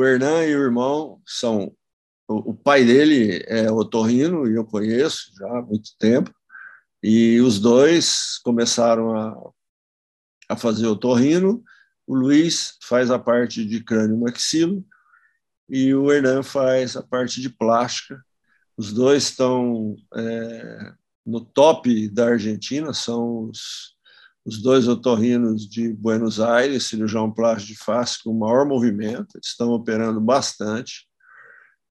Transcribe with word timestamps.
o 0.00 0.04
Hernan 0.04 0.44
e 0.44 0.56
o 0.56 0.62
irmão 0.62 1.20
são. 1.26 1.76
O, 2.26 2.50
o 2.50 2.54
pai 2.54 2.84
dele 2.84 3.44
é 3.46 3.70
otorrino, 3.70 4.48
e 4.48 4.54
eu 4.54 4.64
conheço 4.64 5.32
já 5.36 5.46
há 5.58 5.62
muito 5.62 5.90
tempo, 5.98 6.32
e 7.02 7.40
os 7.40 7.58
dois 7.60 8.38
começaram 8.42 9.14
a, 9.14 9.36
a 10.48 10.56
fazer 10.56 10.86
otorrino. 10.86 11.62
O 12.06 12.14
Luiz 12.14 12.76
faz 12.82 13.10
a 13.10 13.18
parte 13.18 13.64
de 13.64 13.82
crânio 13.82 14.18
maxilo 14.18 14.84
e 15.68 15.94
o 15.94 16.10
Hernan 16.10 16.42
faz 16.42 16.96
a 16.96 17.02
parte 17.02 17.40
de 17.40 17.48
plástica. 17.48 18.22
Os 18.76 18.92
dois 18.92 19.24
estão 19.24 19.96
é, 20.14 20.92
no 21.24 21.40
top 21.40 22.08
da 22.08 22.28
Argentina, 22.28 22.92
são 22.92 23.48
os, 23.48 23.94
os 24.44 24.60
dois 24.62 24.88
otorrinos 24.88 25.68
de 25.68 25.92
Buenos 25.92 26.40
Aires, 26.40 26.84
cirurgião 26.84 27.30
plástico 27.30 27.72
de 27.72 27.78
face 27.78 28.22
com 28.22 28.32
maior 28.32 28.66
movimento, 28.66 29.38
estão 29.42 29.70
operando 29.70 30.20
bastante. 30.20 31.06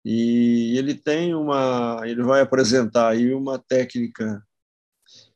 E 0.04 0.76
ele 0.78 0.96
tem 0.96 1.36
uma, 1.36 2.02
ele 2.06 2.24
vai 2.24 2.42
apresentar 2.42 3.10
aí 3.10 3.34
uma 3.34 3.60
técnica 3.60 4.44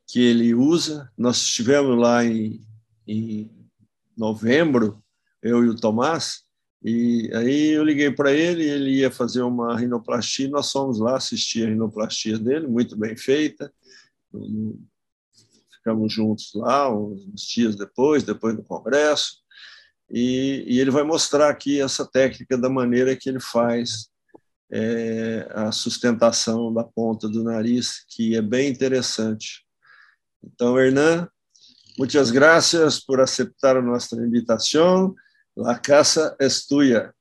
que 0.07 0.19
ele 0.19 0.53
usa. 0.53 1.11
Nós 1.17 1.37
estivemos 1.37 1.97
lá 1.99 2.25
em, 2.25 2.61
em 3.07 3.51
novembro, 4.17 5.03
eu 5.41 5.63
e 5.63 5.69
o 5.69 5.75
Tomás, 5.75 6.43
e 6.83 7.31
aí 7.33 7.69
eu 7.69 7.83
liguei 7.83 8.11
para 8.11 8.33
ele, 8.33 8.63
ele 8.63 8.97
ia 8.97 9.09
fazer 9.09 9.41
uma 9.41 9.77
rinoplastia, 9.77 10.49
nós 10.49 10.69
fomos 10.69 10.99
lá 10.99 11.15
assistir 11.15 11.65
a 11.65 11.69
rinoplastia 11.69 12.37
dele, 12.37 12.67
muito 12.67 12.97
bem 12.97 13.15
feita. 13.15 13.71
Ficamos 15.83 16.13
juntos 16.13 16.51
lá 16.55 16.89
uns 16.89 17.41
dias 17.41 17.75
depois, 17.75 18.23
depois 18.23 18.55
do 18.55 18.63
congresso, 18.63 19.43
e, 20.09 20.63
e 20.65 20.79
ele 20.79 20.89
vai 20.89 21.03
mostrar 21.03 21.49
aqui 21.49 21.81
essa 21.81 22.09
técnica 22.09 22.57
da 22.57 22.69
maneira 22.69 23.17
que 23.17 23.27
ele 23.27 23.41
faz 23.41 24.07
é, 24.71 25.45
a 25.51 25.73
sustentação 25.73 26.73
da 26.73 26.85
ponta 26.85 27.27
do 27.27 27.43
nariz, 27.43 28.05
que 28.07 28.33
é 28.33 28.41
bem 28.41 28.69
interessante. 28.69 29.65
Então, 30.41 30.79
Hernan, 30.79 31.27
muitas 31.97 32.31
gracias 32.31 32.99
por 32.99 33.19
aceptar 33.19 33.81
nossa 33.83 34.15
invitação. 34.15 35.13
La 35.55 35.77
casa 35.77 36.35
es 36.39 36.65
tuya. 36.65 37.13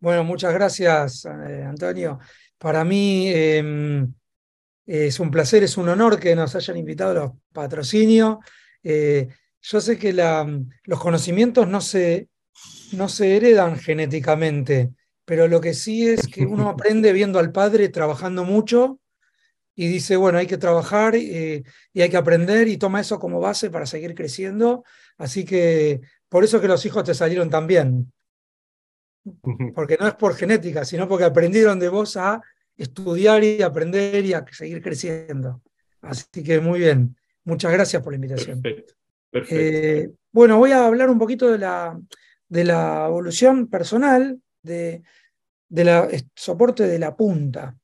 Bueno, 0.00 0.24
muchas 0.24 0.52
gracias, 0.52 1.24
eh, 1.24 1.64
Antonio. 1.64 2.18
Para 2.58 2.84
mí 2.84 3.28
em, 3.28 4.14
es 4.86 5.20
un 5.20 5.30
placer, 5.30 5.62
es 5.62 5.76
un 5.76 5.88
honor 5.88 6.20
que 6.20 6.34
nos 6.36 6.54
hayan 6.54 6.76
invitado 6.76 7.10
a 7.10 7.14
los 7.14 7.32
patrocinios. 7.52 8.38
Eh, 8.82 9.28
yo 9.62 9.80
sé 9.80 9.98
que 9.98 10.12
los 10.12 11.00
conocimientos 11.00 11.66
no 11.66 11.80
se, 11.80 12.28
no 12.92 13.08
se 13.08 13.36
heredan 13.36 13.78
genéticamente, 13.78 14.90
pero 15.24 15.48
lo 15.48 15.60
que 15.60 15.72
sí 15.72 16.06
es 16.06 16.26
que 16.28 16.44
uno 16.44 16.68
aprende 16.68 17.12
viendo 17.12 17.38
al 17.38 17.52
padre 17.52 17.88
trabajando 17.88 18.44
mucho 18.44 19.00
y 19.74 19.88
dice, 19.88 20.16
bueno, 20.16 20.38
hay 20.38 20.46
que 20.46 20.58
trabajar 20.58 21.16
eh, 21.16 21.64
y 21.92 22.02
hay 22.02 22.08
que 22.08 22.16
aprender 22.16 22.68
y 22.68 22.76
toma 22.76 23.00
eso 23.00 23.18
como 23.18 23.40
base 23.40 23.70
para 23.70 23.86
seguir 23.86 24.14
creciendo. 24.14 24.84
Así 25.16 25.44
que 25.44 26.00
por 26.28 26.44
eso 26.44 26.60
que 26.60 26.68
los 26.68 26.84
hijos 26.86 27.04
te 27.04 27.14
salieron 27.14 27.50
tan 27.50 27.66
bien. 27.66 28.12
Porque 29.74 29.96
no 29.98 30.06
es 30.06 30.14
por 30.14 30.34
genética, 30.34 30.84
sino 30.84 31.08
porque 31.08 31.24
aprendieron 31.24 31.78
de 31.78 31.88
vos 31.88 32.18
a 32.18 32.42
estudiar 32.76 33.44
y 33.44 33.62
aprender 33.62 34.24
y 34.24 34.34
a 34.34 34.44
seguir 34.50 34.82
creciendo. 34.82 35.62
Así 36.00 36.42
que 36.42 36.60
muy 36.60 36.80
bien. 36.80 37.16
Muchas 37.44 37.72
gracias 37.72 38.02
por 38.02 38.12
la 38.12 38.16
invitación. 38.16 38.60
Perfecto. 38.62 38.94
Eh, 39.32 40.10
bueno, 40.32 40.58
voy 40.58 40.72
a 40.72 40.86
hablar 40.86 41.10
un 41.10 41.18
poquito 41.18 41.50
de 41.50 41.58
la, 41.58 42.00
de 42.48 42.64
la 42.64 43.06
evolución 43.06 43.68
personal 43.68 44.40
de, 44.62 45.02
de 45.68 45.84
la 45.84 46.08
soporte 46.34 46.86
de 46.86 46.98
la 46.98 47.16
punta, 47.16 47.76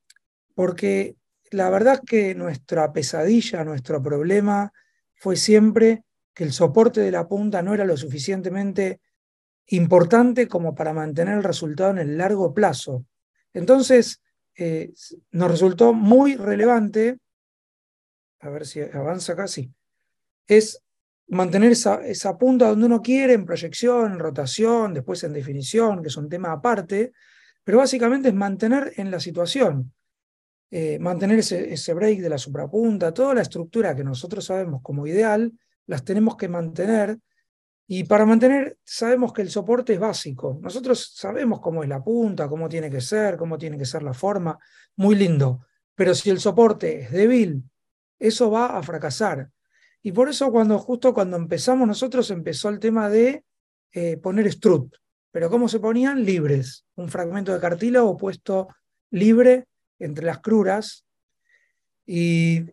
porque 0.55 1.15
la 1.51 1.69
verdad 1.69 2.01
que 2.05 2.33
nuestra 2.35 2.91
pesadilla, 2.93 3.63
nuestro 3.63 4.01
problema 4.01 4.71
fue 5.15 5.35
siempre 5.35 6.03
que 6.33 6.45
el 6.45 6.53
soporte 6.53 7.01
de 7.01 7.11
la 7.11 7.27
punta 7.27 7.61
no 7.61 7.73
era 7.73 7.85
lo 7.85 7.97
suficientemente 7.97 9.01
importante 9.67 10.47
como 10.47 10.73
para 10.73 10.93
mantener 10.93 11.37
el 11.37 11.43
resultado 11.43 11.91
en 11.91 11.99
el 11.99 12.17
largo 12.17 12.53
plazo. 12.53 13.05
Entonces, 13.53 14.21
eh, 14.63 14.93
nos 15.31 15.49
resultó 15.49 15.91
muy 15.91 16.35
relevante, 16.35 17.17
a 18.41 18.49
ver 18.49 18.67
si 18.67 18.79
avanza 18.79 19.35
casi, 19.35 19.73
es 20.45 20.83
mantener 21.29 21.71
esa, 21.71 22.05
esa 22.05 22.37
punta 22.37 22.69
donde 22.69 22.85
uno 22.85 23.01
quiere, 23.01 23.33
en 23.33 23.43
proyección, 23.43 24.11
en 24.11 24.19
rotación, 24.19 24.93
después 24.93 25.23
en 25.23 25.33
definición, 25.33 26.03
que 26.03 26.09
es 26.09 26.17
un 26.17 26.29
tema 26.29 26.51
aparte, 26.51 27.11
pero 27.63 27.79
básicamente 27.79 28.27
es 28.27 28.35
mantener 28.35 28.93
en 28.97 29.09
la 29.09 29.19
situación, 29.19 29.93
eh, 30.69 30.99
mantener 30.99 31.39
ese, 31.39 31.73
ese 31.73 31.95
break 31.95 32.19
de 32.19 32.29
la 32.29 32.37
suprapunta, 32.37 33.11
toda 33.11 33.33
la 33.33 33.41
estructura 33.41 33.95
que 33.95 34.03
nosotros 34.03 34.45
sabemos 34.45 34.83
como 34.83 35.07
ideal, 35.07 35.51
las 35.87 36.03
tenemos 36.03 36.37
que 36.37 36.49
mantener. 36.49 37.17
Y 37.93 38.05
para 38.05 38.25
mantener, 38.25 38.77
sabemos 38.85 39.33
que 39.33 39.41
el 39.41 39.49
soporte 39.49 39.91
es 39.91 39.99
básico. 39.99 40.57
Nosotros 40.61 41.11
sabemos 41.13 41.59
cómo 41.59 41.83
es 41.83 41.89
la 41.89 42.01
punta, 42.01 42.47
cómo 42.47 42.69
tiene 42.69 42.89
que 42.89 43.01
ser, 43.01 43.35
cómo 43.35 43.57
tiene 43.57 43.77
que 43.77 43.83
ser 43.83 44.01
la 44.01 44.13
forma. 44.13 44.57
Muy 44.95 45.15
lindo. 45.15 45.65
Pero 45.93 46.15
si 46.15 46.29
el 46.29 46.39
soporte 46.39 47.01
es 47.01 47.11
débil, 47.11 47.63
eso 48.17 48.49
va 48.49 48.77
a 48.77 48.81
fracasar. 48.81 49.49
Y 50.01 50.13
por 50.13 50.29
eso 50.29 50.49
cuando 50.53 50.79
justo 50.79 51.13
cuando 51.13 51.35
empezamos 51.35 51.85
nosotros 51.85 52.31
empezó 52.31 52.69
el 52.69 52.79
tema 52.79 53.09
de 53.09 53.43
eh, 53.91 54.15
poner 54.15 54.47
strut. 54.47 54.95
Pero 55.29 55.49
¿cómo 55.49 55.67
se 55.67 55.81
ponían? 55.81 56.23
Libres. 56.23 56.85
Un 56.95 57.09
fragmento 57.09 57.53
de 57.53 57.59
cartílago 57.59 58.15
puesto 58.15 58.69
libre 59.09 59.65
entre 59.99 60.25
las 60.25 60.39
cruras. 60.39 61.03
Y 62.05 62.67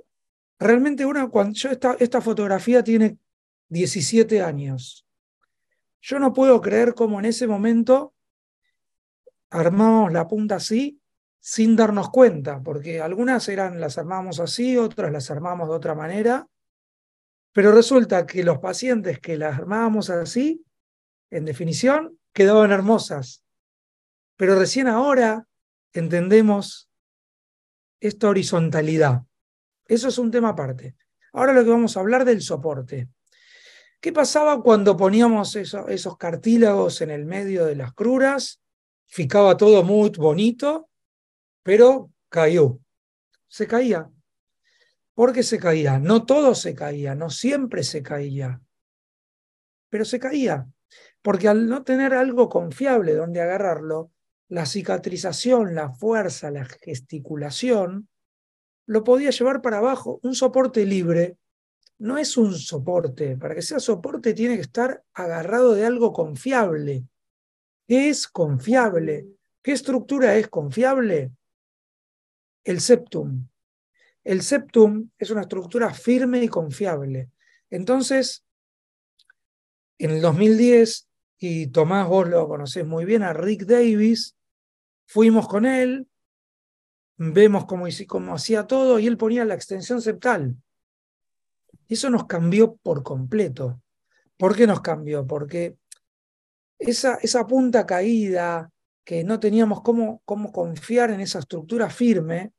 Realmente 0.60 1.04
una, 1.04 1.28
cuando 1.28 1.54
yo 1.54 1.70
esta, 1.70 1.96
esta 1.98 2.20
fotografía 2.20 2.84
tiene 2.84 3.18
17 3.68 4.42
años. 4.42 5.07
Yo 6.00 6.18
no 6.18 6.32
puedo 6.32 6.60
creer 6.60 6.94
cómo 6.94 7.18
en 7.18 7.26
ese 7.26 7.46
momento 7.46 8.14
armábamos 9.50 10.12
la 10.12 10.28
punta 10.28 10.56
así 10.56 11.00
sin 11.40 11.76
darnos 11.76 12.10
cuenta, 12.10 12.62
porque 12.62 13.00
algunas 13.00 13.48
eran 13.48 13.80
las 13.80 13.96
armábamos 13.96 14.40
así, 14.40 14.76
otras 14.76 15.12
las 15.12 15.30
armábamos 15.30 15.68
de 15.68 15.74
otra 15.74 15.94
manera, 15.94 16.46
pero 17.52 17.72
resulta 17.72 18.26
que 18.26 18.44
los 18.44 18.58
pacientes 18.58 19.18
que 19.20 19.36
las 19.36 19.58
armábamos 19.58 20.10
así, 20.10 20.64
en 21.30 21.44
definición, 21.44 22.18
quedaban 22.32 22.72
hermosas. 22.72 23.44
Pero 24.36 24.58
recién 24.58 24.88
ahora 24.88 25.46
entendemos 25.92 26.88
esta 28.00 28.28
horizontalidad. 28.28 29.22
Eso 29.86 30.08
es 30.08 30.18
un 30.18 30.30
tema 30.30 30.50
aparte. 30.50 30.96
Ahora 31.32 31.52
lo 31.52 31.64
que 31.64 31.70
vamos 31.70 31.96
a 31.96 32.00
hablar 32.00 32.24
del 32.24 32.42
soporte. 32.42 33.08
¿Qué 34.00 34.12
pasaba 34.12 34.62
cuando 34.62 34.96
poníamos 34.96 35.56
esos 35.56 36.16
cartílagos 36.16 37.00
en 37.00 37.10
el 37.10 37.24
medio 37.24 37.66
de 37.66 37.74
las 37.74 37.92
cruras? 37.94 38.60
Ficaba 39.06 39.56
todo 39.56 39.82
muy 39.82 40.10
bonito, 40.10 40.88
pero 41.64 42.12
cayó. 42.28 42.78
Se 43.48 43.66
caía. 43.66 44.08
¿Por 45.14 45.32
qué 45.32 45.42
se 45.42 45.58
caía? 45.58 45.98
No 45.98 46.24
todo 46.24 46.54
se 46.54 46.76
caía, 46.76 47.16
no 47.16 47.28
siempre 47.28 47.82
se 47.82 48.04
caía, 48.04 48.60
pero 49.88 50.04
se 50.04 50.20
caía. 50.20 50.68
Porque 51.20 51.48
al 51.48 51.68
no 51.68 51.82
tener 51.82 52.14
algo 52.14 52.48
confiable 52.48 53.14
donde 53.14 53.40
agarrarlo, 53.40 54.12
la 54.48 54.64
cicatrización, 54.64 55.74
la 55.74 55.90
fuerza, 55.90 56.52
la 56.52 56.64
gesticulación 56.64 58.08
lo 58.86 59.02
podía 59.02 59.30
llevar 59.30 59.60
para 59.60 59.78
abajo. 59.78 60.20
Un 60.22 60.36
soporte 60.36 60.86
libre 60.86 61.36
no 61.98 62.16
es 62.18 62.36
un 62.36 62.54
soporte. 62.54 63.36
Para 63.36 63.54
que 63.54 63.62
sea 63.62 63.80
soporte 63.80 64.34
tiene 64.34 64.56
que 64.56 64.62
estar 64.62 65.02
agarrado 65.12 65.74
de 65.74 65.84
algo 65.84 66.12
confiable. 66.12 67.04
¿Qué 67.86 68.08
es 68.08 68.28
confiable? 68.28 69.26
¿Qué 69.62 69.72
estructura 69.72 70.36
es 70.36 70.48
confiable? 70.48 71.32
El 72.64 72.80
septum. 72.80 73.48
El 74.24 74.42
septum 74.42 75.10
es 75.18 75.30
una 75.30 75.42
estructura 75.42 75.92
firme 75.92 76.42
y 76.42 76.48
confiable. 76.48 77.30
Entonces, 77.70 78.44
en 79.98 80.10
el 80.10 80.20
2010, 80.20 81.08
y 81.38 81.68
Tomás, 81.68 82.08
vos 82.08 82.28
lo 82.28 82.48
conocés 82.48 82.84
muy 82.86 83.04
bien, 83.04 83.22
a 83.22 83.32
Rick 83.32 83.62
Davis, 83.62 84.36
fuimos 85.06 85.48
con 85.48 85.66
él, 85.66 86.08
vemos 87.16 87.64
cómo, 87.66 87.86
cómo 88.06 88.34
hacía 88.34 88.66
todo 88.66 88.98
y 88.98 89.06
él 89.06 89.16
ponía 89.16 89.44
la 89.44 89.54
extensión 89.54 90.02
septal. 90.02 90.56
Eso 91.88 92.10
nos 92.10 92.26
cambió 92.26 92.76
por 92.76 93.02
completo. 93.02 93.80
¿Por 94.36 94.54
qué 94.54 94.66
nos 94.66 94.80
cambió? 94.80 95.26
Porque 95.26 95.76
esa, 96.78 97.46
punta 97.46 97.86
caída, 97.86 98.70
que 99.04 99.24
no 99.24 99.40
teníamos 99.40 99.80
cómo, 99.82 100.22
cómo 100.24 100.52
confiar 100.52 101.10
en 101.10 101.20
esa 101.20 101.40
estructura 101.40 101.90
firme, 101.90 102.52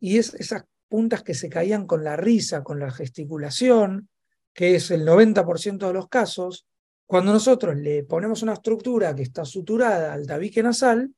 y 0.00 0.18
es, 0.18 0.34
esas 0.34 0.64
puntas 0.88 1.22
que 1.22 1.34
se 1.34 1.48
caían 1.48 1.86
con 1.86 2.04
la 2.04 2.16
risa, 2.16 2.62
con 2.62 2.78
la 2.80 2.90
gesticulación, 2.90 4.08
que 4.52 4.76
es 4.76 4.90
el 4.90 5.06
90% 5.06 5.86
de 5.86 5.92
los 5.92 6.08
casos, 6.08 6.66
Cuando 7.06 7.32
nosotros 7.32 7.76
le 7.76 8.02
ponemos 8.04 8.42
una 8.42 8.54
estructura 8.54 9.14
que 9.14 9.22
está 9.22 9.44
suturada 9.44 10.14
al 10.14 10.26
tabique 10.26 10.62
nasal, 10.62 11.14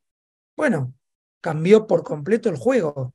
bueno, 0.57 0.93
cambió 1.41 1.87
por 1.87 2.03
completo 2.03 2.49
el 2.49 2.57
juego. 2.57 3.15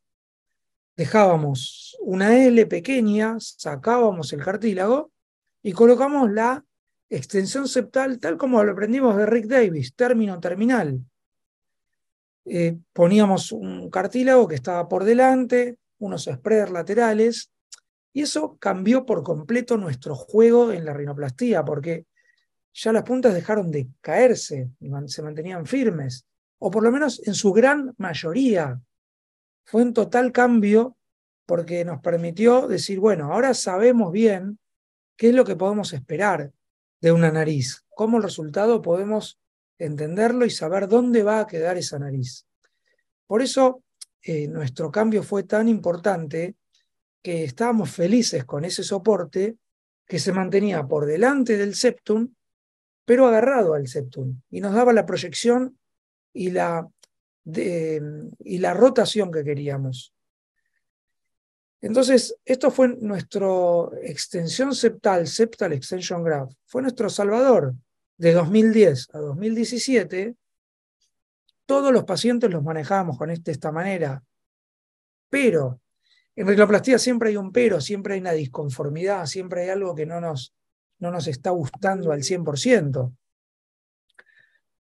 Dejábamos 0.96 1.98
una 2.02 2.46
L 2.46 2.66
pequeña, 2.66 3.38
sacábamos 3.40 4.34
el 4.34 4.44
cartílago 4.44 5.12
y 5.64 5.72
colocamos 5.72 6.32
la 6.32 6.64
extensión 7.10 7.68
septal 7.68 8.20
tal 8.20 8.38
como 8.38 8.64
lo 8.64 8.72
aprendimos 8.72 9.16
de 9.18 9.26
Rick 9.26 9.48
Davis, 9.48 9.96
término 9.96 10.40
terminal. 10.40 11.00
Eh, 12.46 12.78
poníamos 12.94 13.52
un 13.52 13.90
cartílago 13.90 14.48
que 14.48 14.56
estaba 14.56 14.88
por 14.88 15.04
delante, 15.04 15.78
unos 16.00 16.26
spreaders 16.26 16.72
laterales, 16.72 17.52
y 18.14 18.22
eso 18.24 18.58
cambió 18.60 19.06
por 19.06 19.24
completo 19.24 19.78
nuestro 19.78 20.16
juego 20.16 20.72
en 20.72 20.86
la 20.86 20.94
rinoplastía, 20.94 21.64
porque 21.64 22.06
ya 22.74 22.92
las 22.92 23.04
puntas 23.04 23.34
dejaron 23.34 23.72
de 23.72 23.88
caerse, 24.02 24.70
se 25.08 25.22
mantenían 25.22 25.66
firmes, 25.66 26.26
o 26.60 26.72
por 26.72 26.84
lo 26.84 26.92
menos 26.92 27.26
en 27.26 27.34
su 27.34 27.52
gran 27.52 27.94
mayoría. 27.98 28.80
Fue 29.64 29.84
un 29.84 29.94
total 29.94 30.32
cambio 30.32 30.98
porque 31.46 31.84
nos 31.84 32.02
permitió 32.02 32.68
decir, 32.68 33.00
bueno, 33.00 33.34
ahora 33.34 33.54
sabemos 33.54 34.12
bien 34.12 34.60
qué 35.18 35.30
es 35.30 35.36
lo 35.36 35.44
que 35.44 35.56
podemos 35.56 35.94
esperar 35.94 36.52
de 37.02 37.12
una 37.12 37.32
nariz, 37.32 37.84
cómo 37.90 38.18
el 38.18 38.24
resultado 38.24 38.82
podemos 38.82 39.40
entenderlo 39.78 40.46
y 40.46 40.50
saber 40.50 40.88
dónde 40.88 41.24
va 41.24 41.40
a 41.40 41.48
quedar 41.48 41.78
esa 41.78 42.00
nariz. 42.00 42.46
Por 43.28 43.42
eso 43.42 43.84
eh, 44.22 44.48
nuestro 44.48 44.92
cambio 44.92 45.24
fue 45.24 45.44
tan 45.44 45.68
importante 45.68 46.56
que 47.22 47.44
estábamos 47.44 47.92
felices 47.92 48.46
con 48.46 48.66
ese 48.66 48.84
soporte 48.84 49.58
que 50.06 50.20
se 50.20 50.34
mantenía 50.34 50.86
por 50.86 51.06
delante 51.06 51.58
del 51.58 51.76
septum, 51.76 52.34
pero 53.06 53.28
agarrado 53.28 53.74
al 53.74 53.88
septum, 53.88 54.42
y 54.50 54.62
nos 54.62 54.74
daba 54.74 54.94
la 54.94 55.06
proyección 55.06 55.78
y 56.34 56.52
la, 56.52 56.88
y 57.46 58.58
la 58.60 58.74
rotación 58.74 59.32
que 59.32 59.44
queríamos. 59.44 60.14
Entonces, 61.82 62.36
esto 62.46 62.70
fue 62.70 62.90
nuestra 62.90 63.48
extensión 64.04 64.76
septal, 64.76 65.28
septal 65.28 65.74
extension 65.74 66.24
graph, 66.24 66.52
fue 66.66 66.84
nuestro 66.84 67.10
salvador 67.10 67.74
de 68.18 68.34
2010 68.34 69.10
a 69.14 69.20
2017. 69.20 70.36
Todos 71.66 71.92
los 71.92 72.04
pacientes 72.04 72.52
los 72.52 72.64
manejábamos 72.64 73.18
con 73.18 73.32
este, 73.32 73.52
esta 73.52 73.72
manera, 73.72 74.24
pero 75.30 75.82
en 76.36 76.48
rinoplastia 76.48 77.00
siempre 77.00 77.30
hay 77.30 77.38
un 77.38 77.52
pero, 77.52 77.82
siempre 77.82 78.14
hay 78.14 78.20
una 78.20 78.34
disconformidad, 78.34 79.26
siempre 79.26 79.64
hay 79.64 79.70
algo 79.70 79.96
que 79.96 80.06
no 80.06 80.22
nos, 80.22 80.54
no 81.00 81.10
nos 81.10 81.28
está 81.28 81.50
gustando 81.50 82.12
al 82.12 82.22
100%. 82.22 83.12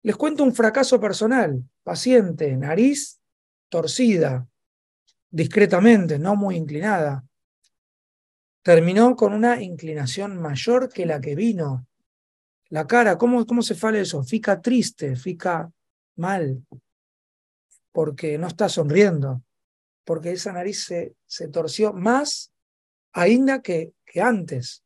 Les 0.03 0.15
cuento 0.15 0.43
un 0.43 0.53
fracaso 0.53 0.99
personal. 0.99 1.63
Paciente, 1.83 2.55
nariz 2.57 3.19
torcida, 3.69 4.47
discretamente, 5.29 6.19
no 6.19 6.35
muy 6.35 6.57
inclinada. 6.57 7.23
Terminó 8.61 9.15
con 9.15 9.33
una 9.33 9.61
inclinación 9.61 10.39
mayor 10.39 10.89
que 10.89 11.05
la 11.05 11.19
que 11.19 11.35
vino. 11.35 11.87
La 12.69 12.85
cara, 12.85 13.17
¿cómo, 13.17 13.45
cómo 13.45 13.61
se 13.61 13.75
fala 13.75 13.99
eso? 13.99 14.23
Fica 14.23 14.61
triste, 14.61 15.15
fica 15.15 15.71
mal, 16.17 16.63
porque 17.91 18.37
no 18.37 18.47
está 18.47 18.69
sonriendo, 18.69 19.41
porque 20.03 20.31
esa 20.31 20.51
nariz 20.51 20.83
se, 20.83 21.15
se 21.25 21.47
torció 21.47 21.93
más 21.93 22.53
ainda 23.13 23.61
que, 23.61 23.93
que 24.05 24.21
antes. 24.21 24.83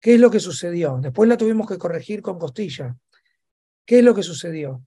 ¿Qué 0.00 0.14
es 0.14 0.20
lo 0.20 0.30
que 0.30 0.40
sucedió? 0.40 0.98
Después 1.00 1.28
la 1.28 1.36
tuvimos 1.36 1.66
que 1.66 1.78
corregir 1.78 2.20
con 2.20 2.38
costilla. 2.38 2.96
¿Qué 3.84 3.98
es 3.98 4.04
lo 4.04 4.14
que 4.14 4.22
sucedió? 4.22 4.84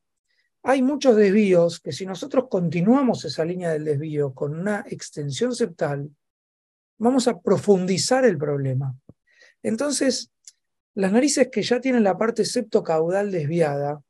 Hay 0.63 0.81
muchos 0.81 1.15
desvíos 1.15 1.79
que 1.79 1.91
si 1.91 2.05
nosotros 2.05 2.45
continuamos 2.49 3.23
esa 3.25 3.45
línea 3.45 3.71
del 3.71 3.85
desvío 3.85 4.33
con 4.33 4.59
una 4.59 4.83
extensión 4.87 5.55
septal, 5.55 6.09
vamos 6.97 7.27
a 7.27 7.39
profundizar 7.39 8.25
el 8.25 8.37
problema. 8.37 8.95
Entonces, 9.63 10.31
las 10.95 11.11
narices 11.11 11.49
que 11.51 11.61
ya 11.61 11.79
tienen 11.79 12.03
la 12.03 12.17
parte 12.17 12.43
septocaudal 12.43 13.31
desviada, 13.31 14.01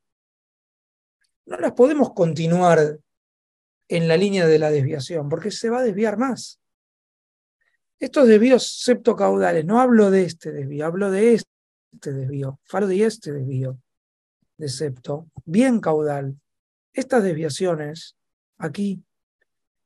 no 1.46 1.58
las 1.58 1.74
podemos 1.74 2.14
continuar 2.14 3.00
en 3.88 4.08
la 4.08 4.18
línea 4.18 4.48
de 4.48 4.60
la 4.60 4.72
desviación, 4.72 5.30
porque 5.30 5.52
se 5.52 5.70
va 5.70 5.80
a 5.80 5.84
desviar 5.84 6.18
más. 6.18 6.60
Estos 8.00 8.28
desvíos 8.28 8.82
septocaudales, 8.82 9.66
no 9.66 9.80
hablo 9.80 10.10
de 10.10 10.24
este 10.24 10.52
desvío, 10.52 10.86
hablo 10.86 11.12
de 11.12 11.34
este 11.36 12.14
desvío, 12.14 12.60
falo 12.64 12.88
de 12.88 13.04
este 13.04 13.34
desvío 13.34 13.80
de 14.60 14.68
septo, 14.68 15.28
bien 15.46 15.80
caudal. 15.80 16.38
Estas 16.94 17.24
desviaciones, 17.24 18.18
aquí, 18.58 19.02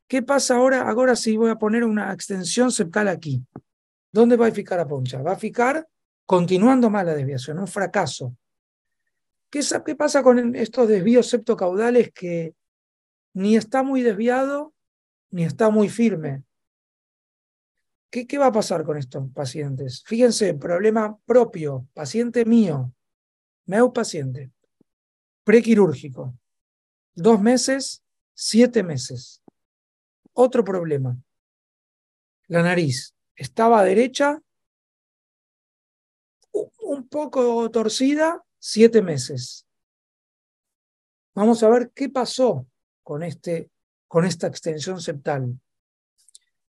¿qué 0.08 0.20
pasa 0.20 0.56
ahora? 0.56 0.82
Ahora 0.82 1.14
sí 1.14 1.36
voy 1.36 1.50
a 1.50 1.56
poner 1.56 1.84
una 1.84 2.12
extensión 2.12 2.72
septal 2.72 3.08
aquí. 3.08 3.42
¿Dónde 4.10 4.36
va 4.36 4.48
a 4.48 4.52
ficar 4.52 4.78
la 4.78 4.88
poncha? 4.88 5.22
Va 5.22 5.32
a 5.32 5.38
ficar 5.38 5.88
continuando 6.26 6.90
más 6.90 7.06
la 7.06 7.14
desviación, 7.14 7.60
un 7.60 7.68
fracaso. 7.68 8.36
¿Qué, 9.48 9.60
¿Qué 9.86 9.94
pasa 9.94 10.24
con 10.24 10.56
estos 10.56 10.88
desvíos 10.88 11.28
septocaudales 11.28 12.10
que 12.12 12.54
ni 13.32 13.56
está 13.56 13.84
muy 13.84 14.02
desviado 14.02 14.74
ni 15.30 15.44
está 15.44 15.70
muy 15.70 15.88
firme? 15.88 16.42
¿Qué, 18.10 18.26
¿Qué, 18.26 18.38
va 18.38 18.46
a 18.46 18.52
pasar 18.52 18.84
con 18.84 18.96
estos 18.96 19.30
pacientes? 19.32 20.02
Fíjense, 20.04 20.54
problema 20.54 21.16
propio, 21.24 21.86
paciente 21.94 22.44
mío, 22.44 22.92
meu 23.66 23.92
paciente 23.92 24.50
prequirúrgico. 25.44 26.36
Dos 27.14 27.40
meses, 27.40 28.02
siete 28.34 28.82
meses. 28.82 29.42
Otro 30.32 30.64
problema. 30.64 31.16
La 32.48 32.62
nariz 32.62 33.14
estaba 33.36 33.84
derecha, 33.84 34.42
un 36.52 37.08
poco 37.08 37.70
torcida, 37.70 38.44
siete 38.58 39.02
meses. 39.02 39.66
Vamos 41.34 41.62
a 41.62 41.68
ver 41.68 41.90
qué 41.94 42.08
pasó 42.08 42.66
con, 43.02 43.22
este, 43.22 43.70
con 44.08 44.24
esta 44.24 44.46
extensión 44.46 45.00
septal. 45.00 45.58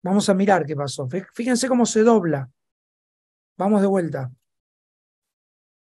Vamos 0.01 0.29
a 0.29 0.33
mirar 0.33 0.65
qué 0.65 0.75
pasó. 0.75 1.07
Fíjense 1.33 1.67
cómo 1.67 1.85
se 1.85 2.01
dobla. 2.01 2.49
Vamos 3.57 3.81
de 3.81 3.87
vuelta 3.87 4.31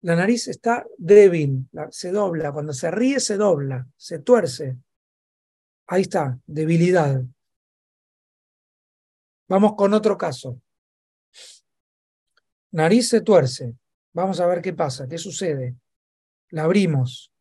la 0.05 0.15
nariz 0.15 0.47
está 0.47 0.85
débil, 0.99 1.67
se 1.89 2.11
dobla, 2.11 2.51
cuando 2.51 2.73
se 2.73 2.91
ríe 2.91 3.19
se 3.19 3.37
dobla, 3.37 3.87
se 3.97 4.19
tuerce. 4.19 4.77
Ahí 5.87 6.03
está, 6.03 6.39
debilidad. 6.45 7.23
Vamos 9.47 9.73
con 9.75 9.95
otro 9.95 10.15
caso. 10.15 10.61
Nariz 12.69 13.09
se 13.09 13.21
tuerce. 13.21 13.73
Vamos 14.13 14.39
a 14.39 14.45
ver 14.45 14.61
qué 14.61 14.73
pasa, 14.73 15.07
qué 15.07 15.17
sucede. 15.17 15.75
La 16.49 16.65
abrimos. 16.65 17.31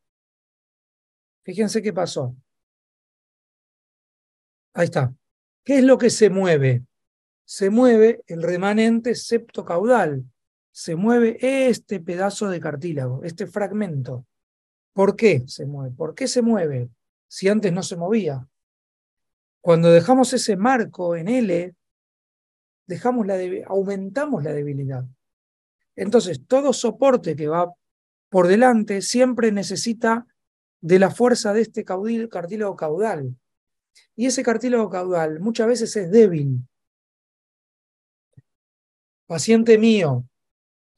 Fíjense 1.42 1.82
qué 1.82 1.92
pasó. 1.92 2.34
Ahí 4.72 4.86
está. 4.86 5.14
¿Qué 5.62 5.80
es 5.80 5.84
lo 5.84 5.98
que 5.98 6.08
se 6.08 6.30
mueve? 6.30 6.82
Se 7.44 7.68
mueve 7.68 8.24
el 8.26 8.42
remanente 8.42 9.14
septocaudal 9.14 10.24
se 10.76 10.96
mueve 10.96 11.38
este 11.40 12.00
pedazo 12.00 12.48
de 12.48 12.58
cartílago, 12.58 13.22
este 13.22 13.46
fragmento. 13.46 14.26
¿Por 14.92 15.14
qué 15.14 15.44
se 15.46 15.66
mueve? 15.66 15.94
¿Por 15.94 16.16
qué 16.16 16.26
se 16.26 16.42
mueve 16.42 16.90
si 17.28 17.48
antes 17.48 17.72
no 17.72 17.84
se 17.84 17.94
movía? 17.94 18.48
Cuando 19.60 19.92
dejamos 19.92 20.32
ese 20.32 20.56
marco 20.56 21.14
en 21.14 21.28
L, 21.28 21.76
dejamos 22.88 23.24
la 23.24 23.36
aumentamos 23.66 24.42
la 24.42 24.52
debilidad. 24.52 25.04
Entonces, 25.94 26.44
todo 26.44 26.72
soporte 26.72 27.36
que 27.36 27.46
va 27.46 27.72
por 28.28 28.48
delante 28.48 29.00
siempre 29.00 29.52
necesita 29.52 30.26
de 30.80 30.98
la 30.98 31.12
fuerza 31.12 31.52
de 31.52 31.60
este 31.60 31.84
cartílago 31.84 32.74
caudal. 32.74 33.36
Y 34.16 34.26
ese 34.26 34.42
cartílago 34.42 34.90
caudal 34.90 35.38
muchas 35.38 35.68
veces 35.68 35.94
es 35.94 36.10
débil. 36.10 36.66
Paciente 39.28 39.78
mío, 39.78 40.24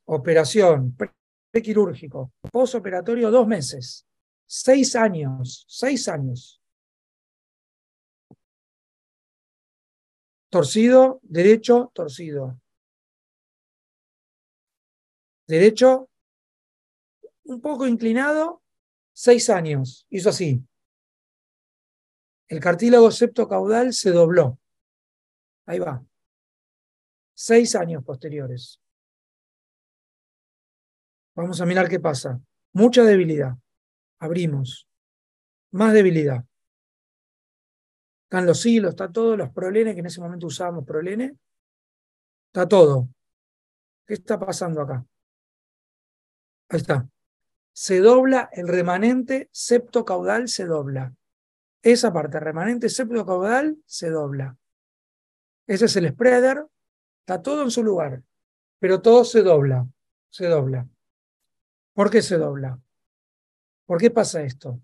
operación, 0.07 0.97
prequirúrgico, 1.51 2.33
posoperatorio 2.53 3.31
dos 3.31 3.47
meses, 3.47 4.07
seis 4.47 4.97
años, 4.97 5.65
seis 5.69 6.09
años. 6.09 6.61
Torcido, 10.49 11.21
derecho, 11.23 11.91
torcido. 11.93 12.59
Derecho, 15.47 16.09
un 17.45 17.61
poco 17.61 17.87
inclinado, 17.87 18.63
seis 19.13 19.51
años. 19.51 20.07
Hizo 20.11 20.31
así. 20.31 20.65
El 22.49 22.61
cartílago 22.61 23.11
septocaudal 23.11 23.93
se 23.93 24.13
dobló. 24.13 24.59
Ahí 25.67 25.81
va. 25.81 26.05
Seis 27.35 27.75
años 27.75 28.05
posteriores. 28.05 28.81
Vamos 31.37 31.61
a 31.61 31.67
mirar 31.67 31.89
qué 31.89 32.01
pasa. 32.01 32.41
Mucha 32.73 33.05
debilidad. 33.05 33.55
Abrimos. 34.19 34.89
Más 35.71 35.93
debilidad. 35.93 36.43
Están 38.25 38.47
los 38.47 38.65
hilos, 38.65 38.91
está 38.91 39.13
todo, 39.13 39.37
los 39.37 39.51
prolenes, 39.51 39.95
que 39.95 40.01
en 40.01 40.07
ese 40.07 40.21
momento 40.21 40.47
usábamos 40.47 40.87
prolenes. 40.87 41.33
Está 42.47 42.67
todo. 42.67 43.09
¿Qué 44.07 44.15
está 44.15 44.39
pasando 44.39 44.81
acá? 44.81 45.05
Ahí 46.71 46.81
está. 46.81 47.07
Se 47.73 48.01
dobla 48.01 48.49
el 48.53 48.67
remanente 48.67 49.51
septo 49.53 50.07
caudal, 50.07 50.49
se 50.49 50.65
dobla. 50.65 51.15
Esa 51.83 52.13
parte, 52.13 52.41
remanente 52.41 52.89
septo 52.89 53.27
caudal, 53.27 53.77
se 53.85 54.09
dobla. 54.09 54.57
Ese 55.67 55.85
es 55.85 55.97
el 55.97 56.09
spreader. 56.09 56.67
Está 57.21 57.43
todo 57.43 57.63
en 57.63 57.71
su 57.71 57.85
lugar. 57.85 58.23
Pero 58.79 59.03
todo 59.03 59.25
se 59.25 59.43
dobla. 59.43 59.87
Se 60.31 60.47
dobla. 60.47 60.89
¿Por 61.97 62.11
qué 62.11 62.21
se 62.21 62.37
dobla? 62.37 62.79
¿Por 63.87 63.99
qué 63.99 64.11
pasa 64.11 64.43
esto? 64.43 64.79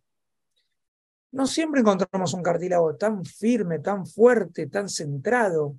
No 1.33 1.47
siempre 1.47 1.83
encontramos 1.83 2.33
un 2.33 2.43
cartílago 2.43 2.97
tan 2.97 3.23
firme, 3.27 3.81
tan 3.81 4.07
fuerte, 4.07 4.67
tan 4.69 4.89
centrado. 4.89 5.77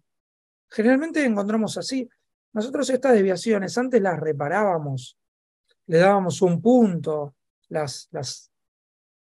Generalmente 0.70 1.26
encontramos 1.26 1.76
así. 1.76 2.08
Nosotros 2.52 2.88
estas 2.92 3.14
desviaciones 3.14 3.76
antes 3.80 4.00
las 4.00 4.20
reparábamos, 4.20 5.18
le 5.88 5.98
dábamos 5.98 6.40
un 6.44 6.62
punto, 6.62 7.34
las, 7.70 8.10
las, 8.12 8.52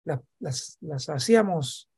las, 0.03 0.77
las, 0.81 1.09
hacíamos, 1.09 1.89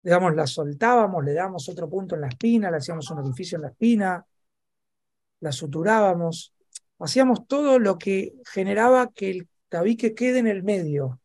digamos, 0.00 0.36
las 0.36 0.50
soltábamos, 0.50 1.24
le 1.24 1.32
dábamos 1.32 1.68
otro 1.68 1.90
punto 1.90 2.14
en 2.14 2.20
la 2.20 2.28
espina, 2.28 2.70
le 2.70 2.76
hacíamos 2.76 3.10
un 3.10 3.18
orificio 3.18 3.56
en 3.56 3.62
la 3.62 3.68
espina, 3.70 4.24
las 5.40 5.56
suturábamos, 5.56 6.54
hacíamos 6.98 7.46
todo 7.46 7.78
lo 7.78 7.98
que 7.98 8.34
generaba 8.46 9.10
que 9.12 9.30
el 9.30 9.48
tabique 9.68 10.14
quede 10.14 10.38
en 10.38 10.46
el 10.46 10.62
medio. 10.62 11.20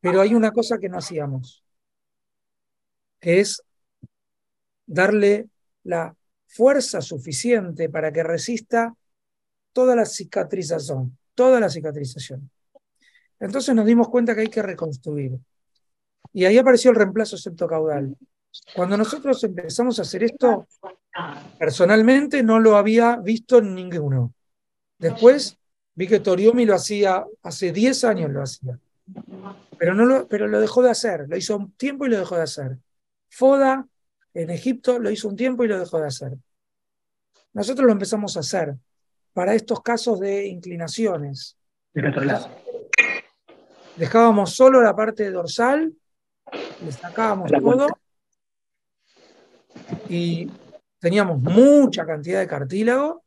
Pero 0.00 0.20
hay 0.20 0.34
una 0.34 0.52
cosa 0.52 0.78
que 0.78 0.88
no 0.88 0.98
hacíamos, 0.98 1.64
que 3.20 3.40
es 3.40 3.62
darle 4.86 5.48
la 5.82 6.14
fuerza 6.46 7.00
suficiente 7.00 7.88
para 7.88 8.12
que 8.12 8.22
resista 8.22 8.94
toda 9.72 9.96
la 9.96 10.06
cicatrización, 10.06 11.18
toda 11.34 11.60
la 11.60 11.68
cicatrización. 11.68 12.50
Entonces 13.38 13.74
nos 13.74 13.84
dimos 13.84 14.08
cuenta 14.08 14.34
que 14.34 14.42
hay 14.42 14.48
que 14.48 14.62
reconstruir. 14.62 15.38
Y 16.32 16.44
ahí 16.44 16.58
apareció 16.58 16.90
el 16.90 16.96
reemplazo 16.96 17.36
septocaudal. 17.36 18.16
Cuando 18.74 18.96
nosotros 18.96 19.42
empezamos 19.44 19.98
a 19.98 20.02
hacer 20.02 20.24
esto, 20.24 20.66
personalmente 21.58 22.42
no 22.42 22.58
lo 22.58 22.76
había 22.76 23.16
visto 23.16 23.60
ninguno. 23.60 24.34
Después 24.98 25.58
vi 25.94 26.06
que 26.06 26.20
Toriomi 26.20 26.64
lo 26.64 26.74
hacía, 26.74 27.24
hace 27.42 27.72
10 27.72 28.04
años 28.04 28.30
lo 28.30 28.42
hacía. 28.42 28.78
Pero, 29.78 29.94
no 29.94 30.04
lo, 30.04 30.26
pero 30.28 30.48
lo 30.48 30.60
dejó 30.60 30.82
de 30.82 30.90
hacer, 30.90 31.26
lo 31.28 31.36
hizo 31.36 31.56
un 31.56 31.72
tiempo 31.72 32.06
y 32.06 32.10
lo 32.10 32.18
dejó 32.18 32.36
de 32.36 32.42
hacer. 32.42 32.78
Foda 33.28 33.86
en 34.34 34.50
Egipto 34.50 34.98
lo 34.98 35.10
hizo 35.10 35.28
un 35.28 35.36
tiempo 35.36 35.64
y 35.64 35.68
lo 35.68 35.78
dejó 35.78 35.98
de 36.00 36.06
hacer. 36.06 36.32
Nosotros 37.52 37.86
lo 37.86 37.92
empezamos 37.92 38.36
a 38.36 38.40
hacer 38.40 38.74
para 39.32 39.54
estos 39.54 39.80
casos 39.82 40.20
de 40.20 40.46
inclinaciones. 40.46 41.56
Del 41.92 42.06
otro 42.08 42.24
lado. 42.24 42.48
Dejábamos 43.96 44.54
solo 44.54 44.82
la 44.82 44.94
parte 44.94 45.30
dorsal, 45.30 45.92
le 46.84 46.92
sacábamos 46.92 47.50
todo 47.50 47.86
y 50.08 50.50
teníamos 50.98 51.40
mucha 51.40 52.04
cantidad 52.04 52.40
de 52.40 52.46
cartílago. 52.46 53.24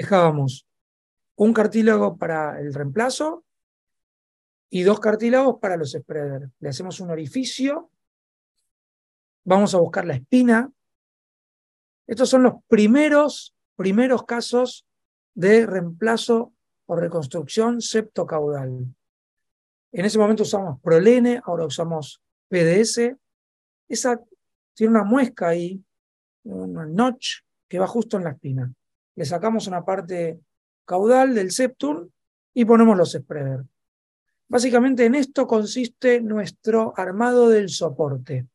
Dejábamos 0.00 0.66
un 1.36 1.52
cartílago 1.52 2.16
para 2.16 2.58
el 2.58 2.72
reemplazo 2.72 3.44
y 4.70 4.82
dos 4.82 4.98
cartílagos 4.98 5.58
para 5.60 5.76
los 5.76 5.90
spreaders. 5.92 6.50
Le 6.58 6.70
hacemos 6.70 7.00
un 7.00 7.10
orificio, 7.10 7.90
vamos 9.44 9.74
a 9.74 9.78
buscar 9.78 10.06
la 10.06 10.14
espina, 10.14 10.72
estos 12.06 12.30
son 12.30 12.44
los 12.44 12.54
primeros, 12.66 13.54
primeros 13.76 14.24
casos 14.24 14.86
de 15.34 15.66
reemplazo 15.66 16.54
o 16.86 16.96
reconstrucción 16.96 17.82
septocaudal. 17.82 18.86
En 19.92 20.04
ese 20.06 20.18
momento 20.18 20.44
usamos 20.44 20.80
Prolene, 20.80 21.42
ahora 21.44 21.66
usamos 21.66 22.22
PDS. 22.48 23.14
Esa 23.86 24.18
tiene 24.72 24.92
una 24.92 25.04
muesca 25.04 25.48
ahí, 25.48 25.84
un 26.44 26.94
notch 26.94 27.42
que 27.68 27.78
va 27.78 27.86
justo 27.86 28.16
en 28.16 28.24
la 28.24 28.30
espina. 28.30 28.72
Le 29.16 29.24
sacamos 29.24 29.66
una 29.66 29.84
parte 29.84 30.40
caudal 30.84 31.34
del 31.34 31.50
septum 31.50 32.08
y 32.54 32.64
ponemos 32.64 32.96
los 32.96 33.12
spreaders. 33.12 33.64
Básicamente 34.48 35.04
en 35.04 35.14
esto 35.14 35.46
consiste 35.46 36.20
nuestro 36.20 36.92
armado 36.96 37.48
del 37.48 37.68
soporte. 37.68 38.48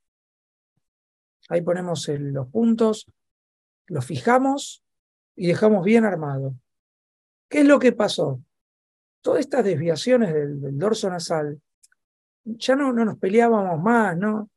Ahí 1.48 1.62
ponemos 1.62 2.08
los 2.10 2.48
puntos, 2.50 3.06
lo 3.88 4.02
fijamos 4.02 4.84
y 5.36 5.48
dejamos 5.48 5.86
bien 5.86 6.04
armado. 6.04 6.56
¿Qué 7.48 7.62
es 7.62 7.66
lo 7.66 7.80
que 7.80 7.92
pasó? 7.92 8.42
Todas 9.22 9.42
estas 9.42 9.64
desviaciones 9.64 10.34
del, 10.34 10.78
dorso 10.78 11.10
nasal, 11.10 11.62
ya 12.44 12.76
no, 12.76 12.92
no, 12.92 13.06
nos 13.06 13.18
peleábamos 13.18 13.82
más, 13.82 14.18
no, 14.18 14.50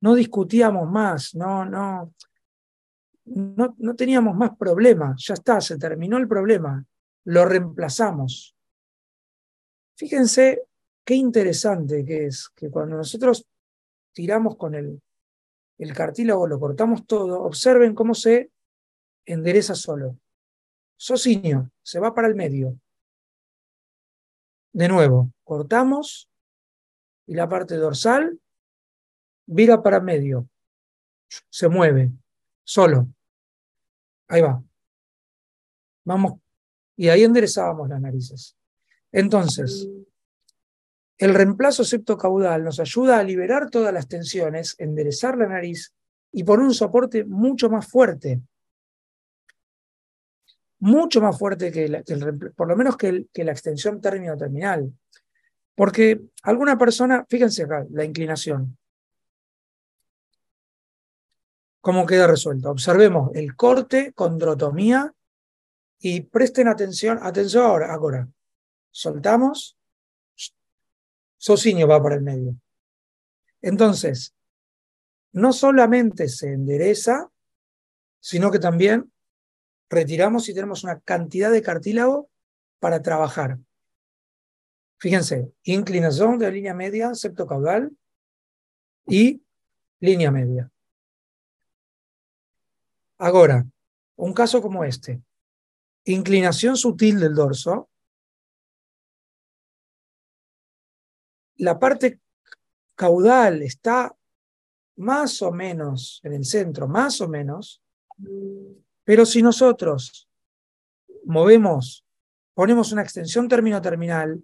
no 0.00 0.14
discutíamos 0.14 0.90
más, 0.90 1.34
no, 1.34 1.64
no, 1.64 2.12
no, 3.26 3.96
teníamos 3.96 4.36
más 4.36 4.56
problemas, 4.56 5.24
ya 5.24 5.34
está, 5.34 5.60
se 5.60 5.78
terminó 5.78 6.16
el 6.16 6.28
problema, 6.28 6.84
lo 7.24 7.44
reemplazamos. 7.44 8.56
Fíjense 9.96 10.62
qué 11.04 11.14
interesante 11.14 12.04
que 12.04 12.26
es 12.26 12.48
que 12.50 12.70
cuando 12.70 12.96
nosotros 12.96 13.46
tiramos 14.12 14.56
con 14.56 14.74
el, 14.74 15.02
el 15.78 15.92
cartílago, 15.92 16.46
lo 16.46 16.60
cortamos 16.60 17.06
todo, 17.06 17.42
observen 17.42 17.94
cómo 17.94 18.14
se 18.14 18.50
endereza 19.24 19.74
solo. 19.74 20.18
Socinio, 20.96 21.70
se 21.82 21.98
va 21.98 22.14
para 22.14 22.28
el 22.28 22.34
medio. 22.34 22.78
De 24.72 24.88
nuevo, 24.88 25.32
cortamos 25.42 26.30
y 27.26 27.34
la 27.34 27.48
parte 27.48 27.76
dorsal 27.76 28.40
vira 29.46 29.82
para 29.82 30.00
medio. 30.00 30.48
Se 31.50 31.68
mueve, 31.68 32.12
solo. 32.62 33.08
Ahí 34.28 34.42
va. 34.42 34.62
Vamos. 36.04 36.40
Y 36.96 37.08
ahí 37.08 37.24
enderezábamos 37.24 37.88
las 37.88 38.00
narices. 38.00 38.56
Entonces, 39.12 39.88
el 41.18 41.34
reemplazo 41.34 41.84
septocaudal 41.84 42.64
nos 42.64 42.80
ayuda 42.80 43.18
a 43.18 43.24
liberar 43.24 43.70
todas 43.70 43.92
las 43.92 44.08
tensiones, 44.08 44.74
enderezar 44.78 45.36
la 45.36 45.46
nariz 45.46 45.94
y 46.32 46.44
poner 46.44 46.66
un 46.66 46.74
soporte 46.74 47.24
mucho 47.24 47.70
más 47.70 47.86
fuerte 47.86 48.40
mucho 50.78 51.20
más 51.20 51.38
fuerte 51.38 51.72
que, 51.72 51.84
el, 51.84 52.52
por 52.54 52.68
lo 52.68 52.76
menos 52.76 52.96
que, 52.96 53.26
la 53.34 53.52
extensión 53.52 54.00
término-terminal. 54.00 54.92
Porque 55.74 56.20
alguna 56.42 56.78
persona, 56.78 57.24
fíjense 57.28 57.64
acá, 57.64 57.86
la 57.90 58.04
inclinación. 58.04 58.76
¿Cómo 61.86 62.04
queda 62.04 62.26
resuelto? 62.26 62.68
Observemos 62.68 63.30
el 63.34 63.54
corte, 63.54 64.12
condrotomía 64.12 65.14
y 66.00 66.22
presten 66.22 66.66
atención, 66.66 67.20
atención 67.22 67.64
ahora, 67.64 67.94
ahora. 67.94 68.28
Soltamos, 68.90 69.78
socinio 71.36 71.86
va 71.86 72.02
para 72.02 72.16
el 72.16 72.22
medio. 72.22 72.56
Entonces, 73.62 74.34
no 75.30 75.52
solamente 75.52 76.28
se 76.28 76.54
endereza, 76.54 77.30
sino 78.18 78.50
que 78.50 78.58
también 78.58 79.12
retiramos 79.88 80.48
y 80.48 80.54
tenemos 80.54 80.82
una 80.82 80.98
cantidad 80.98 81.52
de 81.52 81.62
cartílago 81.62 82.28
para 82.80 83.00
trabajar. 83.00 83.60
Fíjense, 84.98 85.52
inclinación 85.62 86.36
de 86.40 86.46
la 86.46 86.50
línea 86.50 86.74
media, 86.74 87.14
septo 87.14 87.46
caudal 87.46 87.96
y 89.06 89.40
línea 90.00 90.32
media. 90.32 90.68
Ahora, 93.18 93.66
un 94.16 94.32
caso 94.32 94.60
como 94.60 94.84
este, 94.84 95.22
inclinación 96.04 96.76
sutil 96.76 97.18
del 97.20 97.34
dorso, 97.34 97.88
la 101.56 101.78
parte 101.78 102.20
caudal 102.94 103.62
está 103.62 104.14
más 104.96 105.40
o 105.42 105.52
menos 105.52 106.20
en 106.24 106.34
el 106.34 106.44
centro, 106.44 106.88
más 106.88 107.20
o 107.20 107.28
menos, 107.28 107.82
pero 109.04 109.24
si 109.24 109.42
nosotros 109.42 110.28
movemos, 111.24 112.04
ponemos 112.54 112.92
una 112.92 113.02
extensión 113.02 113.48
término-terminal 113.48 114.42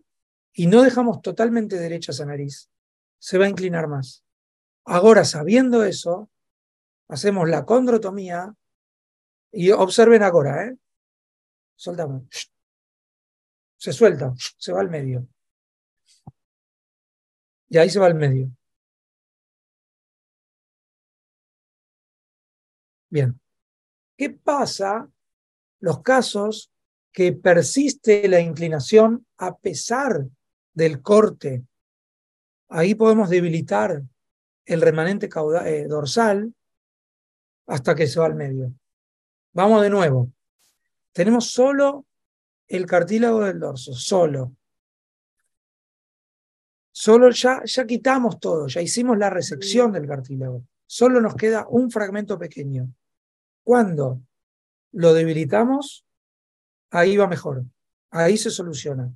y 0.54 0.66
no 0.66 0.82
dejamos 0.82 1.22
totalmente 1.22 1.78
derecha 1.78 2.12
esa 2.12 2.26
nariz, 2.26 2.70
se 3.18 3.38
va 3.38 3.46
a 3.46 3.48
inclinar 3.48 3.86
más. 3.88 4.24
Ahora, 4.84 5.24
sabiendo 5.24 5.84
eso, 5.84 6.30
hacemos 7.08 7.48
la 7.48 7.64
condrotomía 7.64 8.54
y 9.52 9.70
observen 9.70 10.22
ahora, 10.22 10.66
¿eh? 10.66 10.76
Soltamos. 11.76 12.24
se 13.76 13.92
suelta, 13.92 14.32
se 14.36 14.72
va 14.72 14.80
al 14.80 14.88
medio. 14.90 15.26
Y 17.68 17.78
ahí 17.78 17.90
se 17.90 17.98
va 17.98 18.06
al 18.06 18.14
medio. 18.14 18.50
Bien. 23.10 23.38
¿Qué 24.16 24.30
pasa 24.30 25.10
los 25.80 26.02
casos 26.02 26.70
que 27.12 27.32
persiste 27.32 28.28
la 28.28 28.40
inclinación 28.40 29.26
a 29.36 29.56
pesar 29.56 30.26
del 30.72 31.02
corte? 31.02 31.64
Ahí 32.68 32.94
podemos 32.94 33.28
debilitar 33.28 34.02
el 34.64 34.80
remanente 34.80 35.28
eh, 35.66 35.86
dorsal 35.88 36.54
hasta 37.66 37.94
que 37.94 38.06
se 38.06 38.20
va 38.20 38.26
al 38.26 38.34
medio. 38.34 38.72
Vamos 39.52 39.82
de 39.82 39.90
nuevo. 39.90 40.30
Tenemos 41.12 41.50
solo 41.50 42.06
el 42.68 42.86
cartílago 42.86 43.40
del 43.44 43.60
dorso, 43.60 43.92
solo. 43.92 44.56
Solo 46.90 47.30
ya, 47.30 47.62
ya 47.64 47.86
quitamos 47.86 48.38
todo, 48.38 48.66
ya 48.66 48.80
hicimos 48.80 49.18
la 49.18 49.30
resección 49.30 49.92
del 49.92 50.06
cartílago. 50.06 50.64
Solo 50.86 51.20
nos 51.20 51.34
queda 51.34 51.66
un 51.68 51.90
fragmento 51.90 52.38
pequeño. 52.38 52.92
Cuando 53.62 54.20
lo 54.92 55.14
debilitamos, 55.14 56.04
ahí 56.90 57.16
va 57.16 57.26
mejor. 57.26 57.64
Ahí 58.10 58.36
se 58.36 58.50
soluciona. 58.50 59.12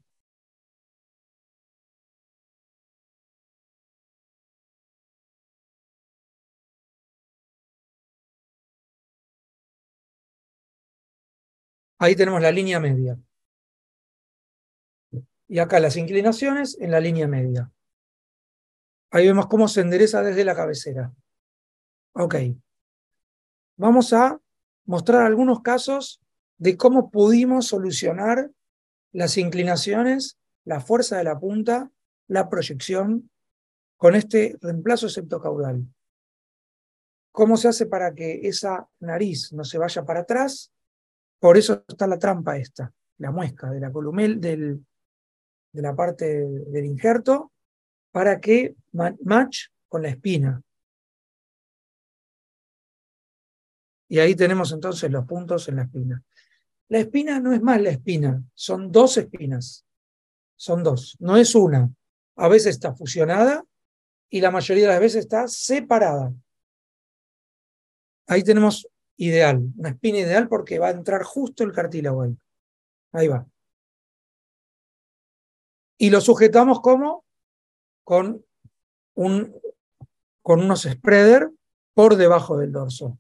Ahí 12.07 12.15
tenemos 12.15 12.41
la 12.41 12.53
línea 12.53 12.79
media. 12.79 13.19
Y 15.49 15.59
acá 15.59 15.81
las 15.81 15.97
inclinaciones 15.97 16.79
en 16.81 16.93
la 16.93 17.01
línea 17.01 17.27
media. 17.27 17.73
Ahí 19.11 19.27
vemos 19.27 19.49
cómo 19.49 19.67
se 19.67 19.81
endereza 19.81 20.23
desde 20.23 20.45
la 20.45 20.55
cabecera. 20.55 21.13
Ok. 22.13 22.37
Vamos 23.77 24.13
a 24.13 24.41
mostrar 24.85 25.23
algunos 25.27 25.63
casos 25.63 26.21
de 26.59 26.77
cómo 26.77 27.11
pudimos 27.11 27.67
solucionar 27.67 28.53
las 29.11 29.37
inclinaciones, 29.37 30.39
la 30.65 30.79
fuerza 30.79 31.17
de 31.17 31.25
la 31.25 31.41
punta, 31.41 31.91
la 32.29 32.49
proyección 32.49 33.33
con 33.97 34.15
este 34.15 34.57
reemplazo 34.61 35.09
septocaudal. 35.09 35.85
¿Cómo 37.33 37.57
se 37.57 37.67
hace 37.67 37.87
para 37.87 38.15
que 38.15 38.47
esa 38.47 38.89
nariz 39.01 39.53
no 39.53 39.65
se 39.65 39.79
vaya 39.79 40.05
para 40.05 40.21
atrás 40.21 40.71
por 41.39 41.57
eso 41.57 41.85
está 41.87 42.07
la 42.07 42.19
trampa 42.19 42.57
esta, 42.57 42.93
la 43.19 43.31
muesca 43.31 43.71
de 43.71 43.81
la 43.81 43.93
columel, 43.93 44.41
del, 44.41 44.85
de 45.73 45.83
la 45.83 45.95
parte 45.95 46.47
del 46.47 46.85
injerto, 46.85 47.53
para 48.11 48.41
que 48.41 48.75
match 48.93 49.67
con 49.89 50.03
la 50.03 50.09
espina. 50.09 50.63
Y 54.09 54.19
ahí 54.19 54.35
tenemos 54.35 54.73
entonces 54.73 55.11
los 55.11 55.27
puntos 55.27 55.69
en 55.69 55.77
la 55.77 55.83
espina. 55.83 56.23
La 56.89 56.99
espina 56.99 57.41
no 57.41 57.53
es 57.53 57.61
más 57.61 57.81
la 57.81 57.91
espina, 57.91 58.43
son 58.55 58.93
dos 58.93 59.17
espinas. 59.17 59.85
Son 60.57 60.83
dos, 60.83 61.17
no 61.21 61.37
es 61.37 61.55
una. 61.55 61.91
A 62.37 62.49
veces 62.49 62.77
está 62.77 62.95
fusionada 62.95 63.65
y 64.31 64.41
la 64.41 64.51
mayoría 64.51 64.85
de 64.85 64.93
las 64.93 65.01
veces 65.01 65.21
está 65.21 65.47
separada. 65.49 66.33
Ahí 68.27 68.43
tenemos 68.43 68.89
ideal, 69.17 69.63
una 69.77 69.91
espina 69.91 70.19
ideal 70.19 70.49
porque 70.49 70.79
va 70.79 70.89
a 70.89 70.93
entrar 70.93 71.23
justo 71.23 71.65
el 71.65 71.73
cartílago 71.73 72.23
ahí. 72.23 72.37
Ahí 73.13 73.29
va. 73.29 73.47
Y 75.99 76.11
lo 76.11 76.21
sujetamos 76.21 76.81
como 76.81 77.25
con, 78.05 78.45
un, 79.15 79.59
con 80.43 80.61
unos 80.63 80.83
spreader 80.83 81.51
por 81.95 82.17
debajo 82.17 82.59
del 82.59 82.73
dorso 82.73 83.19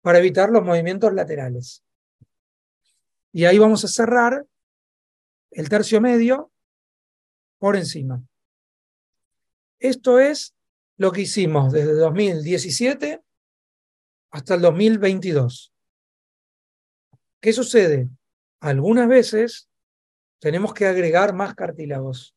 para 0.00 0.18
evitar 0.18 0.50
los 0.50 0.64
movimientos 0.64 1.12
laterales. 1.12 1.84
Y 3.32 3.44
ahí 3.44 3.58
vamos 3.58 3.84
a 3.84 3.88
cerrar 3.88 4.46
el 5.50 5.68
tercio 5.68 6.00
medio 6.00 6.50
por 7.58 7.76
encima. 7.76 8.22
Esto 9.78 10.18
es 10.18 10.54
lo 10.96 11.12
que 11.12 11.22
hicimos 11.22 11.72
desde 11.72 11.94
2017 11.94 13.22
hasta 14.30 14.54
el 14.54 14.62
2022. 14.62 15.72
¿Qué 17.40 17.52
sucede? 17.52 18.08
Algunas 18.60 19.08
veces 19.08 19.68
tenemos 20.40 20.74
que 20.74 20.86
agregar 20.86 21.34
más 21.34 21.54
cartílagos, 21.54 22.34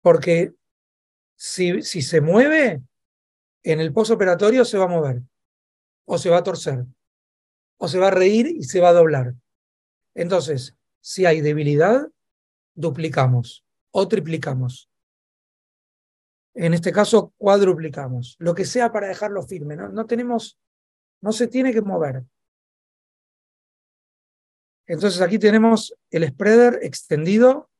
porque 0.00 0.52
si, 1.36 1.82
si 1.82 2.02
se 2.02 2.20
mueve, 2.20 2.82
en 3.64 3.80
el 3.80 3.92
posoperatorio 3.92 4.64
se 4.64 4.78
va 4.78 4.84
a 4.84 4.88
mover, 4.88 5.22
o 6.04 6.18
se 6.18 6.30
va 6.30 6.38
a 6.38 6.42
torcer, 6.42 6.84
o 7.78 7.88
se 7.88 7.98
va 7.98 8.08
a 8.08 8.12
reír 8.12 8.46
y 8.46 8.64
se 8.64 8.80
va 8.80 8.90
a 8.90 8.94
doblar. 8.94 9.34
Entonces, 10.14 10.76
si 11.00 11.26
hay 11.26 11.40
debilidad, 11.40 12.08
duplicamos 12.74 13.64
o 13.90 14.08
triplicamos. 14.08 14.88
En 16.54 16.74
este 16.74 16.92
caso, 16.92 17.32
cuadruplicamos. 17.38 18.36
Lo 18.38 18.54
que 18.54 18.64
sea 18.64 18.92
para 18.92 19.08
dejarlo 19.08 19.42
firme. 19.42 19.74
No, 19.74 19.88
no 19.88 20.06
tenemos 20.06 20.58
no 21.22 21.32
se 21.32 21.46
tiene 21.46 21.72
que 21.72 21.80
mover. 21.80 22.24
Entonces 24.86 25.20
aquí 25.22 25.38
tenemos 25.38 25.94
el 26.10 26.28
spreader 26.28 26.80
extendido 26.82 27.70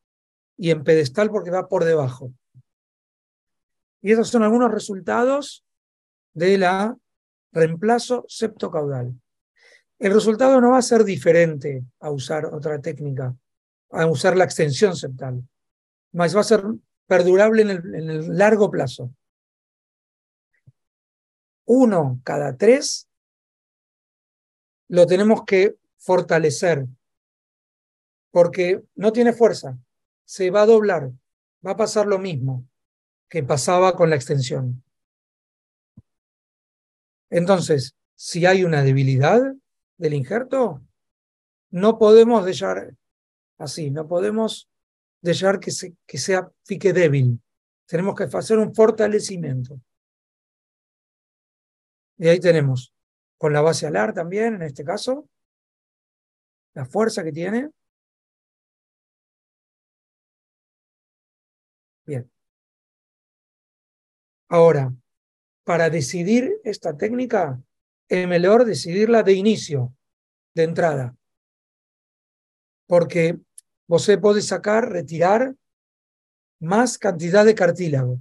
y 0.57 0.71
en 0.71 0.85
pedestal 0.85 1.31
porque 1.31 1.51
va 1.51 1.69
por 1.69 1.85
debajo. 1.85 2.33
Y 4.01 4.13
esos 4.13 4.29
son 4.29 4.43
algunos 4.43 4.73
resultados 4.73 5.65
de 6.33 6.57
la 6.57 6.97
reemplazo 7.53 8.25
septocaudal. 8.29 9.15
El 9.99 10.13
resultado 10.13 10.61
no 10.61 10.71
va 10.71 10.79
a 10.79 10.83
ser 10.83 11.05
diferente 11.05 11.85
a 12.01 12.11
usar 12.11 12.47
otra 12.47 12.81
técnica, 12.81 13.37
a 13.91 14.07
usar 14.07 14.37
la 14.37 14.45
extensión 14.45 14.97
septal, 14.97 15.47
más 16.13 16.35
va 16.35 16.41
a 16.41 16.45
ser 16.45 16.65
perdurable 17.07 17.63
en 17.63 17.71
el, 17.71 17.95
en 17.95 18.11
el 18.11 18.39
largo 18.39 18.71
plazo. 18.71 19.13
Uno 21.65 22.21
cada 22.25 22.57
tres 22.57 23.09
lo 24.93 25.07
tenemos 25.07 25.45
que 25.47 25.77
fortalecer, 25.97 26.87
porque 28.31 28.83
no 28.95 29.11
tiene 29.11 29.33
fuerza, 29.33 29.79
se 30.27 30.51
va 30.51 30.63
a 30.63 30.67
doblar, 30.67 31.11
va 31.67 31.71
a 31.71 31.77
pasar 31.79 32.07
lo 32.07 32.19
mismo 32.19 32.69
que 33.27 33.43
pasaba 33.43 33.97
con 33.97 34.11
la 34.11 34.17
extensión. 34.17 34.85
Entonces, 37.31 37.97
si 38.15 38.45
hay 38.45 38.65
una 38.65 38.83
debilidad 38.83 39.41
del 39.97 40.13
injerto, 40.13 40.83
no 41.71 41.99
podemos 41.99 42.45
dejar 42.45 42.95
así, 43.57 43.91
no 43.91 44.07
podemos 44.07 44.69
dejar 45.23 45.59
que, 45.59 45.71
se, 45.71 45.97
que 46.07 46.19
sea 46.19 46.53
fique 46.65 46.93
débil. 46.93 47.41
Tenemos 47.87 48.15
que 48.15 48.25
hacer 48.25 48.59
un 48.59 48.75
fortalecimiento. 48.75 49.81
Y 52.19 52.29
ahí 52.29 52.41
tenemos 52.41 52.93
con 53.43 53.53
la 53.53 53.61
base 53.61 53.89
alar 53.89 54.15
también, 54.15 54.55
en 54.55 54.63
este 54.63 54.85
caso, 54.85 55.29
la 56.75 56.85
fuerza 56.87 57.25
que 57.25 57.33
tiene. 57.33 57.71
Bien. 62.07 62.31
Ahora, 64.49 64.95
para 65.65 65.91
decidir 65.91 66.61
esta 66.63 66.97
técnica, 66.97 67.61
es 68.07 68.29
mejor 68.29 68.65
decidirla 68.65 69.25
de 69.25 69.33
inicio, 69.33 69.93
de 70.55 70.63
entrada. 70.63 71.17
Porque 72.87 73.41
vos 73.89 74.09
puede 74.21 74.41
sacar, 74.41 74.89
retirar 74.89 75.57
más 76.61 76.97
cantidad 76.97 77.45
de 77.45 77.57
cartílago. 77.57 78.21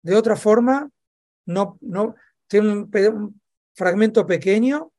De 0.00 0.16
otra 0.16 0.34
forma, 0.34 0.90
no, 1.44 1.76
no, 1.82 2.14
tiene 2.46 2.68
un, 2.70 3.40
fragmento 3.74 4.24
pequeño 4.24 4.92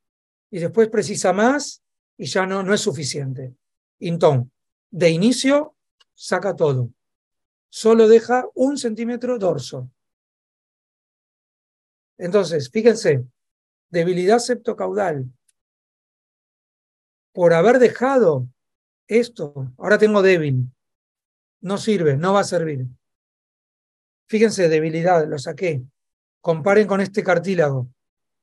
y 0.50 0.58
después 0.58 0.88
precisa 0.88 1.32
más 1.32 1.82
y 2.16 2.26
ya 2.26 2.46
no, 2.46 2.62
no 2.62 2.74
es 2.74 2.80
suficiente. 2.80 3.54
Entonces, 3.98 4.50
de 4.90 5.10
inicio, 5.10 5.74
saca 6.14 6.54
todo. 6.54 6.90
Solo 7.68 8.08
deja 8.08 8.46
un 8.54 8.78
centímetro 8.78 9.38
dorso. 9.38 9.90
Entonces, 12.18 12.70
fíjense, 12.70 13.24
debilidad 13.90 14.38
septocaudal. 14.38 15.30
Por 17.32 17.52
haber 17.52 17.78
dejado 17.78 18.48
esto, 19.06 19.72
ahora 19.76 19.98
tengo 19.98 20.22
débil. 20.22 20.72
No 21.60 21.76
sirve, 21.76 22.16
no 22.16 22.32
va 22.32 22.40
a 22.40 22.44
servir. 22.44 22.86
Fíjense, 24.26 24.68
debilidad, 24.68 25.26
lo 25.26 25.38
saqué. 25.38 25.82
Comparen 26.46 26.86
con 26.86 27.00
este 27.00 27.24
cartílago, 27.24 27.88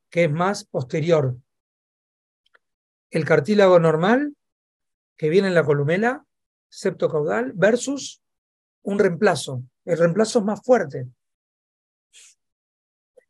que 0.10 0.26
es 0.26 0.30
más 0.30 0.66
posterior. 0.66 1.38
El 3.10 3.24
cartílago 3.24 3.80
normal, 3.80 4.36
que 5.16 5.30
viene 5.30 5.48
en 5.48 5.54
la 5.54 5.64
columela, 5.64 6.26
septocaudal 6.68 7.54
versus 7.54 8.22
un 8.82 9.00
reemplazo. 9.00 9.64
El 9.86 9.98
reemplazo 10.00 10.40
es 10.40 10.46
más 10.46 10.62
fuerte. 10.62 11.08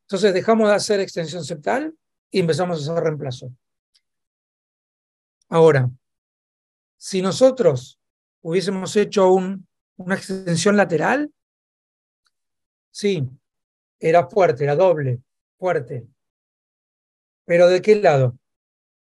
Entonces 0.07 0.33
dejamos 0.33 0.69
de 0.69 0.73
hacer 0.73 0.99
extensión 1.01 1.45
septal 1.45 1.95
y 2.31 2.39
empezamos 2.39 2.79
a 2.79 2.91
hacer 2.93 3.03
reemplazo. 3.03 3.55
Ahora, 5.49 5.91
si 6.97 7.21
nosotros 7.21 7.99
hubiésemos 8.41 8.95
hecho 8.95 9.33
una 9.33 10.15
extensión 10.15 10.75
lateral, 10.75 11.31
sí, 12.89 13.29
era 14.03 14.27
fuerte, 14.27 14.65
era 14.65 14.75
doble, 14.75 15.21
fuerte. 15.57 16.05
Pero 17.45 17.69
¿de 17.69 17.81
qué 17.81 17.95
lado? 17.95 18.37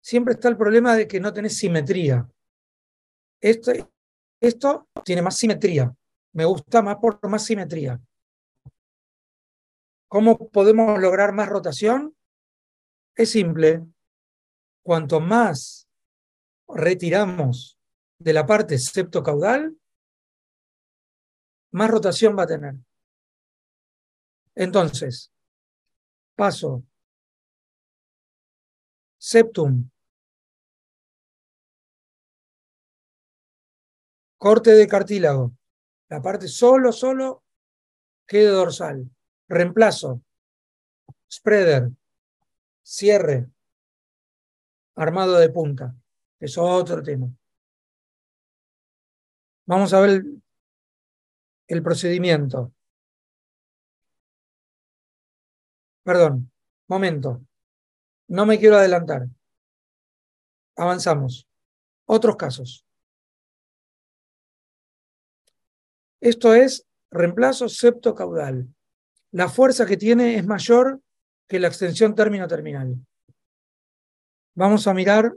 Siempre 0.01 0.35
está 0.35 0.49
el 0.49 0.57
problema 0.57 0.95
de 0.95 1.09
que 1.09 1.19
no 1.19 1.33
tenés 1.33 1.57
simetría. 1.59 2.29
Esto, 3.41 3.73
esto 4.41 4.89
tiene 5.05 5.23
más 5.23 5.37
simetría. 5.37 5.93
Me 6.33 6.45
gusta 6.45 6.83
más 6.83 6.97
por 6.97 7.19
más 7.29 7.45
simetría. 7.45 8.01
¿Cómo 10.07 10.39
podemos 10.51 11.01
lograr 11.01 11.33
más 11.33 11.49
rotación? 11.49 12.17
Es 13.17 13.31
simple. 13.31 13.85
Cuanto 14.85 15.19
más 15.19 15.89
retiramos 16.69 17.77
de 18.19 18.33
la 18.33 18.47
parte 18.47 18.79
septocaudal, 18.79 19.77
más 21.73 21.91
rotación 21.91 22.39
va 22.39 22.45
a 22.45 22.47
tener. 22.47 22.75
Entonces, 24.55 25.33
paso. 26.37 26.85
Septum, 29.19 29.89
corte 34.37 34.73
de 34.73 34.89
cartílago, 34.89 35.53
la 36.09 36.21
parte 36.21 36.49
solo, 36.49 36.91
solo, 36.91 37.45
quede 38.27 38.49
dorsal, 38.49 39.09
reemplazo, 39.49 40.21
spreader, 41.31 41.91
cierre, 42.83 43.49
armado 44.97 45.39
de 45.39 45.49
punta. 45.49 45.95
Eso 46.41 46.67
es 46.67 46.83
otro 46.83 47.03
tema. 47.05 47.29
Vamos 49.67 49.95
a 49.95 50.01
ver 50.01 50.25
el, 51.69 51.83
procedimiento. 51.83 52.73
Perdón, 56.03 56.51
momento. 56.89 57.41
No 58.29 58.47
me 58.47 58.59
quiero 58.59 58.77
adelantar. 58.77 59.29
Avanzamos. 60.77 61.47
Otros 62.07 62.37
casos. 62.37 62.85
Esto 66.21 66.55
es 66.55 66.87
reemplazo 67.11 67.69
septocaudal. 67.69 68.69
La 69.33 69.49
fuerza 69.49 69.87
que 69.87 69.97
tiene 69.97 70.37
es 70.37 70.47
mayor 70.47 71.01
que 71.49 71.59
la 71.59 71.69
extensión 71.69 72.15
término-terminal. 72.15 72.97
Vamos 74.55 74.87
a 74.87 74.95
mirar 74.95 75.35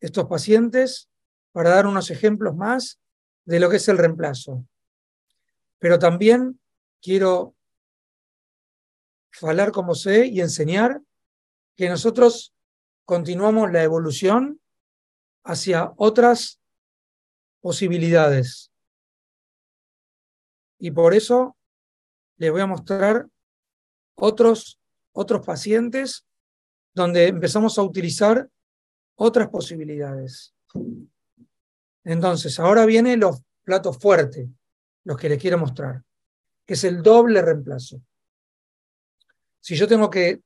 estos 0.00 0.26
pacientes 0.26 1.08
para 1.52 1.70
dar 1.70 1.86
unos 1.86 2.10
ejemplos 2.10 2.56
más 2.56 2.98
de 3.44 3.60
lo 3.60 3.68
que 3.68 3.76
es 3.76 3.88
el 3.88 3.98
reemplazo. 3.98 4.66
Pero 5.78 5.98
también 5.98 6.60
quiero 7.00 7.54
hablar 9.40 9.72
como 9.72 9.94
sé 9.94 10.26
y 10.26 10.40
enseñar 10.40 11.00
que 11.76 11.88
nosotros 11.88 12.54
continuamos 13.04 13.72
la 13.72 13.82
evolución 13.82 14.60
hacia 15.44 15.92
otras 15.96 16.60
posibilidades. 17.60 18.70
Y 20.78 20.90
por 20.90 21.14
eso 21.14 21.56
les 22.36 22.50
voy 22.50 22.60
a 22.60 22.66
mostrar 22.66 23.28
otros, 24.16 24.80
otros 25.12 25.44
pacientes 25.44 26.26
donde 26.94 27.28
empezamos 27.28 27.78
a 27.78 27.82
utilizar 27.82 28.48
otras 29.16 29.48
posibilidades. 29.48 30.54
Entonces, 32.04 32.58
ahora 32.58 32.84
vienen 32.84 33.20
los 33.20 33.40
platos 33.62 33.98
fuertes, 33.98 34.48
los 35.04 35.16
que 35.16 35.28
les 35.28 35.40
quiero 35.40 35.58
mostrar, 35.58 36.02
que 36.66 36.74
es 36.74 36.84
el 36.84 37.02
doble 37.02 37.40
reemplazo. 37.42 38.02
Si 39.62 39.76
yo 39.76 39.86
tengo 39.86 40.10
que, 40.10 40.42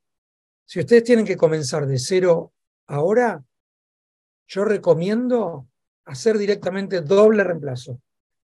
si 0.66 0.78
ustedes 0.78 1.02
tienen 1.02 1.24
que 1.24 1.38
comenzar 1.38 1.86
de 1.86 1.98
cero 1.98 2.52
ahora, 2.86 3.42
yo 4.46 4.64
recomiendo 4.66 5.66
hacer 6.04 6.36
directamente 6.36 7.00
doble 7.00 7.42
reemplazo, 7.42 7.98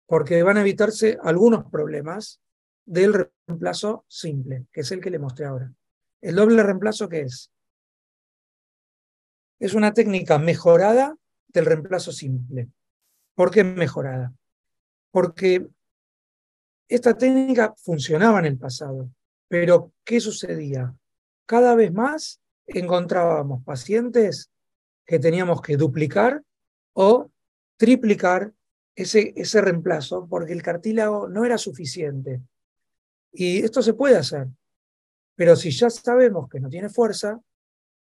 porque 0.07 0.41
van 0.41 0.57
a 0.57 0.61
evitarse 0.61 1.19
algunos 1.21 1.69
problemas 1.69 2.41
del 2.83 3.31
reemplazo 3.47 4.05
simple, 4.07 4.65
que 4.71 4.81
es 4.81 4.91
el 4.91 5.01
que 5.01 5.11
le 5.11 5.19
mostré 5.19 5.45
ahora. 5.45 5.71
¿El 6.19 6.35
doble 6.35 6.63
reemplazo 6.63 7.07
qué 7.07 7.21
es? 7.21 7.51
Es 9.59 9.75
una 9.75 9.93
técnica 9.93 10.39
mejorada 10.39 11.15
del 11.47 11.65
reemplazo 11.67 12.11
simple. 12.11 12.69
¿Por 13.35 13.51
qué 13.51 13.63
mejorada? 13.63 14.33
Porque 15.11 15.67
esta 16.87 17.15
técnica 17.15 17.75
funcionaba 17.77 18.39
en 18.39 18.45
el 18.45 18.57
pasado, 18.57 19.11
pero 19.47 19.91
¿qué 20.03 20.19
sucedía? 20.19 20.93
Cada 21.45 21.75
vez 21.75 21.93
más 21.93 22.41
encontrábamos 22.67 23.63
pacientes 23.63 24.51
que 25.05 25.19
teníamos 25.19 25.61
que 25.61 25.77
duplicar 25.77 26.43
o 26.93 27.29
triplicar 27.77 28.53
ese, 28.95 29.33
ese 29.35 29.61
reemplazo 29.61 30.27
porque 30.27 30.53
el 30.53 30.63
cartílago 30.63 31.27
no 31.27 31.45
era 31.45 31.57
suficiente. 31.57 32.41
Y 33.31 33.63
esto 33.63 33.81
se 33.81 33.93
puede 33.93 34.15
hacer, 34.15 34.47
pero 35.35 35.55
si 35.55 35.71
ya 35.71 35.89
sabemos 35.89 36.49
que 36.49 36.59
no 36.59 36.69
tiene 36.69 36.89
fuerza, 36.89 37.39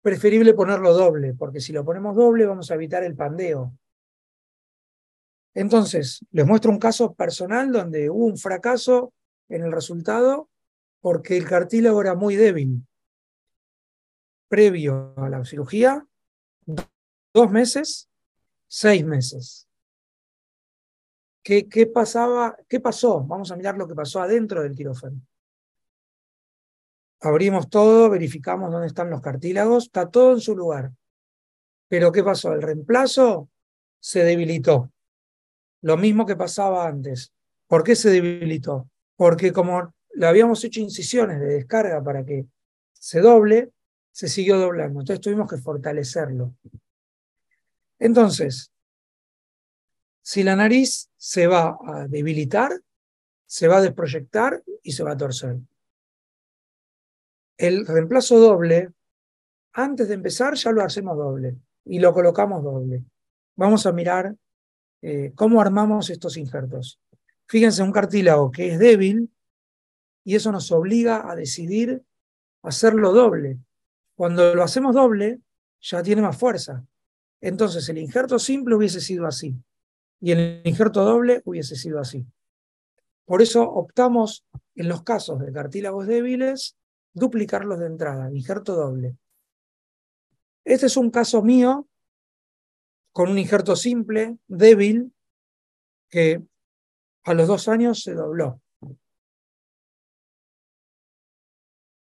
preferible 0.00 0.54
ponerlo 0.54 0.94
doble, 0.94 1.34
porque 1.34 1.60
si 1.60 1.72
lo 1.72 1.84
ponemos 1.84 2.16
doble 2.16 2.46
vamos 2.46 2.70
a 2.70 2.74
evitar 2.74 3.04
el 3.04 3.14
pandeo. 3.14 3.72
Entonces, 5.54 6.24
les 6.30 6.46
muestro 6.46 6.70
un 6.70 6.78
caso 6.78 7.14
personal 7.14 7.72
donde 7.72 8.08
hubo 8.08 8.26
un 8.26 8.38
fracaso 8.38 9.12
en 9.48 9.64
el 9.64 9.72
resultado 9.72 10.48
porque 11.00 11.36
el 11.36 11.46
cartílago 11.46 12.00
era 12.00 12.14
muy 12.14 12.36
débil. 12.36 12.86
Previo 14.48 15.14
a 15.16 15.28
la 15.28 15.44
cirugía, 15.44 16.06
dos 17.34 17.50
meses, 17.50 18.08
seis 18.66 19.04
meses. 19.04 19.68
¿Qué, 21.42 21.68
¿Qué, 21.68 21.86
pasaba? 21.86 22.56
¿Qué 22.68 22.80
pasó? 22.80 23.22
Vamos 23.22 23.50
a 23.50 23.56
mirar 23.56 23.76
lo 23.76 23.86
que 23.86 23.94
pasó 23.94 24.20
adentro 24.20 24.62
del 24.62 24.74
quirófano. 24.74 25.20
Abrimos 27.20 27.68
todo, 27.68 28.10
verificamos 28.10 28.70
dónde 28.70 28.86
están 28.86 29.10
los 29.10 29.20
cartílagos, 29.20 29.84
está 29.84 30.08
todo 30.08 30.32
en 30.32 30.40
su 30.40 30.54
lugar. 30.54 30.92
Pero 31.88 32.12
¿qué 32.12 32.22
pasó? 32.22 32.52
El 32.52 32.62
reemplazo 32.62 33.48
se 33.98 34.22
debilitó. 34.24 34.92
Lo 35.80 35.96
mismo 35.96 36.26
que 36.26 36.36
pasaba 36.36 36.86
antes. 36.86 37.32
¿Por 37.66 37.82
qué 37.82 37.96
se 37.96 38.10
debilitó? 38.10 38.88
Porque 39.16 39.52
como 39.52 39.94
le 40.18 40.26
habíamos 40.26 40.64
hecho 40.64 40.80
incisiones 40.80 41.38
de 41.38 41.46
descarga 41.46 42.02
para 42.02 42.24
que 42.24 42.44
se 42.92 43.20
doble, 43.20 43.70
se 44.10 44.28
siguió 44.28 44.58
doblando. 44.58 44.98
Entonces 44.98 45.20
tuvimos 45.20 45.48
que 45.48 45.58
fortalecerlo. 45.58 46.54
Entonces, 48.00 48.72
si 50.20 50.42
la 50.42 50.56
nariz 50.56 51.08
se 51.16 51.46
va 51.46 51.78
a 51.86 52.08
debilitar, 52.08 52.72
se 53.46 53.68
va 53.68 53.76
a 53.76 53.80
desproyectar 53.80 54.60
y 54.82 54.90
se 54.90 55.04
va 55.04 55.12
a 55.12 55.16
torcer. 55.16 55.56
El 57.56 57.86
reemplazo 57.86 58.40
doble, 58.40 58.90
antes 59.74 60.08
de 60.08 60.14
empezar 60.14 60.54
ya 60.54 60.72
lo 60.72 60.82
hacemos 60.82 61.16
doble 61.16 61.58
y 61.84 62.00
lo 62.00 62.12
colocamos 62.12 62.64
doble. 62.64 63.04
Vamos 63.54 63.86
a 63.86 63.92
mirar 63.92 64.34
eh, 65.00 65.30
cómo 65.36 65.60
armamos 65.60 66.10
estos 66.10 66.36
injertos. 66.36 67.00
Fíjense, 67.46 67.84
un 67.84 67.92
cartílago 67.92 68.50
que 68.50 68.72
es 68.72 68.80
débil 68.80 69.30
y 70.28 70.34
eso 70.34 70.52
nos 70.52 70.70
obliga 70.72 71.30
a 71.30 71.34
decidir 71.34 72.04
hacerlo 72.62 73.12
doble. 73.12 73.60
Cuando 74.14 74.54
lo 74.54 74.62
hacemos 74.62 74.94
doble, 74.94 75.40
ya 75.80 76.02
tiene 76.02 76.20
más 76.20 76.36
fuerza. 76.36 76.84
Entonces 77.40 77.88
el 77.88 77.96
injerto 77.96 78.38
simple 78.38 78.74
hubiese 78.74 79.00
sido 79.00 79.26
así 79.26 79.56
y 80.20 80.32
el 80.32 80.60
injerto 80.64 81.02
doble 81.02 81.40
hubiese 81.46 81.76
sido 81.76 81.98
así. 81.98 82.26
Por 83.24 83.40
eso 83.40 83.62
optamos 83.62 84.44
en 84.74 84.90
los 84.90 85.02
casos 85.02 85.40
de 85.40 85.50
cartílagos 85.50 86.06
débiles 86.06 86.76
duplicarlos 87.14 87.78
de 87.78 87.86
entrada, 87.86 88.30
injerto 88.30 88.74
doble. 88.74 89.16
Este 90.62 90.84
es 90.84 90.98
un 90.98 91.10
caso 91.10 91.40
mío 91.40 91.88
con 93.12 93.30
un 93.30 93.38
injerto 93.38 93.76
simple, 93.76 94.36
débil, 94.46 95.10
que 96.10 96.42
a 97.24 97.32
los 97.32 97.48
dos 97.48 97.66
años 97.68 98.02
se 98.02 98.12
dobló. 98.12 98.60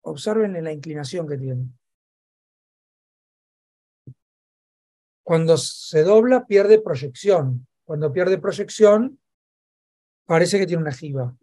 Observen 0.07 0.63
la 0.63 0.73
inclinación 0.73 1.27
que 1.27 1.39
tiene. 1.39 1.69
Cuando 5.23 5.57
se 5.57 6.03
dobla 6.03 6.47
pierde 6.47 6.81
proyección, 6.81 7.67
Cuando 7.85 8.11
pierde 8.13 8.39
proyección, 8.39 9.19
parece 10.25 10.59
que 10.59 10.67
tiene 10.67 10.83
una 10.83 10.93
jiba. 10.93 11.37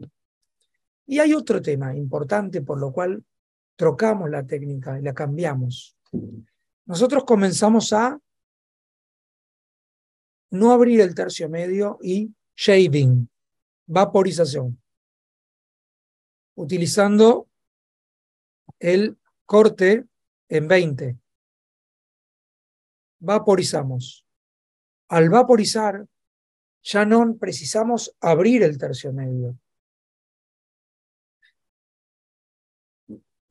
Y 1.06 1.20
hay 1.20 1.34
otro 1.34 1.62
tema 1.62 1.96
importante 1.96 2.62
por 2.62 2.80
lo 2.80 2.92
cual 2.92 3.24
trocamos 3.76 4.30
la 4.30 4.46
técnica 4.46 5.00
y 5.00 5.04
la 5.04 5.14
cambiamos. 5.14 5.96
Nosotros 6.86 7.26
comenzamos 7.26 7.94
a 7.94 8.20
no 10.50 10.72
abrir 10.72 11.02
el 11.02 11.14
tercio 11.14 11.48
medio 11.48 12.00
y 12.02 12.34
shaving, 12.56 13.30
vaporización, 13.86 14.82
utilizando 16.56 17.51
el 18.80 19.18
corte 19.46 20.06
en 20.50 20.68
20. 20.68 21.18
Vaporizamos. 23.20 24.26
Al 25.10 25.30
vaporizar, 25.30 26.06
ya 26.84 27.06
no 27.06 27.36
precisamos 27.38 28.16
abrir 28.20 28.64
el 28.64 28.78
tercio 28.78 29.14
medio. 29.14 29.58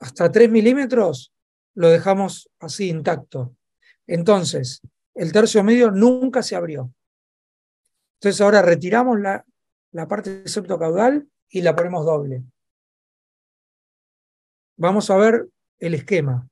Hasta 0.01 0.33
3 0.33 0.51
milímetros 0.51 1.33
lo 1.75 1.89
dejamos 1.91 2.51
así 2.59 2.89
intacto. 2.89 3.55
Entonces, 4.07 4.81
el 5.15 5.33
tercio 5.33 5.63
medio 5.63 5.91
nunca 5.91 6.43
se 6.43 6.57
abrió. 6.57 6.93
Entonces 8.15 8.41
ahora 8.41 8.63
retiramos 8.63 9.21
la, 9.21 9.45
la 9.93 10.09
parte 10.09 10.39
del 10.39 10.49
septo 10.49 10.79
caudal 10.79 11.29
y 11.49 11.63
la 11.63 11.75
ponemos 11.75 12.05
doble. 12.05 12.43
Vamos 14.81 15.11
a 15.11 15.17
ver 15.19 15.47
el 15.79 15.93
esquema. 15.93 16.49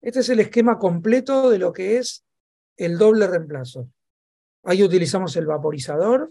Este 0.00 0.18
es 0.18 0.28
el 0.28 0.40
esquema 0.40 0.76
completo 0.76 1.50
de 1.50 1.58
lo 1.60 1.72
que 1.72 1.98
es 1.98 2.24
el 2.76 2.98
doble 2.98 3.28
reemplazo. 3.28 3.88
Ahí 4.64 4.82
utilizamos 4.82 5.36
el 5.36 5.46
vaporizador 5.46 6.30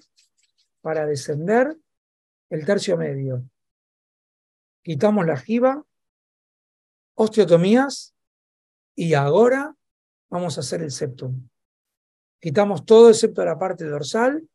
para 0.82 1.06
descender 1.06 1.78
el 2.50 2.66
tercio 2.66 2.98
medio. 2.98 3.50
Quitamos 4.84 5.26
la 5.26 5.38
jiba, 5.38 5.86
osteotomías 7.16 8.14
y 8.96 9.14
ahora 9.14 9.78
vamos 10.30 10.58
a 10.58 10.60
hacer 10.60 10.82
el 10.82 10.92
septum. 10.92 11.48
Quitamos 12.42 12.84
todo 12.84 13.12
excepto 13.12 13.46
la 13.46 13.58
parte 13.58 13.86
dorsal. 13.86 14.46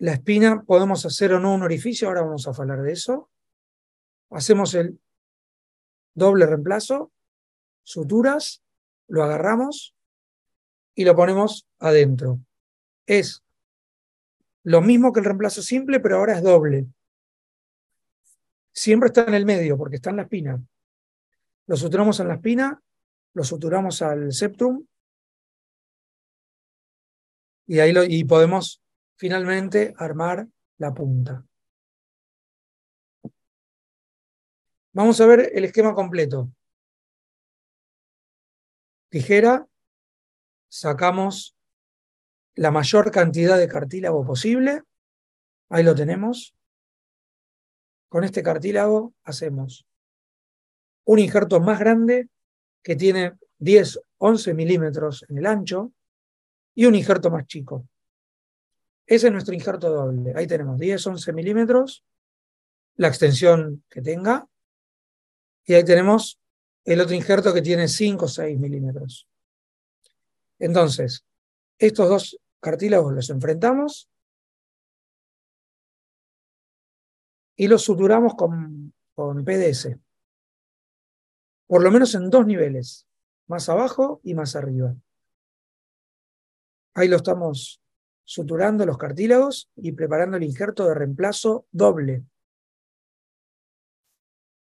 La 0.00 0.14
espina 0.14 0.62
podemos 0.62 1.04
hacer 1.04 1.34
o 1.34 1.40
no 1.40 1.52
un 1.52 1.62
orificio, 1.62 2.08
ahora 2.08 2.22
vamos 2.22 2.48
a 2.48 2.52
hablar 2.52 2.80
de 2.80 2.92
eso. 2.92 3.28
Hacemos 4.30 4.74
el 4.74 4.98
doble 6.14 6.46
reemplazo, 6.46 7.12
suturas, 7.82 8.62
lo 9.08 9.22
agarramos 9.22 9.94
y 10.94 11.04
lo 11.04 11.14
ponemos 11.14 11.68
adentro. 11.78 12.40
Es 13.04 13.42
lo 14.62 14.80
mismo 14.80 15.12
que 15.12 15.20
el 15.20 15.26
reemplazo 15.26 15.60
simple, 15.60 16.00
pero 16.00 16.16
ahora 16.16 16.38
es 16.38 16.42
doble. 16.42 16.86
Siempre 18.72 19.08
está 19.08 19.24
en 19.24 19.34
el 19.34 19.44
medio 19.44 19.76
porque 19.76 19.96
está 19.96 20.08
en 20.08 20.16
la 20.16 20.22
espina. 20.22 20.62
Lo 21.66 21.76
suturamos 21.76 22.18
en 22.20 22.28
la 22.28 22.34
espina, 22.36 22.82
lo 23.34 23.44
suturamos 23.44 24.00
al 24.00 24.32
septum 24.32 24.82
y 27.66 27.80
ahí 27.80 27.92
y 28.08 28.24
podemos 28.24 28.80
finalmente 29.20 29.92
armar 29.98 30.48
la 30.78 30.94
punta. 30.94 31.44
Vamos 34.94 35.20
a 35.20 35.26
ver 35.26 35.50
el 35.52 35.66
esquema 35.66 35.94
completo. 35.94 36.50
Tijera, 39.10 39.68
sacamos 40.70 41.54
la 42.54 42.70
mayor 42.70 43.10
cantidad 43.10 43.58
de 43.58 43.68
cartílago 43.68 44.24
posible. 44.24 44.84
Ahí 45.68 45.84
lo 45.84 45.94
tenemos. 45.94 46.56
Con 48.08 48.24
este 48.24 48.42
cartílago 48.42 49.12
hacemos 49.24 49.86
un 51.04 51.18
injerto 51.18 51.60
más 51.60 51.78
grande 51.78 52.30
que 52.82 52.96
tiene 52.96 53.34
10, 53.58 54.00
11 54.16 54.54
milímetros 54.54 55.26
en 55.28 55.36
el 55.36 55.44
ancho 55.44 55.92
y 56.74 56.86
un 56.86 56.94
injerto 56.94 57.30
más 57.30 57.46
chico. 57.46 57.89
Ese 59.10 59.26
es 59.26 59.32
nuestro 59.32 59.52
injerto 59.52 59.90
doble. 59.90 60.32
Ahí 60.36 60.46
tenemos 60.46 60.78
10, 60.78 61.04
11 61.04 61.32
milímetros, 61.32 62.04
la 62.94 63.08
extensión 63.08 63.82
que 63.90 64.00
tenga, 64.00 64.46
y 65.64 65.74
ahí 65.74 65.84
tenemos 65.84 66.38
el 66.84 67.00
otro 67.00 67.16
injerto 67.16 67.52
que 67.52 67.60
tiene 67.60 67.88
5 67.88 68.24
o 68.24 68.28
6 68.28 68.56
milímetros. 68.60 69.26
Entonces, 70.60 71.24
estos 71.76 72.08
dos 72.08 72.38
cartílagos 72.60 73.12
los 73.12 73.30
enfrentamos 73.30 74.08
y 77.56 77.66
los 77.66 77.82
suturamos 77.82 78.36
con, 78.36 78.94
con 79.16 79.44
PDS. 79.44 79.98
Por 81.66 81.82
lo 81.82 81.90
menos 81.90 82.14
en 82.14 82.30
dos 82.30 82.46
niveles, 82.46 83.08
más 83.48 83.68
abajo 83.68 84.20
y 84.22 84.34
más 84.34 84.54
arriba. 84.54 84.94
Ahí 86.94 87.08
lo 87.08 87.16
estamos 87.16 87.79
suturando 88.30 88.86
los 88.86 88.96
cartílagos 88.96 89.68
y 89.74 89.90
preparando 89.90 90.36
el 90.36 90.44
injerto 90.44 90.86
de 90.86 90.94
reemplazo 90.94 91.66
doble. 91.72 92.22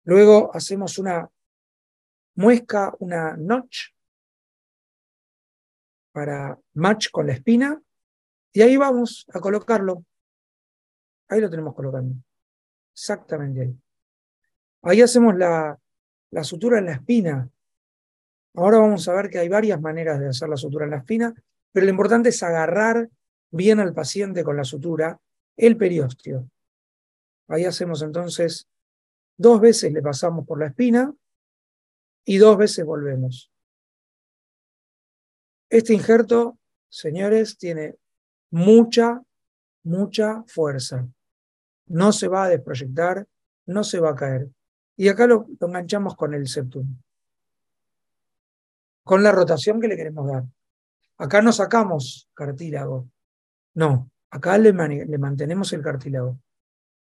Luego 0.04 0.50
hacemos 0.56 0.96
una 0.96 1.28
muesca, 2.36 2.94
una 3.00 3.36
notch 3.36 3.90
para 6.12 6.58
match 6.72 7.10
con 7.10 7.26
la 7.26 7.34
espina 7.34 7.78
y 8.54 8.62
ahí 8.62 8.78
vamos 8.78 9.26
a 9.34 9.38
colocarlo. 9.38 10.02
Ahí 11.28 11.42
lo 11.42 11.50
tenemos 11.50 11.74
colocando. 11.74 12.14
Exactamente 12.94 13.60
ahí. 13.60 13.78
Ahí 14.80 15.02
hacemos 15.02 15.36
la, 15.36 15.78
la 16.30 16.42
sutura 16.42 16.78
en 16.78 16.86
la 16.86 16.92
espina. 16.92 17.50
Ahora 18.54 18.78
vamos 18.78 19.06
a 19.08 19.12
ver 19.12 19.28
que 19.28 19.40
hay 19.40 19.50
varias 19.50 19.78
maneras 19.78 20.18
de 20.20 20.28
hacer 20.30 20.48
la 20.48 20.56
sutura 20.56 20.86
en 20.86 20.92
la 20.92 20.98
espina, 20.98 21.34
pero 21.70 21.84
lo 21.84 21.90
importante 21.90 22.30
es 22.30 22.42
agarrar 22.42 23.10
bien 23.52 23.78
al 23.78 23.94
paciente 23.94 24.42
con 24.42 24.56
la 24.56 24.64
sutura 24.64 25.20
el 25.56 25.76
periósteo. 25.76 26.50
Ahí 27.46 27.64
hacemos 27.64 28.02
entonces 28.02 28.66
Dos 29.36 29.60
veces 29.60 29.92
le 29.92 30.02
pasamos 30.02 30.46
por 30.46 30.58
la 30.58 30.66
espina 30.66 31.12
y 32.24 32.38
dos 32.38 32.56
veces 32.56 32.84
volvemos. 32.84 33.50
Este 35.68 35.94
injerto, 35.94 36.58
señores, 36.88 37.56
tiene 37.56 37.96
mucha, 38.50 39.22
mucha 39.82 40.44
fuerza. 40.46 41.08
No 41.86 42.12
se 42.12 42.28
va 42.28 42.44
a 42.44 42.48
desproyectar, 42.50 43.26
no 43.66 43.82
se 43.82 43.98
va 43.98 44.10
a 44.10 44.14
caer. 44.14 44.48
Y 44.96 45.08
acá 45.08 45.26
lo, 45.26 45.46
enganchamos 45.60 46.14
con 46.14 46.34
el 46.34 46.46
septum. 46.46 46.86
Con 49.02 49.22
la 49.22 49.32
rotación 49.32 49.80
que 49.80 49.88
le 49.88 49.96
queremos 49.96 50.30
dar. 50.30 50.44
Acá 51.16 51.42
no 51.42 51.52
sacamos 51.52 52.28
cartílago. 52.34 53.08
No, 53.74 54.10
acá 54.30 54.58
le 54.58 54.72
mantenemos 54.72 55.72
el 55.72 55.82
cartílago 55.82 56.38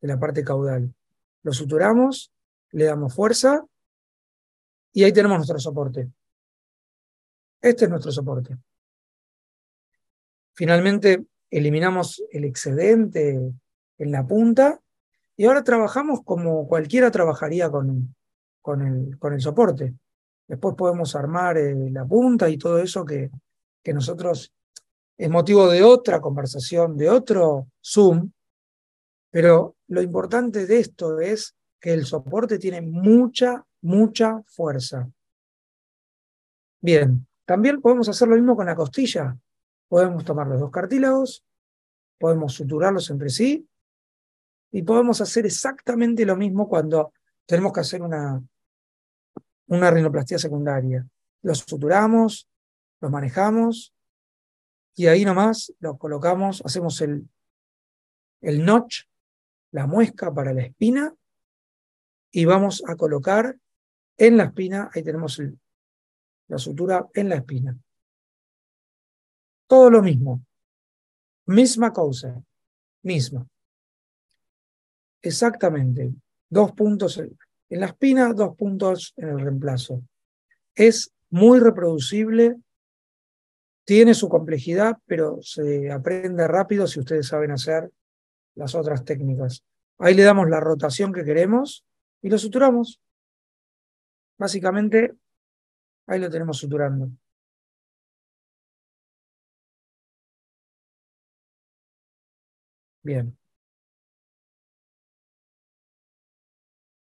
de 0.00 0.08
la 0.08 0.18
parte 0.18 0.44
caudal 0.44 0.94
lo 1.46 1.52
suturamos, 1.52 2.32
le 2.72 2.86
damos 2.86 3.14
fuerza 3.14 3.64
y 4.92 5.04
ahí 5.04 5.12
tenemos 5.12 5.38
nuestro 5.38 5.60
soporte. 5.60 6.10
Este 7.60 7.84
es 7.84 7.90
nuestro 7.90 8.10
soporte. 8.10 8.56
Finalmente 10.54 11.24
eliminamos 11.48 12.20
el 12.32 12.46
excedente 12.46 13.38
en 13.96 14.10
la 14.10 14.26
punta 14.26 14.80
y 15.36 15.44
ahora 15.44 15.62
trabajamos 15.62 16.24
como 16.24 16.66
cualquiera 16.66 17.12
trabajaría 17.12 17.70
con, 17.70 18.16
con, 18.60 18.82
el, 18.82 19.16
con 19.16 19.32
el 19.32 19.40
soporte. 19.40 19.94
Después 20.48 20.74
podemos 20.74 21.14
armar 21.14 21.58
eh, 21.58 21.90
la 21.92 22.04
punta 22.04 22.48
y 22.48 22.58
todo 22.58 22.80
eso 22.80 23.04
que, 23.04 23.30
que 23.84 23.92
nosotros 23.92 24.52
es 25.18 25.30
motivo 25.30 25.68
de 25.68 25.82
otra 25.82 26.20
conversación, 26.20 26.96
de 26.96 27.08
otro 27.08 27.68
Zoom, 27.82 28.30
pero 29.30 29.76
lo 29.88 30.02
importante 30.02 30.66
de 30.66 30.78
esto 30.78 31.20
es 31.20 31.54
que 31.80 31.92
el 31.92 32.04
soporte 32.04 32.58
tiene 32.58 32.82
mucha, 32.82 33.64
mucha 33.82 34.42
fuerza. 34.46 35.10
Bien, 36.80 37.26
también 37.44 37.80
podemos 37.80 38.08
hacer 38.08 38.28
lo 38.28 38.36
mismo 38.36 38.56
con 38.56 38.66
la 38.66 38.76
costilla. 38.76 39.36
Podemos 39.88 40.24
tomar 40.24 40.46
los 40.48 40.60
dos 40.60 40.70
cartílagos, 40.70 41.44
podemos 42.18 42.52
suturarlos 42.54 43.08
entre 43.10 43.30
sí 43.30 43.68
y 44.72 44.82
podemos 44.82 45.20
hacer 45.20 45.46
exactamente 45.46 46.26
lo 46.26 46.36
mismo 46.36 46.68
cuando 46.68 47.12
tenemos 47.46 47.72
que 47.72 47.80
hacer 47.80 48.02
una, 48.02 48.42
una 49.68 50.18
secundaria. 50.38 51.06
Los 51.42 51.58
suturamos, 51.58 52.48
los 53.00 53.10
manejamos 53.10 53.95
y 54.96 55.06
ahí 55.06 55.24
nomás 55.24 55.72
los 55.78 55.98
colocamos, 55.98 56.62
hacemos 56.64 57.00
el, 57.02 57.28
el 58.40 58.64
notch 58.64 59.04
la 59.72 59.86
muesca 59.86 60.32
para 60.32 60.54
la 60.54 60.62
espina 60.62 61.14
y 62.30 62.44
vamos 62.46 62.82
a 62.86 62.96
colocar 62.96 63.56
en 64.16 64.36
la 64.38 64.44
espina, 64.44 64.90
ahí 64.94 65.02
tenemos 65.02 65.40
la 66.48 66.58
sutura 66.58 67.06
en 67.12 67.28
la 67.28 67.36
espina. 67.36 67.78
Todo 69.66 69.90
lo 69.90 70.02
mismo. 70.02 70.42
Misma 71.44 71.92
causa. 71.92 72.42
Misma. 73.02 73.46
Exactamente. 75.20 76.14
Dos 76.48 76.72
puntos 76.72 77.18
en 77.18 77.80
la 77.80 77.86
espina, 77.86 78.32
dos 78.32 78.56
puntos 78.56 79.12
en 79.16 79.28
el 79.28 79.40
reemplazo. 79.40 80.02
Es 80.74 81.12
muy 81.28 81.58
reproducible, 81.58 82.56
tiene 83.86 84.14
su 84.14 84.28
complejidad, 84.28 84.98
pero 85.06 85.38
se 85.42 85.90
aprende 85.92 86.46
rápido 86.48 86.86
si 86.88 87.00
ustedes 87.00 87.28
saben 87.28 87.52
hacer 87.52 87.90
las 88.56 88.74
otras 88.74 89.04
técnicas. 89.04 89.64
Ahí 89.98 90.14
le 90.14 90.24
damos 90.24 90.50
la 90.50 90.60
rotación 90.60 91.12
que 91.12 91.24
queremos 91.24 91.86
y 92.20 92.28
lo 92.28 92.36
suturamos. 92.36 93.00
Básicamente, 94.38 95.14
ahí 96.08 96.20
lo 96.20 96.28
tenemos 96.28 96.58
suturando. 96.58 97.10
Bien. 103.02 103.38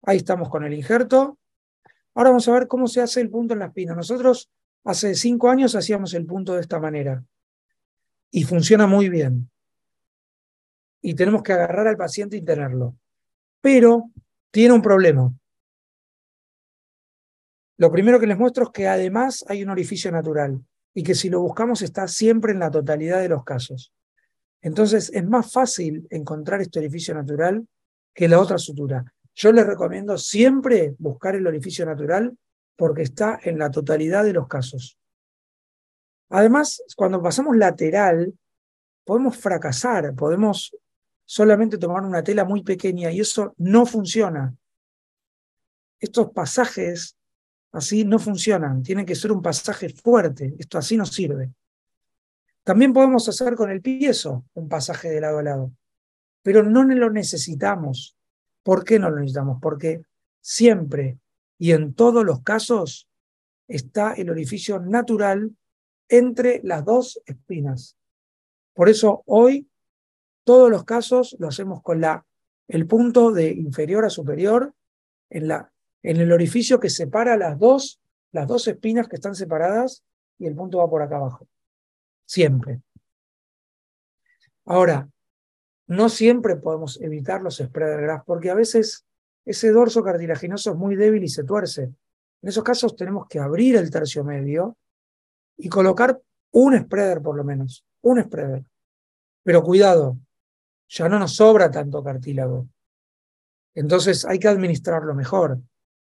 Ahí 0.03 0.17
estamos 0.17 0.47
con 0.49 0.63
el 0.63 0.73
injerto. 0.75 1.39
Ahora 2.13 2.29
vamos 2.29 2.47
a 2.47 2.53
ver 2.53 2.67
cómo 2.67 2.87
se 2.87 3.01
hace 3.01 3.19
el 3.19 3.31
punto 3.31 3.53
en 3.53 3.59
la 3.59 3.65
espina. 3.65 3.95
Nosotros 3.95 4.51
hace 4.83 5.15
cinco 5.15 5.49
años 5.49 5.75
hacíamos 5.75 6.13
el 6.13 6.25
punto 6.25 6.53
de 6.55 6.61
esta 6.61 6.79
manera. 6.79 7.23
Y 8.31 8.43
funciona 8.43 8.87
muy 8.87 9.09
bien. 9.09 9.49
Y 11.01 11.13
tenemos 11.15 11.43
que 11.43 11.53
agarrar 11.53 11.87
al 11.87 11.97
paciente 11.97 12.37
y 12.37 12.41
tenerlo. 12.41 12.97
Pero 13.61 14.11
tiene 14.51 14.73
un 14.73 14.81
problema. 14.81 15.33
Lo 17.77 17.91
primero 17.91 18.19
que 18.19 18.27
les 18.27 18.37
muestro 18.37 18.65
es 18.65 18.69
que 18.71 18.87
además 18.87 19.45
hay 19.47 19.63
un 19.63 19.69
orificio 19.69 20.11
natural 20.11 20.63
y 20.93 21.03
que 21.03 21.13
si 21.13 21.29
lo 21.29 21.41
buscamos 21.41 21.83
está 21.83 22.07
siempre 22.07 22.51
en 22.51 22.59
la 22.59 22.71
totalidad 22.71 23.21
de 23.21 23.29
los 23.29 23.43
casos. 23.43 23.93
Entonces 24.61 25.11
es 25.13 25.23
más 25.23 25.51
fácil 25.51 26.07
encontrar 26.09 26.59
este 26.61 26.79
orificio 26.79 27.13
natural 27.13 27.67
que 28.13 28.27
la 28.27 28.39
otra 28.39 28.57
sutura. 28.57 29.05
Yo 29.35 29.51
les 29.51 29.67
recomiendo 29.67 30.17
siempre 30.17 30.95
buscar 30.97 31.35
el 31.35 31.45
orificio 31.45 31.85
natural 31.85 32.35
porque 32.77 33.01
está 33.01 33.39
en 33.43 33.59
la 33.59 33.69
totalidad 33.69 34.23
de 34.23 34.33
los 34.33 34.47
casos. 34.47 34.97
Además, 36.29 36.81
cuando 36.95 37.21
pasamos 37.21 37.57
lateral, 37.57 38.33
podemos 39.03 39.35
fracasar, 39.35 40.13
podemos 40.13 40.75
solamente 41.25 41.77
tomar 41.77 42.03
una 42.03 42.23
tela 42.23 42.45
muy 42.45 42.63
pequeña 42.63 43.11
y 43.11 43.19
eso 43.19 43.53
no 43.57 43.85
funciona. 43.85 44.55
Estos 45.99 46.31
pasajes 46.31 47.17
así 47.71 48.05
no 48.05 48.19
funcionan, 48.19 48.83
tiene 48.83 49.05
que 49.05 49.15
ser 49.15 49.31
un 49.31 49.41
pasaje 49.41 49.89
fuerte, 49.89 50.55
esto 50.59 50.77
así 50.77 50.95
no 50.95 51.05
sirve. 51.05 51.51
También 52.63 52.93
podemos 52.93 53.27
hacer 53.27 53.55
con 53.55 53.71
el 53.71 53.81
piezo 53.81 54.45
un 54.53 54.69
pasaje 54.69 55.09
de 55.09 55.21
lado 55.21 55.39
a 55.39 55.43
lado, 55.43 55.71
pero 56.43 56.63
no 56.63 56.83
lo 56.83 57.09
necesitamos. 57.09 58.15
¿Por 58.61 58.83
qué 58.83 58.99
no 58.99 59.09
lo 59.09 59.17
necesitamos? 59.17 59.59
Porque 59.61 60.01
siempre 60.41 61.17
y 61.57 61.71
en 61.71 61.93
todos 61.93 62.23
los 62.23 62.41
casos 62.41 63.09
está 63.67 64.13
el 64.13 64.29
orificio 64.29 64.79
natural 64.79 65.55
entre 66.09 66.61
las 66.63 66.85
dos 66.85 67.21
espinas. 67.25 67.97
Por 68.73 68.89
eso 68.89 69.23
hoy 69.25 69.67
todos 70.43 70.69
los 70.69 70.85
casos 70.85 71.35
lo 71.39 71.47
hacemos 71.47 71.81
con 71.81 71.99
la, 71.99 72.25
el 72.67 72.87
punto 72.87 73.31
de 73.31 73.51
inferior 73.51 74.05
a 74.05 74.09
superior 74.09 74.73
en, 75.29 75.47
la, 75.47 75.71
en 76.03 76.17
el 76.17 76.31
orificio 76.31 76.79
que 76.79 76.89
separa 76.89 77.35
las 77.35 77.59
dos, 77.59 77.99
las 78.31 78.47
dos 78.47 78.67
espinas 78.67 79.07
que 79.07 79.15
están 79.15 79.35
separadas 79.35 80.03
y 80.39 80.45
el 80.45 80.55
punto 80.55 80.77
va 80.77 80.89
por 80.89 81.01
acá 81.01 81.17
abajo. 81.17 81.47
Siempre. 82.25 82.81
Ahora, 84.65 85.09
no 85.87 86.09
siempre 86.09 86.57
podemos 86.57 86.99
evitar 87.01 87.41
los 87.41 87.57
spreader 87.57 88.01
graphs 88.01 88.25
porque 88.25 88.49
a 88.49 88.55
veces 88.55 89.05
ese 89.47 89.71
dorso 89.71 90.03
cartilaginoso 90.03 90.71
es 90.71 90.75
muy 90.75 90.97
débil 90.97 91.23
y 91.23 91.29
se 91.29 91.45
tuerce. 91.45 91.83
En 91.83 92.49
esos 92.49 92.65
casos 92.65 92.97
tenemos 92.97 93.27
que 93.29 93.39
abrir 93.39 93.77
el 93.77 93.89
tercio 93.89 94.25
medio 94.25 94.75
y 95.55 95.69
colocar 95.69 96.21
un 96.51 96.77
spreader 96.77 97.21
por 97.21 97.37
lo 97.37 97.45
menos, 97.45 97.85
un 98.01 98.21
spreader. 98.21 98.65
Pero 99.43 99.63
cuidado, 99.63 100.17
ya 100.89 101.07
no 101.07 101.17
nos 101.17 101.37
sobra 101.37 101.71
tanto 101.71 102.03
cartílago. 102.03 102.67
Entonces 103.73 104.25
hay 104.25 104.37
que 104.37 104.49
administrarlo 104.49 105.15
mejor. 105.15 105.59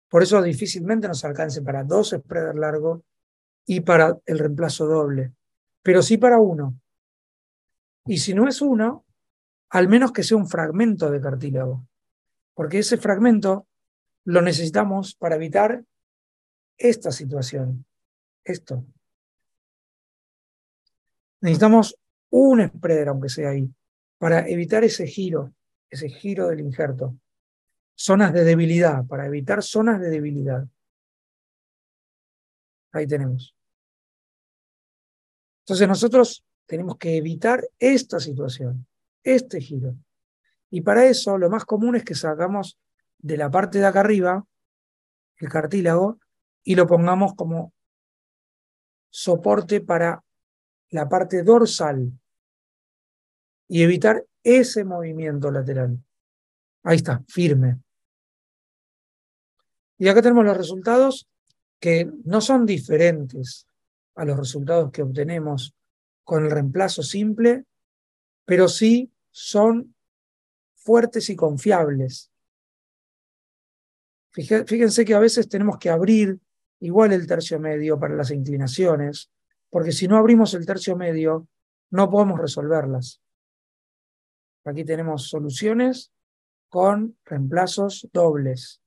Por 0.09 0.23
eso 0.23 0.41
difícilmente 0.41 1.07
nos 1.07 1.23
alcance 1.23 1.61
para 1.61 1.85
dos 1.85 2.09
spreader 2.09 2.55
largos 2.55 2.99
y 3.65 3.79
para 3.79 4.17
el 4.25 4.39
reemplazo 4.39 4.87
doble, 4.87 5.31
pero 5.81 6.01
sí 6.01 6.17
para 6.17 6.37
uno. 6.37 6.75
Y 8.07 8.17
si 8.17 8.33
no 8.33 8.45
es 8.49 8.61
uno, 8.61 9.05
al 9.69 9.87
menos 9.87 10.11
que 10.11 10.23
sea 10.23 10.35
un 10.35 10.49
fragmento 10.49 11.09
de 11.09 11.21
cartílago, 11.21 11.87
porque 12.61 12.77
ese 12.77 12.97
fragmento 12.97 13.67
lo 14.25 14.39
necesitamos 14.39 15.15
para 15.15 15.33
evitar 15.33 15.83
esta 16.77 17.11
situación, 17.11 17.87
esto. 18.43 18.85
Necesitamos 21.39 21.97
un 22.29 22.67
spreader, 22.67 23.07
aunque 23.07 23.29
sea 23.29 23.49
ahí, 23.49 23.67
para 24.19 24.47
evitar 24.47 24.83
ese 24.83 25.07
giro, 25.07 25.55
ese 25.89 26.07
giro 26.07 26.49
del 26.49 26.59
injerto. 26.59 27.17
Zonas 27.95 28.31
de 28.31 28.43
debilidad, 28.43 29.07
para 29.07 29.25
evitar 29.25 29.63
zonas 29.63 29.99
de 29.99 30.11
debilidad. 30.11 30.63
Ahí 32.91 33.07
tenemos. 33.07 33.55
Entonces 35.61 35.87
nosotros 35.87 36.45
tenemos 36.67 36.95
que 36.99 37.17
evitar 37.17 37.67
esta 37.79 38.19
situación, 38.19 38.85
este 39.23 39.59
giro. 39.59 39.95
Y 40.71 40.81
para 40.81 41.05
eso 41.05 41.37
lo 41.37 41.49
más 41.49 41.65
común 41.65 41.95
es 41.95 42.03
que 42.03 42.15
sacamos 42.15 42.79
de 43.19 43.37
la 43.37 43.51
parte 43.51 43.77
de 43.77 43.85
acá 43.85 43.99
arriba 43.99 44.43
el 45.37 45.49
cartílago 45.49 46.19
y 46.63 46.75
lo 46.75 46.87
pongamos 46.87 47.33
como 47.35 47.73
soporte 49.09 49.81
para 49.81 50.23
la 50.89 51.09
parte 51.09 51.43
dorsal 51.43 52.11
y 53.67 53.83
evitar 53.83 54.25
ese 54.43 54.83
movimiento 54.83 55.51
lateral. 55.51 56.03
Ahí 56.83 56.97
está, 56.97 57.23
firme. 57.27 57.79
Y 59.97 60.07
acá 60.07 60.21
tenemos 60.21 60.45
los 60.45 60.57
resultados 60.57 61.27
que 61.79 62.09
no 62.23 62.41
son 62.41 62.65
diferentes 62.65 63.67
a 64.15 64.25
los 64.25 64.37
resultados 64.37 64.91
que 64.91 65.01
obtenemos 65.01 65.75
con 66.23 66.45
el 66.45 66.51
reemplazo 66.51 67.03
simple, 67.03 67.65
pero 68.45 68.67
sí 68.67 69.11
son 69.31 69.95
fuertes 70.83 71.29
y 71.29 71.35
confiables. 71.35 72.31
Fíjense 74.31 75.03
que 75.05 75.13
a 75.13 75.19
veces 75.19 75.49
tenemos 75.49 75.77
que 75.77 75.89
abrir 75.89 76.39
igual 76.79 77.11
el 77.11 77.27
tercio 77.27 77.59
medio 77.59 77.99
para 77.99 78.15
las 78.15 78.31
inclinaciones, 78.31 79.29
porque 79.69 79.91
si 79.91 80.07
no 80.07 80.17
abrimos 80.17 80.53
el 80.53 80.65
tercio 80.65 80.95
medio, 80.95 81.47
no 81.89 82.09
podemos 82.09 82.39
resolverlas. 82.39 83.21
Aquí 84.63 84.85
tenemos 84.85 85.27
soluciones 85.27 86.11
con 86.69 87.17
reemplazos 87.25 88.07
dobles. 88.13 88.81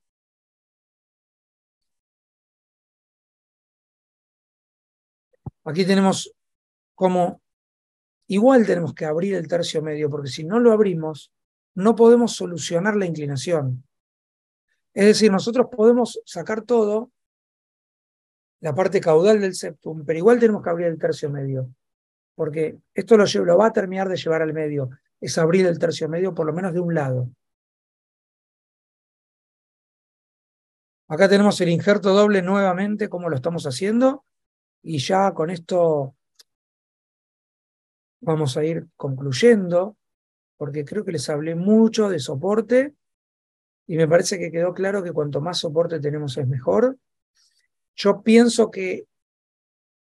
Aquí 5.63 5.85
tenemos 5.85 6.33
como 6.95 7.41
igual 8.27 8.65
tenemos 8.65 8.93
que 8.93 9.05
abrir 9.05 9.35
el 9.35 9.47
tercio 9.47 9.81
medio, 9.81 10.09
porque 10.09 10.29
si 10.29 10.43
no 10.43 10.59
lo 10.59 10.71
abrimos, 10.71 11.31
no 11.75 11.95
podemos 11.95 12.35
solucionar 12.35 12.95
la 12.95 13.05
inclinación. 13.05 13.83
Es 14.93 15.05
decir, 15.05 15.31
nosotros 15.31 15.67
podemos 15.69 16.21
sacar 16.25 16.61
todo, 16.61 17.11
la 18.61 18.73
parte 18.73 19.01
caudal 19.01 19.41
del 19.41 19.53
septum, 19.53 20.05
pero 20.05 20.17
igual 20.17 20.39
tenemos 20.39 20.63
que 20.63 20.69
abrir 20.69 20.87
el 20.87 20.97
tercio 20.97 21.29
medio, 21.29 21.69
porque 22.33 22.77
esto 22.93 23.17
lo, 23.17 23.25
lo 23.45 23.57
va 23.57 23.67
a 23.67 23.73
terminar 23.73 24.09
de 24.09 24.15
llevar 24.15 24.41
al 24.41 24.53
medio, 24.53 24.89
es 25.19 25.37
abrir 25.37 25.65
el 25.65 25.77
tercio 25.77 26.09
medio 26.09 26.33
por 26.33 26.45
lo 26.45 26.53
menos 26.53 26.73
de 26.73 26.79
un 26.79 26.95
lado. 26.95 27.29
Acá 31.07 31.29
tenemos 31.29 31.59
el 31.61 31.69
injerto 31.69 32.13
doble 32.13 32.41
nuevamente, 32.41 33.09
como 33.09 33.29
lo 33.29 33.35
estamos 33.35 33.65
haciendo, 33.67 34.25
y 34.81 34.97
ya 34.97 35.33
con 35.33 35.51
esto 35.51 36.15
vamos 38.21 38.57
a 38.57 38.63
ir 38.63 38.87
concluyendo, 38.95 39.97
porque 40.57 40.85
creo 40.85 41.03
que 41.03 41.11
les 41.11 41.29
hablé 41.29 41.55
mucho 41.55 42.09
de 42.09 42.19
soporte 42.19 42.93
y 43.87 43.97
me 43.97 44.07
parece 44.07 44.39
que 44.39 44.51
quedó 44.51 44.73
claro 44.73 45.03
que 45.03 45.11
cuanto 45.11 45.41
más 45.41 45.59
soporte 45.59 45.99
tenemos 45.99 46.37
es 46.37 46.47
mejor. 46.47 46.97
Yo 47.95 48.21
pienso 48.21 48.71
que 48.71 49.07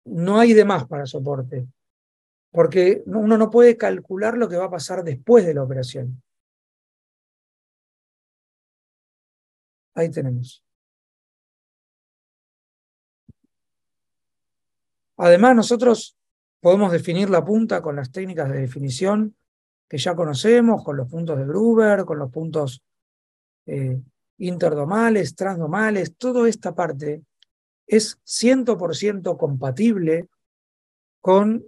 no 0.05 0.39
hay 0.39 0.53
de 0.53 0.65
más 0.65 0.87
para 0.87 1.05
soporte, 1.05 1.67
porque 2.51 3.03
uno 3.05 3.37
no 3.37 3.49
puede 3.49 3.77
calcular 3.77 4.37
lo 4.37 4.49
que 4.49 4.57
va 4.57 4.65
a 4.65 4.71
pasar 4.71 5.03
después 5.03 5.45
de 5.45 5.53
la 5.53 5.63
operación. 5.63 6.21
Ahí 9.93 10.09
tenemos. 10.09 10.63
Además, 15.17 15.55
nosotros 15.55 16.17
podemos 16.61 16.91
definir 16.91 17.29
la 17.29 17.45
punta 17.45 17.81
con 17.81 17.95
las 17.95 18.11
técnicas 18.11 18.49
de 18.49 18.59
definición 18.59 19.35
que 19.91 19.97
ya 19.97 20.15
conocemos, 20.15 20.85
con 20.85 20.95
los 20.95 21.09
puntos 21.09 21.37
de 21.37 21.43
Gruber, 21.43 22.05
con 22.05 22.17
los 22.17 22.31
puntos 22.31 22.81
eh, 23.65 24.01
interdomales, 24.37 25.35
transdomales, 25.35 26.15
toda 26.15 26.47
esta 26.47 26.73
parte 26.73 27.25
es 27.85 28.17
100% 28.23 29.37
compatible 29.37 30.29
con 31.19 31.65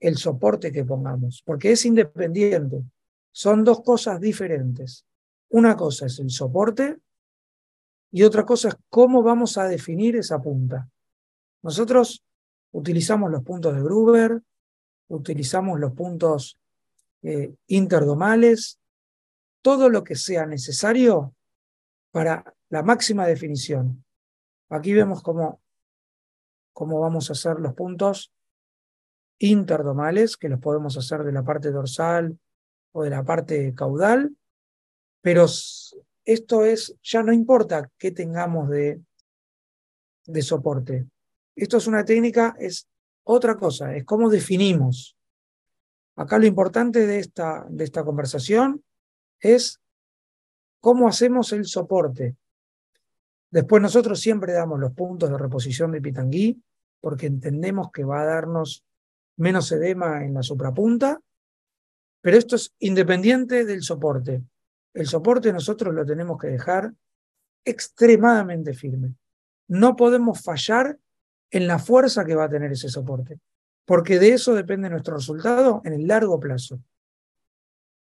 el 0.00 0.16
soporte 0.16 0.72
que 0.72 0.86
pongamos, 0.86 1.42
porque 1.44 1.72
es 1.72 1.84
independiente. 1.84 2.82
Son 3.30 3.62
dos 3.62 3.82
cosas 3.82 4.18
diferentes. 4.18 5.04
Una 5.50 5.76
cosa 5.76 6.06
es 6.06 6.18
el 6.18 6.30
soporte 6.30 6.96
y 8.10 8.22
otra 8.22 8.46
cosa 8.46 8.68
es 8.68 8.76
cómo 8.88 9.22
vamos 9.22 9.58
a 9.58 9.68
definir 9.68 10.16
esa 10.16 10.40
punta. 10.40 10.88
Nosotros 11.62 12.24
utilizamos 12.72 13.30
los 13.30 13.42
puntos 13.42 13.74
de 13.74 13.82
Gruber, 13.82 14.40
utilizamos 15.08 15.80
los 15.80 15.92
puntos 15.92 16.58
eh, 17.22 17.54
interdomales, 17.66 18.78
todo 19.62 19.88
lo 19.88 20.04
que 20.04 20.14
sea 20.14 20.46
necesario 20.46 21.34
para 22.10 22.54
la 22.68 22.82
máxima 22.82 23.26
definición. 23.26 24.04
Aquí 24.68 24.92
vemos 24.92 25.22
cómo, 25.22 25.60
cómo 26.72 27.00
vamos 27.00 27.28
a 27.28 27.32
hacer 27.32 27.58
los 27.58 27.74
puntos 27.74 28.32
interdomales, 29.38 30.36
que 30.36 30.48
los 30.48 30.60
podemos 30.60 30.96
hacer 30.96 31.22
de 31.24 31.32
la 31.32 31.42
parte 31.42 31.70
dorsal 31.70 32.38
o 32.92 33.02
de 33.02 33.10
la 33.10 33.24
parte 33.24 33.74
caudal, 33.74 34.36
pero 35.20 35.46
esto 36.24 36.64
es, 36.64 36.94
ya 37.02 37.22
no 37.22 37.32
importa 37.32 37.90
qué 37.98 38.10
tengamos 38.10 38.68
de, 38.68 39.00
de 40.26 40.42
soporte. 40.42 41.06
Esto 41.56 41.78
es 41.78 41.86
una 41.86 42.04
técnica, 42.04 42.54
es 42.58 42.86
otra 43.30 43.56
cosa, 43.56 43.94
es 43.94 44.04
cómo 44.04 44.30
definimos. 44.30 45.14
Acá 46.16 46.38
lo 46.38 46.46
importante 46.46 47.06
de 47.06 47.18
esta, 47.18 47.66
de 47.68 47.84
esta 47.84 48.02
conversación 48.02 48.82
es 49.38 49.82
cómo 50.80 51.06
hacemos 51.06 51.52
el 51.52 51.66
soporte. 51.66 52.36
Después 53.50 53.82
nosotros 53.82 54.18
siempre 54.18 54.54
damos 54.54 54.80
los 54.80 54.94
puntos 54.94 55.28
de 55.28 55.36
reposición 55.36 55.92
de 55.92 56.00
Pitangui 56.00 56.62
porque 57.00 57.26
entendemos 57.26 57.90
que 57.92 58.02
va 58.02 58.22
a 58.22 58.24
darnos 58.24 58.82
menos 59.36 59.70
edema 59.72 60.24
en 60.24 60.32
la 60.32 60.42
suprapunta, 60.42 61.20
pero 62.22 62.38
esto 62.38 62.56
es 62.56 62.74
independiente 62.78 63.66
del 63.66 63.82
soporte. 63.82 64.42
El 64.94 65.06
soporte 65.06 65.52
nosotros 65.52 65.94
lo 65.94 66.06
tenemos 66.06 66.38
que 66.38 66.48
dejar 66.48 66.94
extremadamente 67.62 68.72
firme. 68.72 69.14
No 69.68 69.96
podemos 69.96 70.42
fallar 70.42 70.98
en 71.50 71.66
la 71.66 71.78
fuerza 71.78 72.24
que 72.24 72.34
va 72.34 72.44
a 72.44 72.48
tener 72.48 72.72
ese 72.72 72.88
soporte, 72.88 73.38
porque 73.84 74.18
de 74.18 74.34
eso 74.34 74.54
depende 74.54 74.90
nuestro 74.90 75.16
resultado 75.16 75.80
en 75.84 75.94
el 75.94 76.06
largo 76.06 76.38
plazo. 76.38 76.80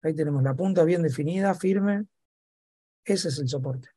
Ahí 0.02 0.14
tenemos 0.14 0.42
la 0.42 0.54
punta 0.54 0.84
bien 0.84 1.02
definida, 1.02 1.54
firme. 1.54 2.06
Ese 3.04 3.28
es 3.28 3.38
el 3.38 3.48
soporte. 3.48 3.88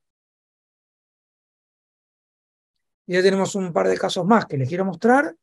Y 3.06 3.14
ya 3.14 3.22
tenemos 3.22 3.56
un 3.56 3.74
par 3.74 3.88
de 3.88 3.98
casos 3.98 4.26
más 4.26 4.46
que 4.46 4.58
les 4.58 4.68
quiero 4.68 4.86
mostrar. 4.86 5.36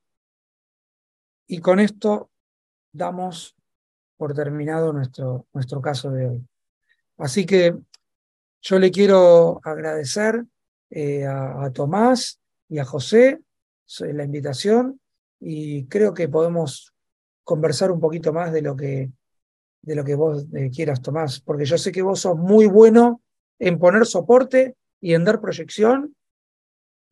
Y 1.47 1.61
con 1.61 1.81
esto 1.81 2.31
damos 2.93 3.57
por 4.17 4.35
terminado 4.35 4.93
nuestro, 4.93 5.47
nuestro 5.53 5.81
caso 5.81 6.11
de 6.11 6.27
hoy. 6.27 6.49
Así 7.19 7.47
que 7.47 7.77
yo 8.63 8.79
le 8.79 8.91
quiero 8.91 9.61
agradecer 9.63 10.45
eh, 10.91 11.27
a, 11.27 11.71
Tomás 11.73 12.41
y 12.69 12.79
a 12.79 12.85
José 12.85 13.41
la 14.01 14.25
invitación 14.25 15.01
y 15.41 15.87
creo 15.87 16.15
que 16.15 16.29
podemos 16.29 16.93
conversar 17.45 17.91
un 17.91 18.01
poquito 18.01 18.33
más 18.33 18.53
de 18.53 18.63
lo 18.63 18.77
que, 18.77 19.11
de 19.83 19.95
lo 19.95 20.05
que 20.05 20.15
vos 20.15 20.47
eh, 20.55 20.71
quieras, 20.71 21.01
Tomás, 21.01 21.41
porque 21.41 21.65
yo 21.65 21.79
sé 21.79 21.93
que 21.93 22.03
vos 22.03 22.21
sos 22.21 22.37
muy 22.37 22.67
bueno 22.67 23.23
en 23.59 23.79
poner 23.79 24.05
soporte 24.07 24.77
y 25.01 25.15
en 25.15 25.25
dar 25.25 25.41
proyección 25.41 26.17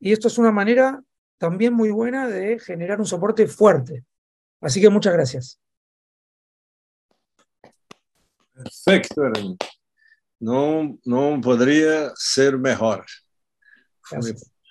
y 0.01 0.13
esto 0.13 0.29
es 0.29 0.37
una 0.39 0.51
manera 0.53 1.03
también 1.39 1.73
muy 1.73 1.91
buena 1.91 2.29
de 2.29 2.59
generar 2.59 3.01
un 3.01 3.07
soporte 3.07 3.47
fuerte. 3.47 4.05
Así 4.61 4.81
que 4.81 4.91
muchas 4.91 5.13
gracias. 5.13 5.61
Perfecto, 8.53 9.23
No, 10.41 10.99
no 11.05 11.41
podría 11.41 12.13
ser 12.17 12.59
mejor. 12.59 13.05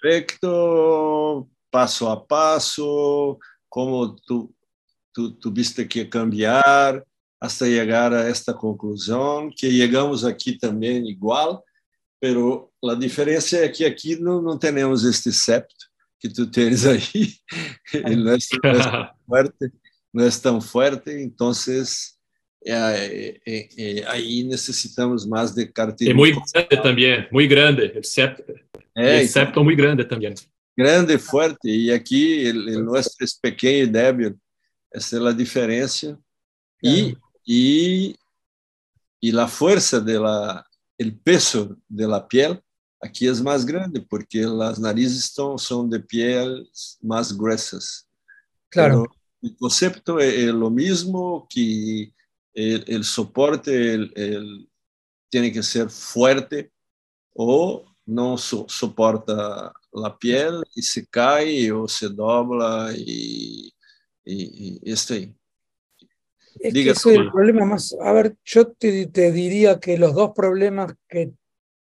perfecto, 0.01 1.49
paso 1.73 2.07
a 2.07 2.15
paso, 2.15 3.39
como 3.67 4.15
tú, 4.27 4.53
tú 5.11 5.31
tuviste 5.31 5.87
que 5.87 6.05
cambiar 6.05 7.03
hasta 7.41 7.65
llegar 7.65 8.13
a 8.13 8.29
esta 8.29 8.53
conclusão, 8.53 9.49
que 9.49 9.69
chegamos 9.71 10.23
aqui 10.23 10.55
também 10.55 11.09
igual, 11.09 11.63
pero 12.21 12.71
a 12.87 12.93
diferença 12.93 13.57
é 13.57 13.67
que 13.67 13.83
aqui 13.83 14.15
não, 14.15 14.39
não 14.39 14.55
temos 14.55 15.03
este 15.03 15.33
septo 15.33 15.87
que 16.19 16.29
tu 16.29 16.45
tens 16.45 16.85
aí, 16.87 17.33
ele 17.91 18.17
não 18.17 18.33
é, 18.33 18.35
é 18.35 18.37
forte, 19.27 19.71
não 20.13 20.23
é 20.23 20.29
tão 20.29 20.61
forte, 20.61 21.11
então 21.11 21.51
é, 22.65 23.39
é, 23.45 23.67
é, 23.77 24.07
aí 24.09 24.43
necessitamos 24.43 25.25
mais 25.25 25.51
de 25.55 25.65
cartilha. 25.65 26.11
É 26.11 26.13
muito 26.13 26.39
grande 26.53 26.83
também, 26.83 27.27
muito 27.31 27.49
grande, 27.49 27.97
o 27.97 28.03
septo, 28.03 28.43
é, 28.95 29.23
o 29.23 29.27
septo 29.27 29.59
é 29.59 29.63
muito 29.63 29.77
grande 29.77 30.05
também. 30.05 30.35
Grande, 30.77 31.17
forte, 31.17 31.69
e 31.69 31.91
aqui 31.91 32.49
o 32.51 32.83
nosso 32.83 33.11
é 33.21 33.25
pequeno 33.41 33.83
e 33.83 33.87
débil, 33.87 34.39
essa 34.91 35.17
é 35.17 35.27
a 35.27 35.31
diferença. 35.31 36.19
E 36.83 37.15
y, 37.45 38.15
y 39.21 39.31
la 39.31 39.47
fuerza 39.47 39.99
de 39.99 40.19
la, 40.19 40.65
el 40.97 41.17
peso 41.17 41.77
de 41.87 42.07
la 42.07 42.27
piel 42.27 42.61
aquí 43.01 43.27
es 43.27 43.41
más 43.41 43.65
grande 43.65 44.01
porque 44.01 44.41
las 44.41 44.79
narices 44.79 45.25
son, 45.25 45.59
son 45.59 45.89
de 45.89 45.99
piel 45.99 46.69
más 47.01 47.35
gruesas. 47.35 48.07
Claro. 48.69 49.03
Pero 49.03 49.15
el 49.41 49.57
concepto 49.57 50.19
es, 50.19 50.45
lo 50.53 50.69
mismo 50.69 51.45
que 51.49 52.13
el, 52.53 52.83
el 52.87 53.03
soporte 53.03 53.93
el, 53.93 54.13
el, 54.15 54.69
tiene 55.29 55.51
que 55.51 55.61
ser 55.61 55.89
fuerte 55.89 56.71
o 57.33 57.85
no 58.05 58.37
so, 58.37 58.65
soporta 58.67 59.73
la 59.91 60.17
piel 60.17 60.63
y 60.75 60.81
se 60.81 61.05
cae 61.07 61.71
o 61.71 61.87
se 61.87 62.09
dobla 62.09 62.91
y, 62.95 63.73
y, 64.25 64.81
y 64.83 64.91
esto 64.91 65.13
ahí. 65.13 65.35
Es 66.59 66.73
que 66.73 66.89
ese 66.91 67.11
es 67.11 67.17
el 67.17 67.31
problema 67.31 67.65
más. 67.65 67.95
A 68.01 68.11
ver, 68.11 68.35
yo 68.43 68.67
te, 68.67 69.07
diría 69.31 69.79
que 69.79 69.97
los 69.97 70.13
dos 70.13 70.31
problemas 70.35 70.93
que 71.07 71.33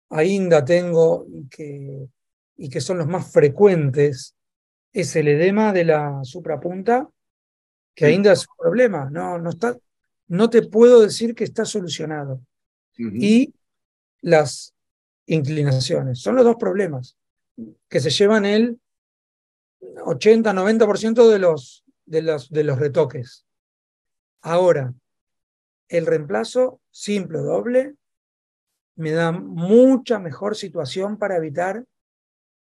ainda 0.09 0.63
tengo 0.63 1.25
y 1.27 1.47
que, 1.49 2.07
y 2.57 2.69
que 2.69 2.81
son 2.81 2.99
los 2.99 3.07
más 3.07 3.31
frecuentes 3.31 4.35
es 4.93 5.15
el 5.15 5.27
edema 5.29 5.73
de 5.73 5.85
la 5.85 6.19
suprapunta, 6.23 7.09
que 7.95 8.05
ainda 8.05 8.33
es 8.33 8.47
un 8.47 8.55
problema. 8.57 9.09
No, 9.09 9.37
no, 9.39 9.49
está, 9.49 9.77
no 10.27 10.49
te 10.49 10.61
puedo 10.61 11.01
decir 11.01 11.33
que 11.33 11.43
está 11.43 11.65
solucionado. 11.65 12.41
Y 12.97 13.53
las 14.21 14.73
inclinaciones. 15.25 16.19
Son 16.19 16.35
los 16.35 16.45
dos 16.45 16.55
problemas 16.57 17.17
que 17.87 17.99
se 17.99 18.09
llevan 18.09 18.45
el 18.45 18.79
80-90% 19.81 21.29
de 21.29 21.39
los, 21.39 21.83
de, 22.05 22.21
los, 22.21 22.49
de 22.49 22.63
los 22.63 22.79
retoques. 22.79 23.45
Ahora, 24.41 24.93
el 25.87 26.05
reemplazo 26.05 26.81
simple 26.89 27.39
o 27.39 27.43
doble 27.43 27.95
me 28.95 29.11
da 29.11 29.31
mucha 29.31 30.19
mejor 30.19 30.55
situación 30.55 31.17
para 31.17 31.37
evitar 31.37 31.83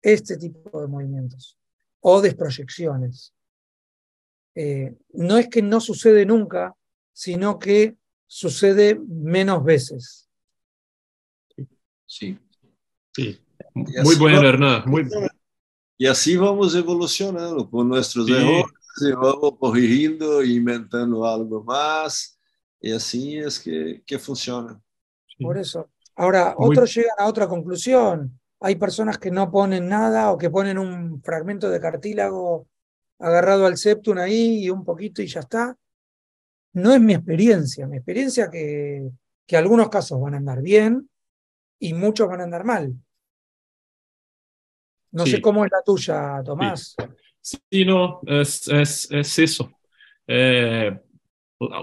este 0.03 0.37
tipo 0.37 0.81
de 0.81 0.89
movimientos 0.89 1.59
o 2.01 2.21
desproyecciones. 2.21 3.35
Eh, 4.55 4.97
no 5.13 5.39
es 5.39 5.49
que 5.49 5.63
no 5.63 5.81
sucede 5.81 6.25
nunca, 6.25 6.75
sino 7.13 7.59
que 7.59 7.97
sucede 8.27 8.99
menos 9.07 9.65
veces. 9.65 10.30
Sí. 12.11 12.37
Sí. 13.15 13.41
Muy 13.73 14.17
bueno, 14.17 14.43
Hernán. 14.43 14.83
Muy... 14.87 15.09
Y 15.97 16.07
así 16.07 16.37
vamos 16.37 16.75
evolucionando 16.75 17.71
con 17.71 17.89
nuestros 17.89 18.29
errores 18.29 18.65
e 19.01 19.13
vamos 19.15 19.53
corrigindo 19.61 20.43
e 20.43 20.49
inventando 20.49 21.25
algo 21.25 21.63
más, 21.63 22.37
y 22.81 22.91
así 22.91 23.39
es 23.39 23.61
que, 23.61 24.03
que 24.05 24.19
funciona. 24.19 24.81
Por 25.39 25.57
eso. 25.57 25.91
Ahora, 26.17 26.55
otros 26.59 26.93
llegan 26.93 27.15
a 27.17 27.27
otra 27.27 27.47
conclusión. 27.47 28.41
Hay 28.59 28.75
personas 28.75 29.17
que 29.17 29.31
no 29.31 29.49
ponen 29.49 29.89
nada 29.89 30.33
o 30.33 30.39
que 30.39 30.51
ponen 30.51 30.79
un 30.79 31.23
fragmento 31.23 31.71
de 31.71 31.81
cartílago 31.81 32.67
agarrado 33.21 33.67
al 33.67 33.77
septum 33.77 34.19
ahí 34.19 34.65
y 34.65 34.71
un 34.71 34.85
poquito 34.85 35.23
y 35.23 35.29
ya 35.29 35.41
está. 35.41 35.77
No 36.73 36.93
es 36.93 37.01
mi 37.01 37.15
experiencia. 37.15 37.87
Mi 37.87 37.99
experiencia 37.99 38.51
que, 38.51 39.11
que 39.47 39.57
algunos 39.57 39.89
casos 39.89 40.21
van 40.21 40.35
a 40.35 40.39
andar 40.39 40.61
bien 40.61 41.10
y 41.81 41.95
muchos 41.95 42.29
van 42.29 42.41
a 42.41 42.45
andar 42.45 42.65
mal. 42.65 42.95
No 45.13 45.27
sé 45.27 45.41
cómo 45.41 45.65
es 45.65 45.73
la 45.73 45.83
tuya, 45.85 46.41
Tomás. 46.45 46.95
Sí, 47.41 47.85
no, 47.85 48.21
es, 48.27 48.69
es, 48.69 49.11
es 49.11 49.39
eso. 49.39 49.73
Eh, 50.27 50.97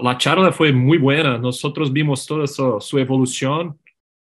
la 0.02 0.16
charla 0.16 0.52
fue 0.52 0.72
muy 0.72 0.98
buena. 0.98 1.36
Nosotros 1.36 1.92
vimos 1.92 2.24
toda 2.24 2.46
su, 2.46 2.80
su 2.80 2.98
evolución 2.98 3.78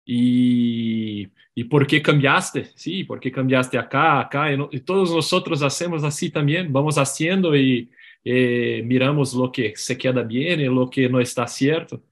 y, 0.05 1.29
y, 1.55 1.65
por 1.65 1.87
qué 1.87 2.01
cambiaste. 2.01 2.71
Sí, 2.77 3.05
por 3.05 3.21
qué 3.21 3.31
cambiaste 3.31 3.77
acá, 3.77 4.21
acá. 4.21 4.53
Y, 4.53 4.57
no, 4.57 4.69
y 4.73 4.81
todos 4.81 5.13
nosotros 5.13 5.61
hacemos 5.63 6.03
así 6.03 6.31
también. 6.31 6.73
Vamos 6.73 6.97
haciendo 6.97 7.55
y 7.55 7.91
eh, 8.25 8.83
miramos 8.87 9.35
lo 9.35 9.53
que 9.53 9.75
se 9.77 9.99
queda 9.99 10.23
bien 10.23 10.61
y 10.61 10.65
lo 10.65 10.89
que 10.89 11.09
no 11.09 11.21
está 11.21 11.47
cierto. 11.47 12.03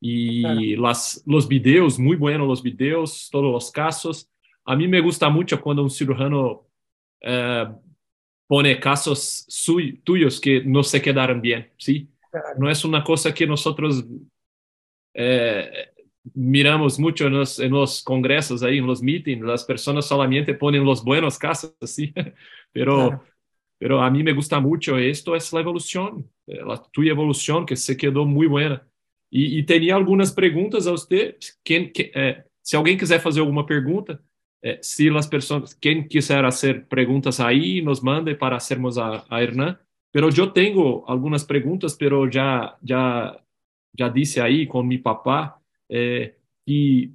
Y 0.00 0.42
claro. 0.42 0.82
las, 0.82 1.22
los 1.26 1.48
videos, 1.48 1.98
muy 1.98 2.16
buenos 2.16 2.46
los 2.46 2.62
videos, 2.62 3.28
todos 3.30 3.52
los 3.52 3.70
casos. 3.70 4.30
A 4.64 4.76
mí 4.76 4.86
me 4.86 5.00
gusta 5.00 5.28
mucho 5.28 5.60
cuando 5.60 5.82
un 5.82 5.90
cirujano 5.90 6.66
eh, 7.20 7.66
pone 8.46 8.80
casos 8.80 9.46
tuyos 10.04 10.40
que 10.40 10.62
no 10.64 10.82
se 10.82 11.02
quedaron 11.02 11.40
bien, 11.40 11.70
¿sí? 11.76 12.08
Claro. 12.30 12.46
No 12.58 12.70
es 12.70 12.84
una 12.84 13.02
cosa 13.02 13.32
que 13.32 13.46
nosotros 13.46 14.04
eh, 15.14 15.70
miramos 16.34 16.98
mucho 16.98 17.26
en 17.26 17.34
los, 17.34 17.58
en 17.58 17.72
los, 17.72 18.02
congresos, 18.02 18.62
ahí 18.62 18.78
en 18.78 18.86
los 18.86 19.02
meetings, 19.02 19.44
las 19.44 19.64
personas 19.64 20.06
solamente 20.06 20.54
ponen 20.54 20.84
los 20.84 21.04
buenos 21.04 21.38
casos, 21.38 21.74
¿sí? 21.82 22.12
Pero, 22.72 23.08
claro. 23.08 23.24
pero 23.78 24.02
a 24.02 24.10
mí 24.10 24.22
me 24.22 24.32
gusta 24.32 24.60
mucho, 24.60 24.96
esto 24.96 25.36
es 25.36 25.52
la 25.52 25.60
evolución, 25.60 26.30
eh, 26.46 26.60
la 26.64 26.82
tuya 26.90 27.12
evolución 27.12 27.66
que 27.66 27.76
se 27.76 27.96
quedó 27.96 28.24
muy 28.24 28.46
buena. 28.46 28.87
E, 29.30 29.58
e 29.58 29.62
tenía 29.62 29.94
algumas 29.94 30.30
perguntas 30.30 30.86
a 30.86 30.92
você. 30.92 31.36
Quem, 31.64 31.90
que, 31.90 32.10
eh, 32.14 32.44
se 32.62 32.76
alguém 32.76 32.96
quiser 32.96 33.20
fazer 33.20 33.40
alguma 33.40 33.66
pergunta, 33.66 34.22
eh, 34.62 34.78
se 34.82 35.08
as 35.10 35.26
pessoas, 35.26 35.74
quem 35.74 36.06
quiser 36.06 36.42
fazer 36.42 36.86
perguntas 36.86 37.40
aí, 37.40 37.82
nos 37.82 38.00
mande 38.00 38.34
para 38.34 38.56
hacermos 38.56 38.98
a, 38.98 39.24
a 39.28 39.42
Hernan. 39.42 39.78
Pero 40.12 40.30
eu 40.36 40.46
tenho 40.50 41.04
algumas 41.06 41.44
perguntas, 41.44 41.94
pero 41.94 42.30
já 42.30 42.76
já 42.82 43.38
já 43.98 44.08
disse 44.08 44.40
aí 44.40 44.66
com 44.66 44.82
meu 44.82 45.02
papá 45.02 45.60
eh, 45.90 46.34
que 46.66 47.12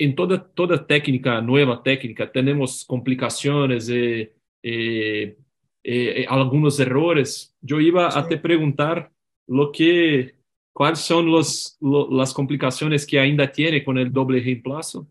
em 0.00 0.14
toda 0.14 0.38
toda 0.38 0.78
técnica, 0.78 1.40
nova 1.40 1.76
técnica, 1.76 2.26
temos 2.26 2.84
complicações 2.84 3.88
e, 3.88 4.30
e, 4.64 5.36
e, 5.84 6.26
alguns 6.28 6.78
errores. 6.78 7.54
Eu 7.66 7.80
ia 7.80 8.06
a 8.06 8.22
te 8.22 8.36
perguntar 8.36 9.10
lo 9.48 9.72
que 9.72 10.34
cuáles 10.72 11.00
son 11.00 11.30
los, 11.30 11.76
lo, 11.80 12.10
las 12.10 12.32
complicaciones 12.32 13.06
que 13.06 13.18
ainda 13.18 13.50
tiene 13.50 13.84
con 13.84 13.98
el 13.98 14.12
doble 14.12 14.40
reemplazo. 14.40 15.08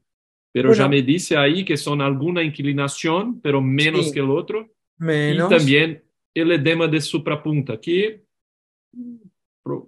Pero 0.51 0.69
bueno, 0.69 0.83
ya 0.83 0.89
me 0.89 1.01
dice 1.01 1.37
ahí 1.37 1.63
que 1.63 1.77
son 1.77 2.01
alguna 2.01 2.43
inclinación, 2.43 3.39
pero 3.39 3.61
menos 3.61 4.07
sí, 4.07 4.13
que 4.13 4.19
el 4.19 4.29
otro. 4.29 4.69
Menos. 4.97 5.51
Y 5.51 5.55
también 5.55 6.03
el 6.33 6.51
edema 6.51 6.87
de 6.87 6.99
suprapunta, 6.99 7.79
que 7.79 8.23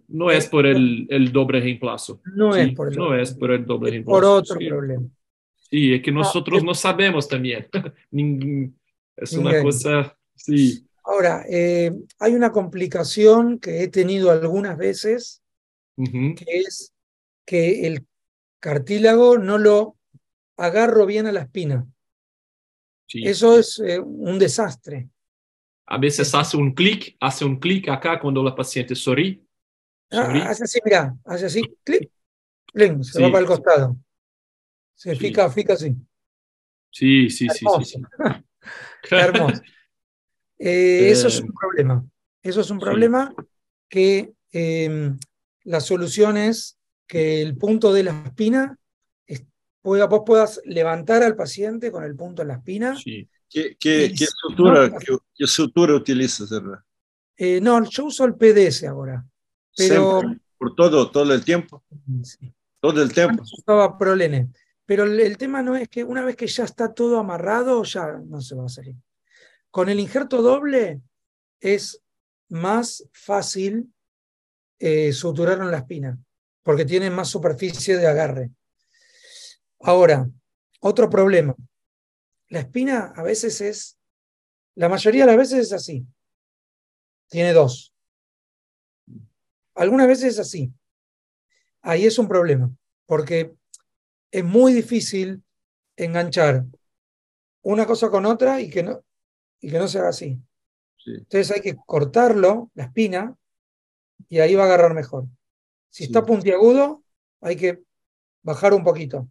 no 0.08 0.32
es 0.32 0.48
por 0.48 0.66
el, 0.66 1.08
el 1.10 1.32
doble 1.32 1.60
reemplazo. 1.60 2.22
No 2.36 2.54
sí, 2.54 2.62
es 2.62 2.72
por 2.74 2.92
el 2.92 2.98
No 2.98 3.16
es 3.16 3.34
por 3.34 3.52
el 3.52 3.66
doble 3.66 3.92
reemplazo. 3.92 4.20
Por 4.20 4.26
otro 4.26 4.56
sí. 4.58 4.68
problema. 4.68 5.04
Sí, 5.70 5.94
es 5.94 6.02
que 6.02 6.12
nosotros 6.12 6.62
ah, 6.62 6.66
no 6.66 6.74
sabemos 6.74 7.28
también. 7.28 7.68
es 9.18 9.34
una 9.34 9.62
cosa, 9.62 10.16
sí. 10.36 10.88
Ahora, 11.04 11.44
eh, 11.50 11.92
hay 12.20 12.34
una 12.34 12.52
complicación 12.52 13.60
que 13.60 13.84
he 13.84 13.88
tenido 13.90 14.32
algunas 14.32 14.78
veces, 14.78 15.43
Uh 15.96 16.04
-huh. 16.06 16.36
que 16.36 16.60
es 16.60 16.94
que 17.46 17.86
el 17.88 18.06
cartílago 18.60 19.38
no 19.38 19.58
lo 19.58 19.98
agarro 20.58 21.06
bien 21.06 21.28
a 21.28 21.32
la 21.32 21.42
espina. 21.42 21.86
Sí. 23.08 23.24
Eso 23.26 23.60
es 23.60 23.80
eh, 23.80 24.00
un 24.00 24.40
desastre. 24.40 25.10
A 25.86 25.98
veces 25.98 26.34
hace 26.34 26.58
un 26.58 26.74
clic, 26.74 27.16
hace 27.20 27.46
un 27.46 27.60
clic 27.60 27.90
acá 27.90 28.20
cuando 28.20 28.42
la 28.42 28.56
paciente 28.56 28.96
sorrí. 28.96 29.46
Ah, 30.10 30.32
hace 30.50 30.64
así, 30.64 30.80
mira, 30.86 31.16
hace 31.26 31.46
así, 31.48 31.62
clic, 31.84 32.10
clic, 32.74 33.02
se 33.04 33.14
sí. 33.14 33.22
va 33.22 33.28
para 33.32 33.40
el 33.42 33.46
costado. 33.46 33.98
Se 34.96 35.14
Sí. 35.14 35.20
fica, 35.20 35.50
fica 35.50 35.74
así. 35.74 35.96
Sí, 36.92 37.30
sí, 37.30 37.48
sí, 37.50 37.66
sí, 37.84 38.02
hermoso. 39.12 39.62
Eh, 40.60 41.10
eso 41.10 41.28
es 41.28 41.42
un 41.42 41.52
problema. 41.52 42.06
Eso 42.42 42.62
es 42.62 42.70
un 42.70 42.80
problema 42.80 43.34
que 43.90 44.34
eh, 44.52 45.12
la 45.64 45.80
solución 45.80 46.38
es 46.38 46.78
que 47.08 47.42
el 47.42 47.58
punto 47.58 47.94
de 47.94 48.04
la 48.04 48.24
espina, 48.26 48.78
es- 49.28 49.44
pueda- 49.82 50.08
vos 50.08 50.22
puedas 50.26 50.62
levantar 50.66 51.24
al 51.24 51.36
paciente 51.36 51.92
con 51.92 52.04
el 52.04 52.16
punto 52.16 52.42
en 52.42 52.48
la 52.50 52.56
espina. 52.56 52.98
Sí. 52.98 53.28
Y 53.56 53.76
que 53.76 54.12
si 54.16 54.26
sutura, 54.26 54.90
no- 54.90 55.48
sutura 55.48 55.94
utilizas? 55.94 56.52
Eh, 57.38 57.60
no, 57.62 57.84
yo 57.88 58.06
uso 58.06 58.26
el 58.26 58.34
PDS 58.36 58.88
ahora, 58.88 59.24
pero 59.78 60.20
Siempre, 60.22 60.40
por 60.58 60.76
todo, 60.76 61.12
todo 61.12 61.32
el 61.34 61.44
tiempo, 61.46 61.84
sí. 62.24 62.52
todo 62.80 63.02
el 63.04 63.14
tiempo. 63.14 63.42
Antes 63.42 63.54
usaba 63.60 63.98
Prolene. 63.98 64.50
Pero 64.86 65.04
el, 65.06 65.20
el 65.20 65.38
tema 65.38 65.62
no 65.62 65.76
es 65.78 65.88
que 65.88 66.04
una 66.04 66.26
vez 66.26 66.36
que 66.36 66.48
ya 66.48 66.64
está 66.66 66.94
todo 66.94 67.18
amarrado, 67.20 67.84
ya 67.84 68.20
no 68.26 68.42
se 68.42 68.56
va 68.56 68.66
a 68.66 68.70
salir. 68.70 68.96
Con 69.72 69.88
el 69.88 70.00
injerto 70.00 70.42
doble 70.42 71.02
es 71.62 72.02
más 72.50 73.08
fácil 73.14 73.93
eh, 74.86 75.14
suturar 75.14 75.60
en 75.60 75.72
la 75.72 75.78
espina, 75.78 76.20
porque 76.62 76.84
tiene 76.84 77.10
más 77.10 77.30
superficie 77.30 77.96
de 77.96 78.06
agarre. 78.06 78.52
Ahora, 79.80 80.30
otro 80.82 81.10
problema. 81.10 81.56
La 82.50 82.60
espina 82.60 83.14
a 83.16 83.24
veces 83.24 83.62
es, 83.62 83.98
la 84.76 84.90
mayoría 84.90 85.22
de 85.22 85.28
las 85.28 85.38
veces 85.38 85.68
es 85.68 85.72
así. 85.72 86.06
Tiene 87.30 87.54
dos. 87.54 87.94
Algunas 89.76 90.06
veces 90.06 90.34
es 90.34 90.40
así. 90.40 90.74
Ahí 91.82 92.06
es 92.06 92.20
un 92.20 92.28
problema, 92.28 92.70
porque 93.06 93.56
es 94.32 94.44
muy 94.44 94.74
difícil 94.74 95.46
enganchar 95.96 96.66
una 97.62 97.86
cosa 97.86 98.10
con 98.10 98.26
otra 98.26 98.60
y 98.60 98.70
que 98.70 98.84
no, 98.84 99.02
y 99.62 99.72
que 99.72 99.80
no 99.80 99.88
se 99.88 100.00
haga 100.00 100.10
así. 100.10 100.38
Sí. 100.98 101.12
Entonces 101.12 101.52
hay 101.52 101.62
que 101.62 101.78
cortarlo, 101.86 102.70
la 102.74 102.84
espina, 102.84 103.38
y 104.30 104.40
ahí 104.40 104.56
va 104.56 104.64
a 104.64 104.66
agarrar 104.66 104.94
mejor. 104.94 105.26
Si 105.90 106.04
Sí. 106.04 106.10
está 106.10 106.26
puntiagudo, 106.26 107.04
hay 107.42 107.56
que 107.56 107.84
bajar 108.42 108.74
un 108.74 108.84
poquito. 108.84 109.28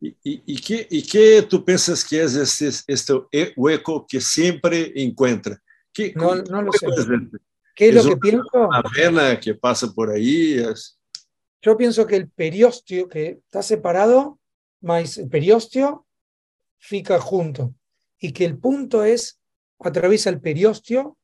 E, 0.00 0.16
e, 0.24 0.42
e, 0.46 0.56
que, 0.60 0.88
e 0.90 1.02
que 1.02 1.42
tu 1.42 1.64
pensas 1.64 2.02
que 2.04 2.16
é 2.18 2.24
este, 2.24 2.68
este 2.88 3.12
hueco 3.56 4.04
que 4.06 4.20
sempre 4.20 4.92
encontra? 4.96 5.60
Que, 5.92 6.12
No, 6.14 6.34
no 6.36 6.62
lo 6.62 6.72
sé. 6.72 6.86
es 6.86 6.98
este? 6.98 7.38
¿Qué 7.74 7.88
es 7.88 7.96
Es 7.96 8.04
lo 8.04 8.10
que 8.10 8.14
un- 8.14 8.20
pienso? 8.20 8.68
Una 8.68 8.82
vena 8.96 9.38
que 9.40 9.54
pasa 9.54 9.86
por 9.92 10.10
ahí. 10.10 10.54
es- 10.58 10.98
Yo 11.62 11.76
pienso 11.76 12.06
que 12.06 12.16
el 12.16 12.28
periósteo, 12.28 13.08
que 13.08 13.40
está 13.44 13.62
separado, 13.62 14.40
más 14.80 15.16
el 15.18 15.28
periósteo 15.28 16.04
fica 16.78 17.20
junto. 17.20 17.72
Y 18.18 18.32
que 18.32 18.44
el 18.44 18.58
punto 18.58 19.04
es, 19.04 19.40
atraviesa 19.78 20.30
el 20.30 20.40
periósteo, 20.40 21.16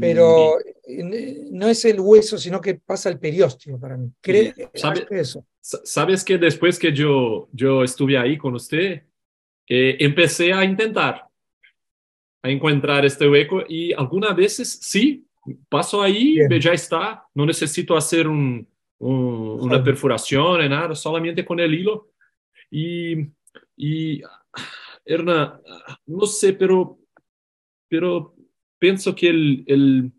pero 0.00 0.58
eh, 0.86 1.46
no 1.50 1.68
es 1.68 1.84
el 1.84 2.00
hueso, 2.00 2.36
sino 2.38 2.60
que 2.60 2.74
pasa 2.74 3.08
el 3.08 3.18
periósteo 3.18 3.78
para 3.78 3.96
mí. 3.96 4.10
Cre- 4.22 4.70
¿Sabe? 4.74 5.06
eso. 5.10 5.46
Sa- 5.60 5.80
Sabes 5.84 6.24
que 6.24 6.36
después 6.38 6.78
que 6.78 6.92
yo, 6.92 7.48
yo 7.52 7.84
estuve 7.84 8.18
ahí 8.18 8.36
con 8.36 8.54
usted, 8.54 9.02
eh, 9.68 9.96
empecé 10.00 10.52
a 10.52 10.64
intentar 10.64 11.26
a 12.42 12.50
encontrar 12.50 13.04
este 13.06 13.26
hueco 13.28 13.62
y 13.66 13.92
algunas 13.94 14.36
veces 14.36 14.78
sí, 14.82 15.26
paso 15.68 16.02
ahí, 16.02 16.38
Bien. 16.46 16.60
ya 16.60 16.72
está, 16.72 17.24
no 17.34 17.46
necesito 17.46 17.96
hacer 17.96 18.28
un, 18.28 18.66
un- 18.98 19.58
una 19.62 19.82
perforación 19.82 20.68
nada, 20.68 20.94
solamente 20.94 21.44
con 21.44 21.58
el 21.60 21.72
hilo. 21.72 22.10
Y, 22.70 23.16
y 23.76 24.20
Erna, 25.06 25.60
no 26.06 26.26
sé, 26.26 26.52
pero, 26.52 26.98
pero 27.88 28.33
pienso 28.78 29.14
que 29.14 29.28
el, 29.28 29.64
el, 29.66 30.12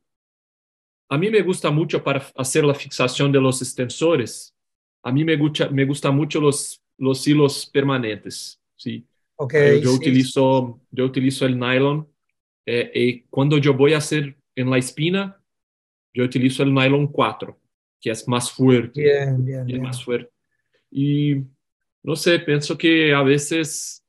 a 1.09 1.17
mí 1.17 1.29
me 1.29 1.41
gusta 1.41 1.71
mucho 1.71 2.03
para 2.03 2.25
hacer 2.35 2.63
la 2.63 2.73
fixación 2.73 3.31
de 3.31 3.41
los 3.41 3.61
extensores. 3.61 4.55
A 5.03 5.11
mí 5.11 5.23
me 5.23 5.37
gusta, 5.37 5.69
me 5.69 5.85
gusta 5.85 6.11
mucho 6.11 6.41
los, 6.41 6.81
los 6.97 7.27
hilos 7.27 7.69
permanentes. 7.71 8.61
Sí. 8.75 9.05
Ok, 9.37 9.53
yo, 9.53 9.75
yo 9.75 9.89
sí, 9.91 9.97
utilizo, 9.97 10.81
yo 10.91 11.05
utilizo 11.05 11.45
el 11.45 11.59
nylon 11.59 12.07
eh, 12.65 12.91
y 12.93 13.21
cuando 13.23 13.57
yo 13.57 13.73
voy 13.73 13.93
a 13.93 13.97
hacer 13.97 14.37
en 14.55 14.69
la 14.69 14.77
espina, 14.77 15.41
yo 16.13 16.23
utilizo 16.23 16.63
el 16.63 16.73
nylon 16.73 17.07
4, 17.07 17.59
que 18.01 18.09
es 18.09 18.27
más 18.27 18.51
fuerte. 18.51 19.01
Bien, 19.01 19.45
bien, 19.45 19.59
y 19.59 19.61
es 19.61 19.65
bien. 19.65 19.81
más 19.81 20.03
fuerte. 20.03 20.31
Y 20.89 21.35
no 22.01 22.15
sé, 22.15 22.39
pienso 22.39 22.77
que 22.77 23.13
a 23.13 23.21
veces, 23.21 24.03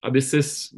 a 0.00 0.10
veces 0.10 0.74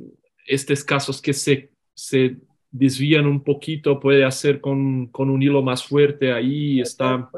estos 0.47 0.83
casos 0.83 1.21
que 1.21 1.33
se, 1.33 1.71
se 1.95 2.37
desvían 2.71 3.27
un 3.27 3.43
poquito 3.43 3.99
puede 4.01 4.25
hacer 4.25 4.61
con, 4.61 5.07
con 5.09 5.31
un 5.31 5.43
hilo 5.43 5.62
más 5.62 5.85
fuerte 5.85 6.33
ahí, 6.33 6.81
está, 6.81 7.31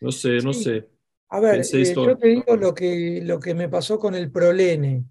no 0.00 0.12
sé, 0.12 0.38
no 0.38 0.52
Sí. 0.52 0.64
sé. 0.64 0.88
A 1.28 1.40
ver, 1.40 1.56
eh, 1.56 1.60
esto- 1.72 2.06
yo 2.06 2.16
te 2.16 2.28
digo 2.28 2.56
lo 2.56 2.72
que, 2.74 3.20
lo 3.24 3.40
que 3.40 3.54
me 3.54 3.68
pasó 3.68 3.98
con 3.98 4.14
el 4.14 4.30
prolene. 4.30 5.04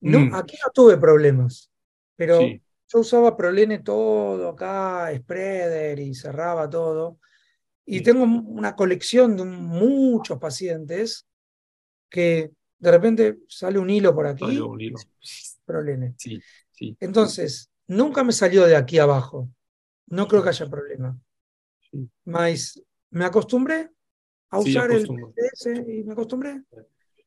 No, 0.00 0.20
Mm. 0.20 0.34
aquí 0.34 0.56
no 0.64 0.70
tuve 0.72 0.96
problemas, 0.98 1.70
pero 2.16 2.38
Sí. 2.40 2.60
yo 2.92 3.00
usaba 3.00 3.36
Prolene 3.36 3.80
todo 3.80 4.50
acá, 4.50 5.10
spreader 5.16 5.98
y 5.98 6.14
cerraba 6.14 6.68
todo. 6.68 7.18
Y 7.86 8.02
tengo 8.02 8.22
una 8.24 8.76
colección 8.76 9.36
de 9.36 9.44
muchos 9.44 10.38
pacientes 10.38 11.26
que 12.10 12.50
de 12.78 12.90
repente 12.90 13.38
sale 13.48 13.78
un 13.78 13.90
hilo 13.90 14.14
por 14.14 14.26
aquí. 14.26 14.58
un 14.58 14.80
hilo. 14.80 14.98
Prolene. 15.64 16.14
Sí, 16.18 16.40
sí. 16.70 16.96
Entonces, 17.00 17.70
nunca 17.88 18.24
me 18.24 18.32
salió 18.32 18.66
de 18.66 18.76
aquí 18.76 18.98
abajo. 18.98 19.48
No 20.08 20.28
creo 20.28 20.42
que 20.42 20.50
haya 20.50 20.66
problema. 20.68 21.18
Sí. 21.90 22.08
Mas 22.24 22.82
me 23.10 23.24
acostumbré 23.24 23.90
a 24.50 24.60
Sí, 24.62 24.70
usar 24.70 24.90
el 24.90 24.96
acostumbro. 25.04 25.32
PDS 25.34 25.84
y 25.88 26.04
me 26.04 26.12
acostumbré. 26.12 26.62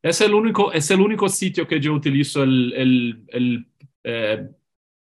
Es 0.01 0.21
el 0.21 0.33
único, 0.33 0.71
es 0.71 0.89
el 0.91 1.01
único 1.01 1.27
sitio 1.27 1.67
que 1.67 1.79
yo 1.79 1.93
utilizo 1.93 2.43
el, 2.43 2.73
el, 2.73 3.23
el, 3.29 3.67
eh, 4.03 4.47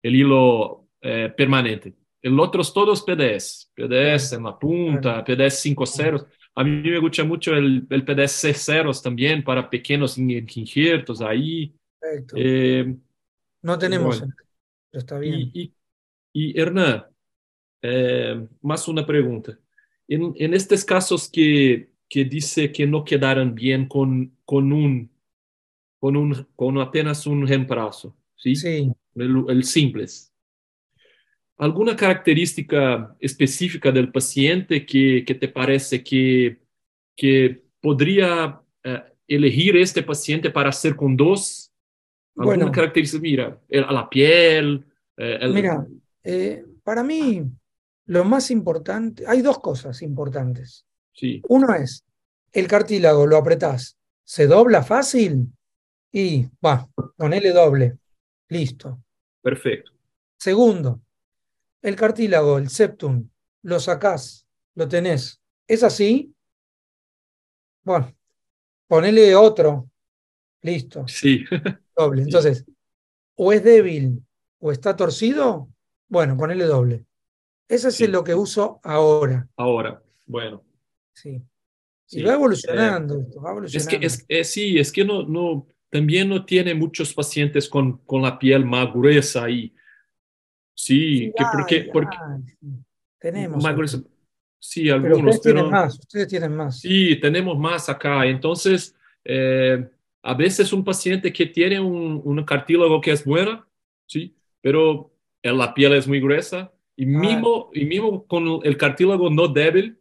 el 0.01 0.15
hilo 0.15 0.87
eh, 1.01 1.31
permanente. 1.35 1.93
El 2.21 2.39
otros 2.39 2.73
todos 2.73 3.03
PDS. 3.03 3.71
PDS 3.75 4.33
en 4.33 4.43
la 4.43 4.57
punta, 4.57 5.23
PDS 5.23 5.59
5 5.61 5.85
ceros. 5.85 6.25
A 6.55 6.63
mí 6.63 6.81
me 6.89 6.97
gusta 6.99 7.23
mucho 7.23 7.53
el, 7.53 7.85
el 7.89 8.03
PDS 8.03 8.31
6 8.31 8.57
ceros 8.65 9.01
también 9.03 9.43
para 9.43 9.69
pequeños 9.69 10.17
in- 10.17 10.31
injertos 10.55 11.21
ahí. 11.21 11.73
Eh, 12.35 12.95
no 13.61 13.77
tenemos, 13.77 14.19
bueno. 14.19 14.33
Está 14.99 15.19
bien. 15.19 15.53
y, 15.53 15.63
y, 15.63 15.73
y 16.33 16.59
Hernán, 16.59 17.05
eh, 17.81 18.47
más 18.61 18.87
una 18.87 19.05
pregunta. 19.05 19.59
En, 20.07 20.33
en 20.37 20.53
estos 20.53 20.85
casos 20.85 21.29
que, 21.31 21.91
que 22.09 22.25
dice 22.25 22.71
que 22.71 22.87
no 22.87 23.03
quedaron 23.05 23.55
bien 23.55 23.87
con, 23.87 24.37
con, 24.45 24.71
un, 24.73 25.11
con, 25.99 26.17
un, 26.17 26.47
con 26.55 26.79
apenas 26.79 27.27
un 27.27 27.47
reemplazo, 27.47 28.17
¿sí? 28.35 28.55
Sí, 28.55 28.91
El, 29.15 29.45
el 29.49 29.63
simples. 29.63 30.33
¿Alguna 31.59 31.95
característica 31.95 33.15
específica 33.19 33.91
del 33.91 34.11
paciente 34.11 34.85
que, 34.85 35.23
que 35.25 35.33
te 35.35 35.47
parece 35.47 36.03
que, 36.03 36.59
que 37.15 37.63
podría 37.81 38.61
eh, 38.83 39.03
elegir 39.27 39.75
este 39.77 40.03
paciente 40.03 40.51
para 40.51 40.69
hacer 40.69 40.95
con 40.95 41.17
dos? 41.17 41.71
¿Alguna 42.37 42.65
Bueno. 42.65 42.71
característica? 42.71 43.21
Mira, 43.21 43.61
a 43.87 43.93
la 43.93 44.09
piel. 44.09 44.85
Eh, 45.17 45.37
el- 45.41 45.53
Mira, 45.53 45.87
eh, 46.23 46.65
para 46.83 47.03
mí 47.03 47.43
lo 48.05 48.23
más 48.25 48.51
importante, 48.51 49.25
hay 49.27 49.41
dos 49.41 49.59
cosas 49.59 50.01
importantes. 50.01 50.85
Sí, 51.13 51.45
Uno 51.49 51.73
es, 51.75 52.03
el 52.51 52.67
cartílago 52.67 53.27
lo 53.27 53.37
apretás, 53.37 53.97
se 54.23 54.47
dobla 54.47 54.83
fácil 54.83 55.53
y 56.11 56.47
va, 56.65 56.89
ponele 57.17 57.51
doble, 57.51 57.99
listo. 58.49 59.01
perfecto. 59.41 59.91
Segundo, 60.39 61.01
el 61.83 61.95
cartílago, 61.95 62.57
el 62.59 62.69
septum, 62.69 63.29
lo 63.63 63.79
sacás, 63.79 64.47
lo 64.75 64.87
tenés, 64.87 65.41
es 65.67 65.83
así, 65.83 66.35
bueno, 67.83 68.13
ponele 68.87 69.35
otro, 69.35 69.89
listo, 70.63 71.05
Sí, 71.05 71.45
doble. 71.97 72.23
Entonces, 72.23 72.65
o 73.35 73.53
es 73.53 73.63
débil 73.63 74.25
o 74.59 74.71
está 74.71 74.95
torcido, 74.95 75.69
bueno, 76.07 76.35
ponele 76.37 76.65
doble. 76.65 77.05
Ese 77.67 77.89
es 77.89 77.95
Sí. 77.95 78.07
lo 78.07 78.23
que 78.23 78.33
uso 78.35 78.79
ahora, 78.83 79.47
ahora, 79.57 80.01
bueno. 80.25 80.63
sí. 81.13 81.41
sí. 82.05 82.21
Y 82.21 82.23
va 82.23 82.33
evolucionando, 82.33 83.19
esto, 83.19 83.41
va 83.41 83.65
Es 83.65 83.87
que, 83.87 83.97
es, 84.01 84.25
es- 84.27 84.49
sí, 84.51 84.77
es 84.79 84.91
que 84.91 85.03
no, 85.03 85.23
no, 85.23 85.67
también 85.89 86.29
no 86.29 86.45
tiene 86.45 86.73
muchos 86.73 87.13
pacientes 87.13 87.67
con, 87.67 87.97
con 88.05 88.21
la 88.21 88.39
piel 88.39 88.65
más 88.65 88.93
gruesa 88.93 89.43
ahí. 89.45 89.73
Sí, 90.73 91.17
Sí, 91.27 91.33
que 91.35 91.43
porque, 91.53 91.75
hay, 91.75 91.91
porque 91.91 92.17
sí. 92.59 92.67
Tenemos. 93.19 93.63
más 93.63 93.75
gruesa. 93.75 94.01
Sí, 94.59 94.83
Pero 94.83 94.95
algunos, 94.95 95.35
ustedes 95.35 95.41
tienen 95.41 95.63
pero 95.65 95.71
más, 95.71 95.99
ustedes 95.99 96.27
tienen 96.27 96.55
más. 96.55 96.79
sí, 96.79 97.19
tenemos 97.19 97.57
más 97.57 97.89
acá. 97.89 98.25
Entonces, 98.25 98.95
eh, 99.23 99.87
a 100.23 100.33
veces 100.33 100.71
un 100.73 100.83
paciente 100.83 101.31
que 101.33 101.45
tiene 101.47 101.79
un, 101.79 102.21
un 102.23 102.43
cartílago 102.43 102.99
que 103.01 103.11
es 103.11 103.23
buena, 103.25 103.67
sí, 104.05 104.35
pero 104.67 105.09
la 105.43 105.73
piel 105.73 105.93
es 105.93 106.09
muy 106.09 106.19
gruesa 106.19 106.73
y 106.97 107.05
mismo, 107.05 107.69
y 107.73 107.85
mismo 107.85 108.27
con 108.27 108.59
el 108.63 108.75
cartílago 108.75 109.29
no 109.29 109.47
débil, 109.47 109.97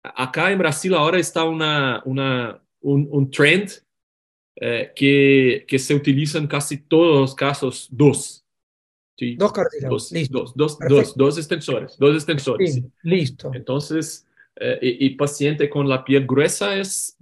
acá 0.00 0.52
en 0.52 0.58
Brasil 0.60 0.94
ahora 0.94 1.18
está 1.18 1.42
una, 1.42 2.00
una, 2.04 2.62
un, 2.82 3.08
un 3.10 3.28
trend 3.32 3.68
eh, 4.60 4.92
que, 4.94 5.64
que 5.66 5.76
se 5.80 5.92
utiliza 5.92 6.38
en 6.38 6.46
casi 6.46 6.76
todos 6.86 7.20
los 7.20 7.34
casos 7.34 7.88
dos. 7.90 8.44
¿sí? 9.18 9.34
Dos 9.34 9.52
cartílagos, 9.52 10.02
dos, 10.04 10.12
listo. 10.12 10.38
dos, 10.38 10.54
dos, 10.54 10.78
dos, 10.88 11.16
dos 11.16 11.38
extensores, 11.38 11.96
dos 11.98 12.14
extensores. 12.14 12.74
Sí, 12.74 12.80
sí. 12.80 12.86
listo, 13.02 13.50
Entonces, 13.54 14.24
eh, 14.54 14.78
y, 14.82 15.06
y 15.06 15.10
paciente 15.16 15.68
con 15.68 15.88
la 15.88 16.04
piel 16.04 16.28
gruesa 16.28 16.76
es 16.78 17.16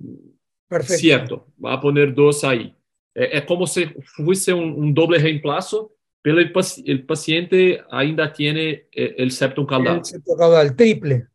perfecto. 0.68 1.00
cierto, 1.00 1.46
va 1.64 1.72
a 1.72 1.80
poner 1.80 2.12
dos 2.14 2.44
ahí. 2.44 2.74
Eh, 3.14 3.30
es 3.32 3.44
como 3.46 3.66
si 3.66 3.86
fuese 4.05 4.53
un, 4.53 4.74
un 4.74 4.92
doble 4.92 5.18
reemplazo, 5.18 5.94
pero 6.22 6.38
el, 6.38 6.52
el 6.86 7.04
paciente 7.04 7.82
ainda 7.90 8.32
tiene 8.32 8.86
eh, 8.92 9.14
el 9.18 9.30
septum 9.32 9.66
caudal. 9.66 9.98
El 9.98 10.04
septo 10.04 10.36
caudal, 10.36 10.74
triple. 10.76 11.26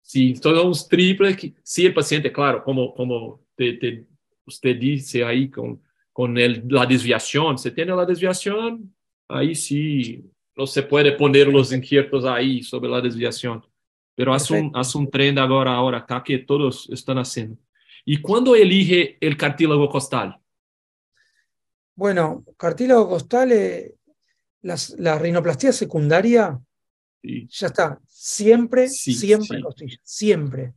Si 0.00 0.36
son 0.36 0.56
uns 0.58 0.88
triples, 0.88 1.36
que- 1.36 1.54
si 1.62 1.84
el 1.84 1.92
paciente, 1.92 2.32
claro, 2.32 2.62
como, 2.64 2.94
como 2.94 3.40
te, 3.54 3.74
te- 3.74 4.06
usted 4.46 4.76
dice 4.76 5.24
ahí 5.24 5.50
con, 5.50 5.82
con 6.12 6.38
el, 6.38 6.64
la 6.68 6.86
desviación, 6.86 7.58
se 7.58 7.72
tiene 7.72 7.94
la 7.94 8.06
desviación, 8.06 8.94
ahí 9.28 9.54
sí 9.54 10.24
no 10.56 10.66
se 10.66 10.82
puede 10.82 11.12
poner 11.12 11.48
los 11.48 11.72
injertos 11.72 12.24
ahí 12.24 12.62
sobre 12.62 12.88
la 12.90 13.00
desviación. 13.00 13.64
Pero 14.14 14.32
hace 14.32 14.54
un, 14.54 14.72
hace 14.74 14.98
un 14.98 15.10
trend 15.10 15.38
ahora, 15.38 15.74
ahora 15.74 15.98
acá 15.98 16.22
que 16.24 16.38
todos 16.38 16.88
están 16.90 17.18
haciendo. 17.18 17.56
¿Y 18.04 18.20
cuándo 18.20 18.56
elige 18.56 19.16
el 19.20 19.36
cartílago 19.36 19.88
costal? 19.88 20.40
Bueno, 21.94 22.44
cartílago 22.56 23.08
costal, 23.08 23.52
eh, 23.52 23.94
las, 24.62 24.90
la 24.98 25.18
rinoplastia 25.18 25.72
secundaria, 25.72 26.58
Sí, 27.22 27.48
ya 27.50 27.66
está. 27.66 27.98
Siempre, 28.06 28.88
Sí, 28.88 29.12
siempre 29.14 29.58
sí. 29.58 29.62
costilla, 29.62 29.96
siempre. 30.04 30.74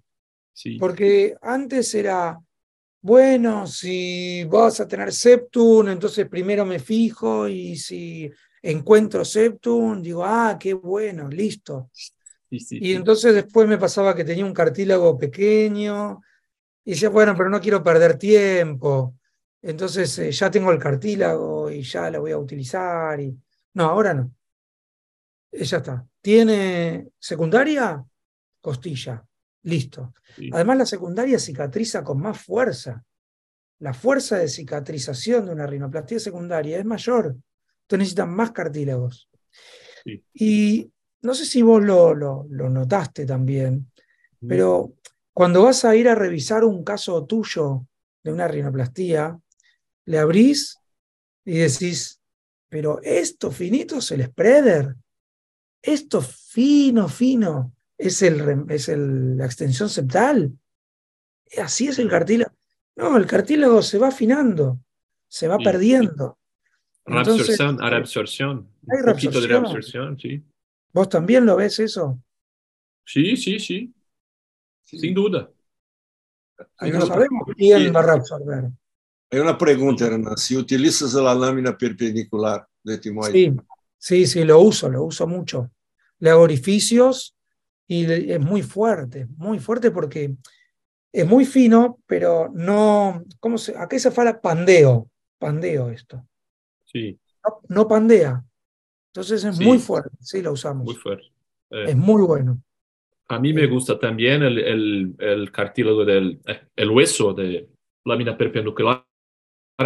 sí, 0.53 0.77
Porque 0.79 1.35
antes 1.41 1.93
era, 1.93 2.39
bueno, 3.01 3.67
si 3.67 4.43
vas 4.45 4.79
a 4.79 4.87
tener 4.87 5.11
septum, 5.13 5.89
entonces 5.89 6.27
primero 6.27 6.65
me 6.65 6.79
fijo 6.79 7.47
y 7.47 7.75
si 7.77 8.31
encuentro 8.61 9.23
septum, 9.23 10.01
digo, 10.01 10.25
ah, 10.25 10.57
qué 10.59 10.73
bueno, 10.73 11.27
listo. 11.29 11.89
Y 12.49 12.93
entonces 12.93 13.33
después 13.33 13.67
me 13.67 13.77
pasaba 13.77 14.15
que 14.15 14.25
tenía 14.25 14.45
un 14.45 14.53
cartílago 14.53 15.17
pequeño 15.17 16.21
y 16.85 16.91
decía, 16.91 17.09
bueno, 17.09 17.35
pero 17.37 17.49
no 17.49 17.61
quiero 17.61 17.83
perder 17.83 18.17
tiempo. 18.17 19.15
Entonces 19.61 20.17
eh, 20.19 20.31
ya 20.31 20.51
tengo 20.51 20.71
el 20.71 20.79
cartílago 20.79 21.71
y 21.71 21.83
ya 21.83 22.09
lo 22.11 22.21
voy 22.21 22.31
a 22.31 22.37
utilizar. 22.37 23.19
Y... 23.21 23.37
No, 23.73 23.85
ahora 23.85 24.13
no. 24.13 24.31
Eh, 25.51 25.63
ya 25.63 25.77
está. 25.77 26.05
¿Tiene 26.21 27.09
secundaria? 27.19 28.03
Costilla. 28.61 29.25
Listo. 29.63 30.13
Sí. 30.35 30.49
Además, 30.53 30.77
la 30.77 30.85
secundaria 30.85 31.39
cicatriza 31.39 32.03
con 32.03 32.19
más 32.19 32.41
fuerza. 32.41 33.03
La 33.79 33.93
fuerza 33.93 34.37
de 34.37 34.47
cicatrización 34.47 35.45
de 35.45 35.51
una 35.51 35.67
rinoplastia 35.67 36.19
secundaria 36.19 36.77
es 36.79 36.85
mayor. 36.85 37.25
Entonces 37.83 37.99
necesitan 37.99 38.33
más 38.33 38.51
cartílagos. 38.51 39.29
Sí. 40.03 40.23
Y 40.33 40.91
no 41.21 41.33
sé 41.33 41.45
si 41.45 41.61
vos 41.61 41.83
lo, 41.83 42.13
lo, 42.15 42.45
lo 42.49 42.69
notaste 42.69 43.25
también, 43.25 43.87
Mm. 44.39 44.47
pero 44.47 44.93
cuando 45.33 45.61
vas 45.63 45.85
a 45.85 45.95
ir 45.95 46.09
a 46.09 46.15
revisar 46.15 46.63
un 46.63 46.83
caso 46.83 47.25
tuyo 47.25 47.85
de 48.23 48.33
una 48.33 48.47
rinoplastía, 48.47 49.39
le 50.05 50.17
abrís 50.17 50.77
y 51.45 51.57
decís, 51.59 52.20
pero 52.71 53.01
esto 53.03 53.51
finito 53.51 53.97
es 53.97 54.09
el 54.11 54.23
spreader, 54.27 54.95
esto 55.81 56.21
fino, 56.21 57.09
fino, 57.09 57.73
es, 57.97 58.21
el, 58.21 58.65
es 58.69 58.87
el- 58.87 59.35
la 59.37 59.45
extensión 59.45 59.89
septal, 59.89 60.57
así 61.61 61.89
es 61.89 61.99
el 61.99 62.09
cartílago. 62.09 62.55
No, 62.95 63.17
el 63.17 63.25
cartílago 63.27 63.81
se 63.81 63.97
va 63.97 64.07
afinando, 64.07 64.79
se 65.27 65.49
va 65.49 65.57
Sí. 65.57 65.65
perdiendo. 65.65 66.39
Entonces, 67.05 67.57
Reabsorción, 67.57 67.83
a 67.83 67.89
reabsorción. 67.89 68.69
hay 68.89 68.99
Un 68.99 69.05
poquito 69.05 69.41
de 69.41 69.47
reabsorción. 69.47 69.63
reabsorción, 70.07 70.19
sí. 70.19 70.45
¿Vos 70.93 71.09
también 71.09 71.45
lo 71.45 71.57
ves 71.57 71.77
eso? 71.79 72.21
Sí, 73.05 73.35
sí, 73.35 73.59
sí, 73.59 73.93
sin 74.85 75.13
duda. 75.13 75.51
No 76.79 77.05
sabemos 77.05 77.43
quién 77.57 77.79
sí. 77.79 77.89
va 77.89 77.99
a 77.99 78.03
reabsorber. 78.03 78.69
Hay 79.31 79.39
una 79.39 79.57
pregunta, 79.57 80.05
Hernán. 80.05 80.37
Si 80.37 80.55
utilizas 80.57 81.13
la 81.13 81.33
lámina 81.33 81.77
perpendicular 81.77 82.67
de 82.83 82.97
timoide, 82.97 83.31
Sí, 83.31 83.55
sí, 83.97 84.27
sí, 84.27 84.43
lo 84.43 84.59
uso, 84.59 84.89
lo 84.89 85.03
uso 85.03 85.25
mucho. 85.27 85.71
Le 86.19 86.29
hago 86.29 86.41
orificios 86.41 87.35
y 87.87 88.05
es 88.11 88.39
muy 88.39 88.61
fuerte, 88.61 89.27
muy 89.37 89.59
fuerte 89.59 89.91
porque 89.91 90.35
es 91.13 91.27
muy 91.27 91.45
fino, 91.45 91.99
pero 92.05 92.49
no, 92.53 93.23
¿cómo 93.39 93.57
se, 93.57 93.75
acá 93.77 93.97
se 93.99 94.11
fala 94.11 94.39
pandeo, 94.39 95.09
pandeo 95.39 95.89
esto. 95.89 96.25
Sí, 96.85 97.17
No, 97.43 97.61
no 97.69 97.87
pandea, 97.87 98.43
Entonces 99.07 99.43
es 99.43 99.57
Sí. 99.57 99.63
muy 99.65 99.79
fuerte, 99.79 100.09
sí, 100.21 100.41
lo 100.41 100.51
usamos. 100.53 100.85
Muy 100.85 100.95
fuerte. 100.95 101.25
Eh, 101.71 101.85
Es 101.89 101.95
muy 101.97 102.21
bueno. 102.21 102.61
A 103.27 103.39
mí 103.39 103.53
me 103.53 103.65
gusta 103.67 103.97
también 103.97 104.43
el, 104.43 104.57
el, 104.59 105.15
el 105.19 105.51
cartílago 105.51 106.03
del 106.05 106.39
eh, 106.45 106.67
el 106.75 106.89
hueso 106.91 107.33
de 107.33 107.67
lámina 108.05 108.37
perpendicular. 108.37 109.05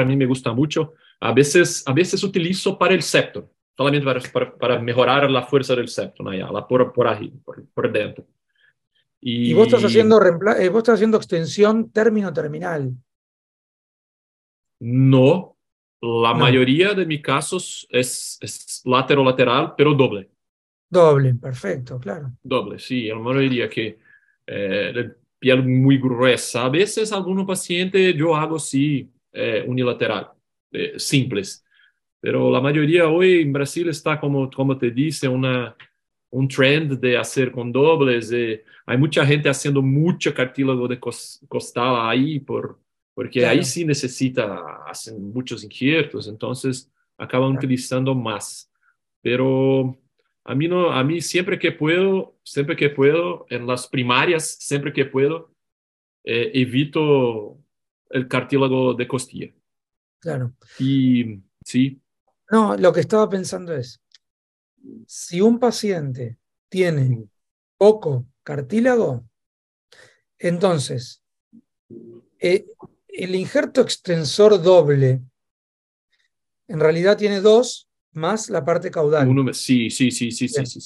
A 0.02 0.06
mí 0.06 0.16
me 0.16 0.26
gusta 0.26 0.54
mucho. 0.54 0.93
A 1.20 1.34
veces, 1.34 1.84
a 1.88 1.93
veces 1.93 2.24
utilizo 2.24 2.78
para 2.78 2.93
el 2.93 3.02
septo, 3.02 3.52
solamente 3.76 4.06
para, 4.06 4.20
para, 4.32 4.56
para 4.58 4.80
mejorar 4.80 5.30
la 5.32 5.43
fuerza 5.43 5.76
del 5.76 5.88
septo. 5.88 6.24
Ya, 6.34 6.52
la 6.52 6.68
por, 6.68 6.91
por 6.93 7.08
ahí, 7.08 7.30
por, 7.43 7.66
por 7.74 7.91
dentro. 7.91 8.26
Y, 9.22 9.52
Y 9.52 9.54
vos 9.54 9.68
estás 9.68 9.84
haciendo, 9.86 10.22
eh, 10.22 10.70
vos 10.70 10.80
estás 10.80 10.96
haciendo 10.96 11.18
extensión 11.18 11.89
término-terminal. 11.91 12.91
No, 14.80 15.58
la 16.02 16.34
No. 16.34 16.39
mayoría 16.39 16.93
de 16.93 17.06
mis 17.06 17.22
casos 17.22 17.88
es, 17.89 18.38
es 18.41 18.82
lateral-lateral, 18.86 19.74
pero 19.78 19.93
doble. 19.93 20.30
Doble, 20.89 21.34
perfecto, 21.36 22.00
claro. 22.00 22.32
Doble, 22.43 22.78
sí, 22.80 23.08
la 23.08 23.16
mayoría 23.16 23.68
que 23.70 23.98
eh, 24.48 25.12
piel 25.39 25.64
muy 25.68 25.98
gruesa. 25.98 26.66
A 26.66 26.70
veces 26.70 27.12
algunos 27.12 27.46
pacientes 27.46 28.16
yo 28.16 28.36
hago 28.36 28.60
sí 28.60 29.10
eh, 29.36 29.64
unilateral, 29.68 30.30
eh, 30.72 30.94
simples, 30.98 31.64
pero 32.20 32.50
la 32.52 32.60
mayoría 32.62 33.08
hoy 33.10 33.42
en 33.42 33.54
Brasil 33.54 33.88
está 33.90 34.20
como, 34.20 34.50
como 34.50 34.78
te 34.78 34.90
dice, 34.92 35.28
una, 35.28 35.76
un 36.32 36.48
trend 36.48 37.00
de 37.00 37.18
hacer 37.18 37.52
con 37.52 37.72
dobles. 37.72 38.32
eh, 38.32 38.64
hay 38.88 38.98
mucha 38.98 39.26
gente 39.26 39.50
haciendo 39.50 39.82
mucho 39.82 40.34
cartílago 40.34 40.88
de 40.88 41.00
cos- 41.00 41.40
costal 41.48 42.10
ahí, 42.10 42.40
por, 42.40 42.80
porque 43.14 43.40
Claro. 43.42 43.58
ahí 43.60 43.64
sí 43.64 43.86
necesita, 43.86 44.84
hacen 44.88 45.32
muchos 45.34 45.64
injertos, 45.64 46.28
entonces 46.28 46.92
acaban 47.18 47.52
Claro. 47.52 47.60
utilizando 47.60 48.16
más. 48.16 48.72
Pero 49.22 49.98
a 50.44 50.56
mí 50.56 50.68
no, 50.68 50.92
a 50.92 51.04
mí 51.04 51.22
siempre 51.22 51.58
que 51.60 51.72
puedo, 51.72 52.36
siempre 52.44 52.76
que 52.76 52.90
puedo, 52.90 53.46
en 53.50 53.66
las 53.68 53.88
primarias, 53.88 54.58
siempre 54.60 54.92
que 54.94 55.06
puedo, 55.06 55.52
eh, 56.24 56.52
evito 56.54 57.58
el 58.10 58.28
cartílago 58.28 58.93
de 58.93 59.08
costilla. 59.08 59.47
Claro. 60.20 60.53
Y 60.80 61.41
sí, 61.64 62.01
No, 62.51 62.76
lo 62.78 62.91
que 62.93 63.01
estaba 63.01 63.30
pensando 63.30 63.76
es, 63.76 64.01
si 65.08 65.41
un 65.41 65.60
paciente 65.60 66.38
tiene 66.70 67.28
poco 67.78 68.26
cartílago, 68.43 69.26
entonces 70.38 71.24
eh, 72.39 72.66
el 73.08 73.36
injerto 73.36 73.82
extensor 73.82 74.62
doble 74.62 75.22
en 76.68 76.80
realidad 76.80 77.18
tiene 77.18 77.41
dos 77.41 77.88
más 78.12 78.49
la 78.49 78.64
parte 78.64 78.89
caudal. 78.91 79.28
uno, 79.28 79.53
sí, 79.53 79.89
sí, 79.89 80.12
sí, 80.12 80.32
sí, 80.32 80.47
sí, 80.47 80.66
sí. 80.66 80.80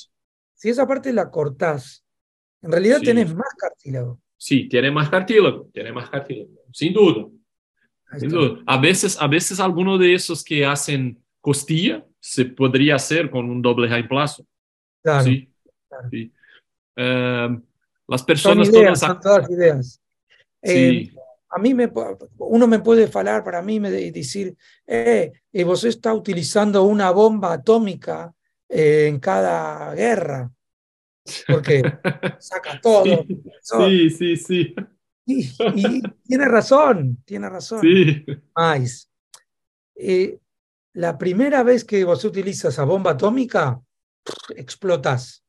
Si 0.55 0.69
esa 0.69 0.85
parte 0.87 1.13
la 1.13 1.29
cortás, 1.31 2.03
en 2.61 2.71
realidad 2.71 2.99
Sí. 2.99 3.05
tenés 3.05 3.33
más 3.33 3.53
cartílago. 3.57 4.19
Sí, 4.41 4.69
tiene 4.69 4.89
más 4.89 5.09
cartílago, 5.09 5.69
tiene 5.73 5.91
más 5.91 6.09
cartílago, 6.09 6.49
sin 6.71 6.93
duda, 6.93 7.27
sin 8.17 8.29
duda. 8.29 8.61
A 8.65 8.77
veces, 8.79 9.21
a 9.21 9.27
veces 9.27 9.59
alguno 9.59 9.97
de 9.97 10.13
esos 10.13 10.45
que 10.45 10.65
hacen 10.65 11.21
costilla 11.41 12.05
se 12.21 12.45
podría 12.45 12.95
hacer 12.95 13.29
con 13.29 13.49
un 13.49 13.61
doble 13.61 13.89
reemplazo. 13.89 14.45
Claro, 15.03 15.25
Sí, 15.25 15.49
claro. 15.89 16.07
sí. 16.09 16.31
Eh, 16.95 17.49
las 18.07 18.21
Son 18.21 18.25
personas 18.25 18.69
ideas, 18.69 18.99
todas... 18.99 19.11
son 19.11 19.19
todas 19.21 19.49
ideas. 19.49 20.01
Eh, 20.61 21.09
Sí, 21.09 21.11
a 21.49 21.59
mí 21.59 21.73
me, 21.73 21.91
uno 22.37 22.67
me 22.67 22.79
puede 22.79 23.07
falar 23.07 23.43
para 23.43 23.61
mí 23.61 23.79
me 23.79 23.91
de- 23.91 24.11
decir, 24.11 24.55
eh, 24.87 25.31
y 25.51 25.63
vos 25.63 25.83
está 25.83 26.13
utilizando 26.13 26.83
una 26.83 27.11
bomba 27.11 27.53
atómica 27.53 28.33
eh, 28.69 29.07
en 29.07 29.19
cada 29.19 29.93
guerra, 29.95 30.49
porque 31.47 31.81
saca 32.39 32.79
todo. 32.81 33.25
Sí, 33.61 34.09
sí, 34.09 34.35
sí, 34.37 34.75
y, 35.25 35.49
y 35.75 36.01
tiene 36.25 36.45
razón, 36.45 37.23
tiene 37.25 37.49
razón. 37.49 37.81
sí. 37.81 38.25
Eh, 39.95 40.39
la 40.93 41.17
primera 41.17 41.63
vez 41.63 41.83
que 41.85 42.03
vos 42.03 42.23
utilizas 42.25 42.73
esa 42.73 42.83
bomba 42.85 43.11
atómica, 43.11 43.81
explotas. 44.55 45.43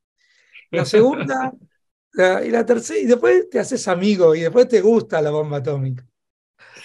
La 0.70 0.84
segunda, 0.84 1.52
la- 2.14 2.44
y 2.44 2.50
la 2.50 2.66
tercera, 2.66 3.00
y 3.00 3.06
después 3.06 3.50
te 3.50 3.60
haces 3.60 3.88
amigo, 3.88 4.34
y 4.34 4.40
después 4.42 4.68
te 4.68 4.80
gusta 4.80 5.22
la 5.22 5.30
bomba 5.30 5.58
atómica. 5.58 6.06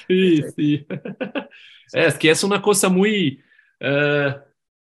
Sí, 0.07 0.43
sí. 0.55 0.85
Es 1.91 2.15
que 2.17 2.31
es 2.31 2.43
una 2.43 2.61
cosa 2.61 2.89
muy... 2.89 3.41
eh, 3.79 4.35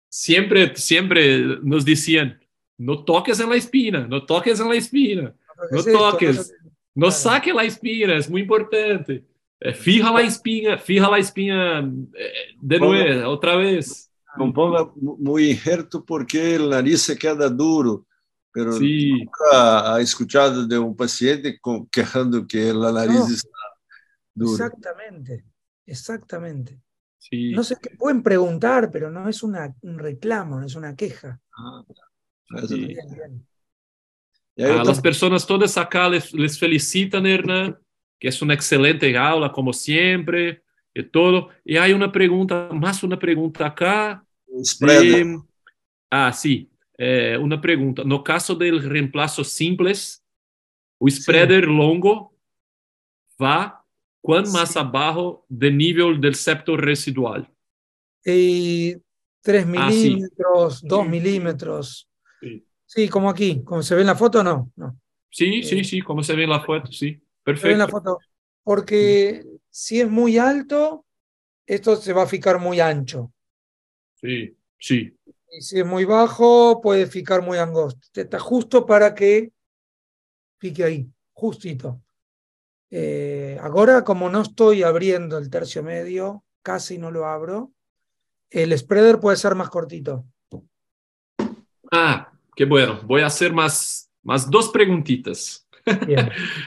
siempre, 0.08 0.74
siempre 0.76 1.38
nos 1.62 1.84
decían, 1.84 2.40
no 2.78 3.04
toques 3.04 3.40
en 3.40 3.48
la 3.50 3.56
espina, 3.56 4.06
no 4.06 4.24
toques 4.24 4.60
en 4.60 4.68
la 4.68 4.76
espina, 4.76 5.34
no 5.70 5.82
toques, 5.82 6.52
no 6.94 7.06
Claro. 7.06 7.10
saque 7.12 7.52
la 7.52 7.64
espina, 7.64 8.16
es 8.16 8.28
muy 8.28 8.42
importante. 8.42 9.24
Eh, 9.60 9.72
fija 9.74 10.12
la 10.12 10.20
espina, 10.22 10.76
fija 10.78 11.08
la 11.10 11.18
espina 11.18 11.80
eh, 11.80 12.54
de 12.60 12.78
nuevo, 12.78 13.30
otra 13.30 13.56
vez. 13.56 14.10
Não 14.38 14.52
ponga 14.52 14.84
mu- 14.96 15.16
muy 15.18 15.50
injerto 15.50 16.04
porque 16.04 16.56
el 16.56 16.68
nariz 16.68 17.00
se 17.00 17.16
queda 17.16 17.48
duro. 17.48 18.04
Pero 18.52 18.72
Sí, 18.74 19.12
nunca 19.12 19.94
ha 19.94 20.00
escuchado 20.00 20.66
de 20.66 20.78
un 20.78 20.94
paciente 20.94 21.58
quejando 21.90 22.46
que 22.46 22.72
la 22.74 22.92
nariz 22.92 23.20
No. 23.20 23.26
está 23.34 23.48
dura. 24.34 24.52
Exactamente, 24.66 25.44
exactamente. 25.86 26.80
sí. 27.18 27.52
No 27.52 27.64
sé 27.64 27.76
qué 27.82 27.90
pueden 27.96 28.22
preguntar, 28.22 28.90
pero 28.90 29.10
no 29.10 29.26
es 29.28 29.42
una, 29.42 29.74
un 29.82 29.98
reclamo, 29.98 30.60
no 30.60 30.66
es 30.66 30.74
una 30.74 30.94
queja. 30.94 31.40
Ah, 31.56 31.82
mas- 31.88 31.98
Sí. 32.68 32.96
Aí 34.58 34.64
A 34.64 34.84
las 34.84 35.00
personas 35.00 35.46
todas 35.46 35.76
acá 35.76 36.08
les, 36.08 36.32
les 36.32 36.58
felicitan, 36.58 37.26
Hernán, 37.26 37.78
que 38.18 38.28
es 38.28 38.40
una 38.40 38.54
excelente 38.54 39.16
aula, 39.16 39.52
como 39.52 39.72
siempre, 39.72 40.62
y 40.94 41.02
todo. 41.02 41.50
Y 41.64 41.76
hay 41.76 41.92
una 41.92 42.10
pregunta, 42.10 42.70
más 42.72 43.02
una 43.02 43.18
pregunta 43.18 43.66
acá. 43.66 44.22
de- 44.80 45.38
ah, 46.10 46.32
sí, 46.32 46.70
eh, 46.96 47.36
una 47.38 47.60
pregunta. 47.60 48.02
No 48.04 48.24
caso 48.24 48.54
del 48.54 48.82
reemplazo 48.82 49.44
simples, 49.44 50.24
o 50.98 51.10
spreader 51.10 51.64
longo 51.66 52.34
va 53.42 53.84
cuán 54.22 54.50
más 54.52 54.72
Sí. 54.72 54.78
abajo 54.78 55.44
del 55.48 55.76
nivel 55.76 56.18
del 56.20 56.34
septo 56.34 56.74
residual. 56.78 57.46
Y 58.24 58.94
3 59.42 59.66
Ah, 59.76 59.90
sí. 59.92 60.08
milímetros, 60.14 60.80
2 60.82 61.02
Sí. 61.04 61.08
milímetros. 61.10 62.05
Sí. 62.40 62.66
Sí, 62.86 63.08
como 63.08 63.30
aquí, 63.30 63.64
como 63.64 63.82
se 63.82 63.94
ve 63.94 64.02
en 64.02 64.06
la 64.08 64.16
foto, 64.16 64.42
no, 64.44 64.72
no. 64.76 64.98
Sí, 65.30 65.62
Eh, 65.62 65.62
sí, 65.62 65.84
sí, 65.84 66.00
como 66.02 66.22
se 66.22 66.34
ve 66.34 66.44
en 66.44 66.50
la 66.50 66.60
foto, 66.60 66.90
sí. 66.92 67.22
Se 67.54 67.66
ve 67.68 67.72
en 67.74 67.78
la 67.80 67.88
Perfecto. 67.88 67.88
foto. 67.88 68.24
Porque 68.62 69.44
si 69.70 70.00
es 70.00 70.08
muy 70.10 70.38
alto, 70.38 71.06
esto 71.66 71.96
se 71.96 72.12
va 72.12 72.24
a 72.24 72.28
ficar 72.28 72.60
muy 72.60 72.80
ancho. 72.80 73.32
Sí, 74.14 74.56
sí. 74.78 75.16
Y 75.50 75.60
si 75.62 75.80
es 75.80 75.86
muy 75.86 76.04
bajo, 76.04 76.80
puede 76.80 77.06
ficar 77.06 77.42
muy 77.42 77.58
angosto. 77.58 78.00
Está 78.20 78.38
justo 78.38 78.86
para 78.86 79.14
que 79.14 79.52
fique 80.58 80.84
ahí, 80.84 81.10
justito. 81.32 82.02
Eh, 82.90 83.58
ahora, 83.62 84.04
como 84.04 84.30
no 84.30 84.42
estoy 84.42 84.82
abriendo 84.82 85.38
el 85.38 85.50
tercio 85.50 85.82
medio, 85.84 86.44
casi 86.62 86.98
no 86.98 87.10
lo 87.10 87.26
abro, 87.26 87.72
el 88.50 88.76
spreader 88.78 89.20
puede 89.20 89.36
ser 89.36 89.54
más 89.54 89.70
cortito. 89.70 90.26
Ah, 91.90 92.32
qué 92.54 92.64
bueno. 92.64 93.00
Voy 93.04 93.22
a 93.22 93.26
hacer 93.26 93.52
más, 93.52 94.10
más 94.22 94.50
dos 94.50 94.68
preguntitas. 94.70 95.62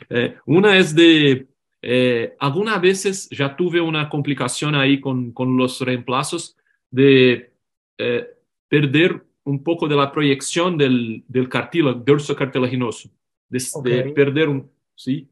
Eh, 0.09 0.37
una 0.45 0.77
es 0.77 0.95
de, 0.95 1.45
eh, 1.81 2.33
algunas 2.39 2.79
veces 2.79 3.27
ya 3.29 3.53
tuve 3.53 3.81
una 3.81 4.07
complicación 4.09 4.75
ahí 4.75 5.01
con, 5.01 5.33
con 5.33 5.57
los 5.57 5.81
reemplazos 5.81 6.55
de 6.89 7.51
eh, 7.97 8.27
perder 8.69 9.21
un 9.43 9.61
poco 9.61 9.89
de 9.89 9.95
la 9.97 10.09
proyección 10.09 10.77
del, 10.77 11.23
del 11.27 11.49
cartílago, 11.49 11.99
dorso 11.99 12.33
cartilaginoso, 12.33 13.09
de, 13.49 14.13
perder 14.15 14.47
un, 14.47 14.71
¿sí? 14.95 15.15
Del 15.15 15.27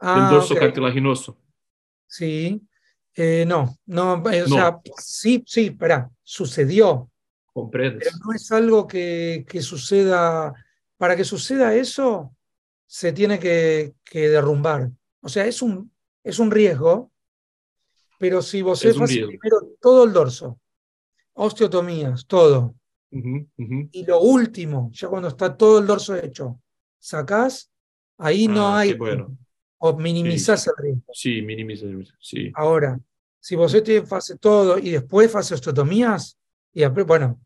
Ah, 0.00 0.28
dorso 0.30 0.52
ok. 0.52 0.60
cartilaginoso. 0.60 1.38
Sí. 2.06 2.60
Eh, 3.14 3.44
no, 3.46 3.74
no, 3.86 4.12
o 4.14 4.18
No. 4.18 4.46
sea, 4.48 4.78
sí, 4.98 5.42
sí, 5.46 5.66
espera, 5.66 6.10
sucedió, 6.22 7.10
¿Comprendes? 7.62 8.08
pero 8.12 8.16
no 8.26 8.32
es 8.34 8.50
algo 8.52 8.86
que, 8.86 9.44
que 9.48 9.60
suceda. 9.62 10.52
Para 10.96 11.14
que 11.16 11.24
suceda 11.24 11.74
eso, 11.74 12.34
se 12.86 13.12
tiene 13.12 13.38
que, 13.38 13.94
que 14.04 14.28
derrumbar. 14.28 14.90
O 15.20 15.28
sea, 15.28 15.46
es 15.46 15.62
un, 15.62 15.92
es 16.24 16.38
un 16.38 16.50
riesgo, 16.50 17.12
pero 18.18 18.42
si 18.42 18.62
vos 18.62 18.84
Es 18.84 18.96
primero 18.96 19.76
todo 19.80 20.04
el 20.04 20.12
dorso, 20.12 20.58
osteotomías, 21.34 22.26
todo, 22.26 22.74
y 23.10 24.04
lo 24.04 24.20
último, 24.20 24.90
ya 24.92 25.08
cuando 25.08 25.28
está 25.28 25.56
todo 25.56 25.78
el 25.78 25.86
dorso 25.86 26.14
hecho, 26.16 26.60
sacás, 26.98 27.70
ahí 28.18 28.48
no 28.48 28.68
Ah, 28.68 28.80
hay, 28.80 28.94
bueno. 28.94 29.36
o 29.78 29.96
minimizás 29.96 30.66
el 30.66 30.72
riesgo. 30.76 31.12
Sí, 31.12 31.40
minimiza, 31.42 31.86
sí. 32.20 32.50
Ahora, 32.54 32.98
si 33.40 33.56
vos 33.56 33.72
te 33.82 34.04
hace 34.10 34.36
todo 34.36 34.78
y 34.78 34.90
después 34.90 35.34
hace 35.36 35.54
osteotomías, 35.54 36.36
y 36.72 36.84
bueno, 36.86 37.40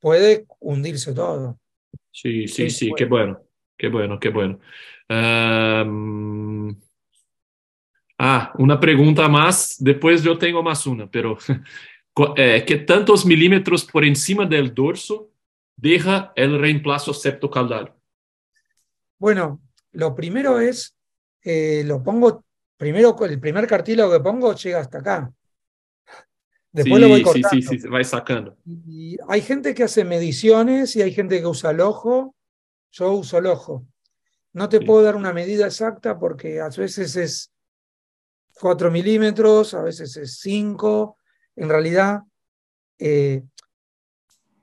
puede 0.00 0.46
hundirse 0.60 1.12
todo. 1.14 1.58
Sí, 2.10 2.48
sí, 2.48 2.70
sí, 2.70 2.90
qué 2.96 3.04
bueno, 3.04 3.40
qué 3.76 3.88
bueno, 3.88 4.18
qué 4.18 4.30
bueno. 4.30 4.58
Um, 5.08 6.74
ah, 8.18 8.52
una 8.58 8.78
pregunta 8.80 9.28
más, 9.28 9.76
después 9.78 10.22
yo 10.22 10.36
tengo 10.36 10.62
más 10.62 10.86
una, 10.86 11.10
pero 11.10 11.38
eh, 12.36 12.64
¿qué 12.66 12.78
tantos 12.78 13.24
milímetros 13.24 13.84
por 13.84 14.04
encima 14.04 14.46
del 14.46 14.74
dorso 14.74 15.30
deja 15.76 16.32
el 16.34 16.58
reemplazo 16.58 17.14
septocaudal? 17.14 17.94
Bueno, 19.18 19.60
lo 19.92 20.14
primero 20.14 20.60
es, 20.60 20.96
eh, 21.42 21.82
lo 21.84 22.02
pongo, 22.02 22.44
primero 22.76 23.16
el 23.24 23.40
primer 23.40 23.66
cartílago 23.66 24.12
que 24.12 24.20
pongo 24.20 24.54
llega 24.54 24.80
hasta 24.80 24.98
acá. 24.98 25.32
Después 26.72 27.00
lo 27.00 27.08
voy 27.08 27.22
cortando. 27.22 27.48
Sí, 27.50 27.62
sí, 27.62 27.78
sí, 27.78 27.88
va 27.88 28.02
sacando. 28.04 28.56
Y 28.66 29.16
hay 29.28 29.40
gente 29.40 29.74
que 29.74 29.84
hace 29.84 30.04
mediciones 30.04 30.94
y 30.96 31.02
hay 31.02 31.12
gente 31.12 31.40
que 31.40 31.46
usa 31.46 31.70
el 31.70 31.80
ojo. 31.80 32.34
Yo 32.92 33.12
uso 33.12 33.38
el 33.38 33.46
ojo. 33.46 33.86
No 34.52 34.68
te 34.68 34.80
puedo 34.80 35.02
dar 35.02 35.16
una 35.16 35.32
medida 35.32 35.66
exacta 35.66 36.18
porque 36.18 36.60
a 36.60 36.68
veces 36.68 37.16
es 37.16 37.52
4 38.60 38.90
milímetros, 38.90 39.74
a 39.74 39.82
veces 39.82 40.16
es 40.16 40.38
5. 40.40 41.16
En 41.56 41.68
realidad, 41.68 42.22
eh, 42.98 43.42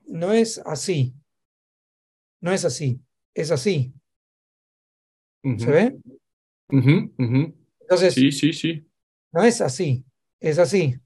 no 0.06 0.32
es 0.32 0.58
así. 0.58 1.14
No 2.40 2.52
es 2.52 2.64
así. 2.64 3.00
Es 3.34 3.50
así. 3.50 3.92
¿Se 5.58 5.70
ve? 5.70 5.96
Entonces, 6.68 8.14
sí, 8.14 8.32
sí, 8.32 8.52
sí. 8.52 8.86
No 9.32 9.42
es 9.42 9.60
así. 9.60 10.04
Es 10.40 10.58
así. 10.58 10.98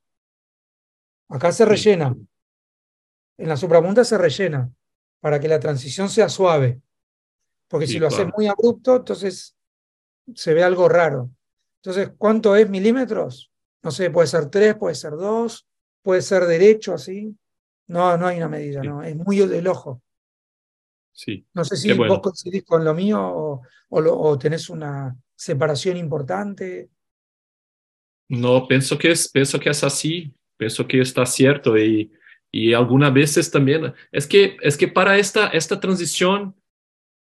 Acá 1.31 1.53
se 1.53 1.65
rellena. 1.65 2.15
En 3.39 3.49
la 3.49 3.57
suprapunta 3.57 4.05
se 4.05 4.19
rellena 4.19 4.71
para 5.21 5.39
que 5.41 5.49
la 5.49 5.61
transición 5.61 6.09
sea 6.09 6.29
suave. 6.29 6.81
Porque 7.69 7.87
si 7.87 7.99
lo 7.99 8.09
haces 8.09 8.27
muy 8.37 8.49
abrupto, 8.49 8.97
entonces 8.97 9.57
se 10.35 10.55
ve 10.55 10.65
algo 10.65 10.89
raro. 10.89 11.31
Entonces, 11.77 12.13
¿cuánto 12.19 12.57
es 12.57 12.69
milímetros? 12.69 13.51
No 13.83 13.91
sé, 13.91 14.11
puede 14.11 14.27
ser 14.27 14.51
tres, 14.51 14.75
puede 14.77 14.95
ser 14.95 15.13
dos, 15.13 15.67
puede 16.03 16.21
ser 16.21 16.47
derecho, 16.47 16.95
así. 16.95 17.35
No, 17.87 18.17
no 18.17 18.27
hay 18.27 18.39
una 18.39 18.49
medida, 18.49 18.83
no. 18.83 19.03
Es 19.03 19.17
muy 19.17 19.39
del 19.39 19.69
ojo. 19.69 20.03
Sí. 21.13 21.47
No 21.55 21.65
sé 21.65 21.77
si 21.77 21.93
vos 21.93 22.21
coincidís 22.21 22.65
con 22.65 22.85
lo 22.85 22.93
mío 22.93 23.21
o, 23.23 23.63
o, 23.89 24.39
tenés 24.39 24.69
una 24.69 25.17
separación 25.35 25.97
importante. 25.97 26.91
No, 28.29 28.67
pienso 28.67 28.99
que 28.99 29.13
es, 29.13 29.29
pienso 29.29 29.59
que 29.59 29.71
es 29.71 29.85
así. 29.85 30.35
Pienso 30.61 30.87
que 30.87 31.01
está 31.01 31.25
cierto 31.25 31.79
y, 31.79 32.13
y 32.53 32.75
algunas 32.75 33.15
veces 33.15 33.51
también. 33.51 33.95
Es 34.13 34.27
que, 34.27 34.59
es 34.61 34.77
que 34.77 34.89
para 34.89 35.17
esta, 35.17 35.47
esta 35.47 35.81
transición 35.81 36.55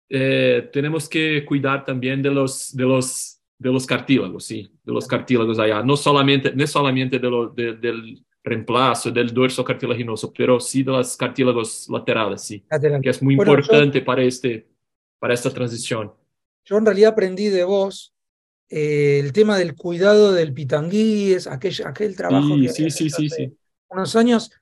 eh, 0.09 0.68
tenemos 0.72 1.09
que 1.09 1.45
cuidar 1.45 1.85
también 1.85 2.20
de 2.22 2.31
los, 2.33 2.74
de 2.76 2.83
los, 2.83 3.41
de 3.57 3.70
los 3.70 3.87
cartílagos, 3.87 4.47
sí, 4.47 4.68
de 4.83 4.93
los 4.93 5.07
cartílagos 5.07 5.61
allá. 5.61 5.81
No 5.85 5.97
solamente, 5.97 6.53
no 6.53 6.66
solamente 6.66 7.20
de 7.20 7.31
lo, 7.31 7.51
del 7.51 8.20
reemplazo 8.43 9.12
del 9.12 9.33
dorso 9.33 9.62
cartilaginoso, 9.62 10.33
pero 10.33 10.59
sí 10.59 10.83
de 10.83 10.91
los 10.91 11.16
cartílagos 11.16 11.89
laterales, 11.89 12.43
sí, 12.43 12.64
que 13.01 13.11
es 13.11 13.22
muy 13.22 13.35
importante 13.35 14.01
para, 14.01 14.24
este, 14.24 14.66
para 15.20 15.35
esta 15.35 15.51
transición. 15.51 16.12
Yo 16.64 16.78
en 16.78 16.85
realidad 16.85 17.12
aprendí 17.12 17.47
de 17.47 17.62
vos 17.62 18.12
eh, 18.71 19.18
el 19.18 19.33
tema 19.33 19.59
del 19.59 19.75
cuidado 19.75 20.33
del 20.33 20.55
pitangui, 20.55 21.33
es 21.33 21.49
aquel, 21.49 21.75
aquel 21.85 22.16
trabajo 22.16 22.55
sí, 22.55 22.62
que 22.62 22.68
sí, 22.68 22.91
sí, 22.91 23.11
sí, 23.11 23.29
sí. 23.29 23.57
unos 23.89 24.14
años 24.14 24.53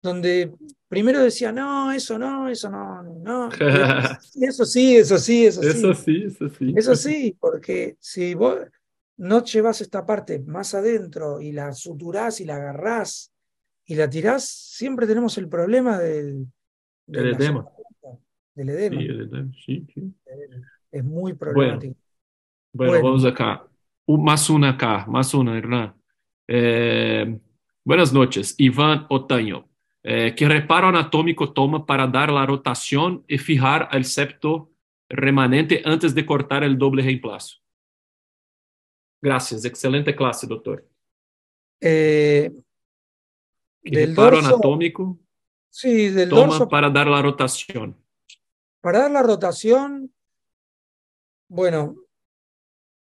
donde 0.00 0.54
primero 0.86 1.20
decía, 1.20 1.50
no, 1.50 1.90
eso 1.90 2.16
no, 2.16 2.48
eso 2.48 2.70
no, 2.70 3.02
no. 3.02 3.48
eso 4.40 4.64
sí, 4.64 4.96
eso 4.96 5.18
sí, 5.18 5.46
eso 5.46 5.62
sí. 5.62 5.68
Eso 5.68 5.94
sí, 5.94 6.24
eso 6.24 6.48
sí. 6.48 6.74
Eso 6.76 6.94
sí, 6.94 7.36
porque 7.40 7.96
si 7.98 8.34
vos 8.34 8.56
no 9.16 9.42
llevas 9.42 9.80
esta 9.80 10.06
parte 10.06 10.38
más 10.38 10.74
adentro 10.74 11.40
y 11.40 11.50
la 11.50 11.72
suturás 11.72 12.40
y 12.40 12.44
la 12.44 12.56
agarrás 12.56 13.32
y 13.84 13.96
la 13.96 14.08
tirás, 14.08 14.48
siempre 14.48 15.08
tenemos 15.08 15.38
el 15.38 15.48
problema 15.48 15.98
del, 15.98 16.46
del 17.06 17.34
edema. 17.34 17.68
Del 18.54 18.68
edema. 18.68 19.00
Sí, 19.00 19.06
el 19.06 19.20
edema. 19.20 19.52
Sí, 19.64 19.86
sí. 19.92 20.14
Es 20.92 21.04
muy 21.04 21.34
problemático. 21.34 21.94
Bueno, 21.94 22.05
vamos 22.76 23.24
acá. 23.24 23.66
más 24.06 24.50
una 24.50 24.70
acá, 24.70 25.06
más 25.08 25.34
una, 25.34 25.56
Hernán. 25.56 25.94
Eh, 26.48 27.38
buenas 27.84 28.12
noches, 28.12 28.54
Iván 28.58 29.06
Otaño. 29.08 29.68
Eh, 30.02 30.34
¿Qué 30.36 30.48
reparo 30.48 30.88
anatómico 30.88 31.52
toma 31.52 31.84
para 31.84 32.06
dar 32.06 32.30
la 32.30 32.46
rotación 32.46 33.24
y 33.26 33.38
fijar 33.38 33.88
el 33.90 34.04
septo 34.04 34.70
remanente 35.08 35.82
antes 35.84 36.14
de 36.14 36.24
cortar 36.24 36.62
el 36.62 36.78
doble 36.78 37.02
reemplazo? 37.02 37.56
Gracias, 39.20 39.64
excelente 39.64 40.14
clase, 40.14 40.46
doctor. 40.46 40.86
Eh, 41.80 42.52
¿Qué 43.82 44.06
reparo 44.06 44.38
anatómico 44.38 45.18
sí, 45.68 46.10
del 46.10 46.28
toma 46.28 46.68
para 46.68 46.88
dar 46.88 47.08
la 47.08 47.22
rotación? 47.22 47.96
Para 48.80 49.00
dar 49.00 49.10
la 49.10 49.22
rotación, 49.22 50.12
bueno, 51.48 51.96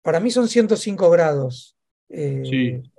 para 0.03 0.21
mí 0.21 0.31
son 0.31 0.49
105 0.49 1.11
grados. 1.11 1.77
Eh, 2.09 2.43
sí. 2.45 2.93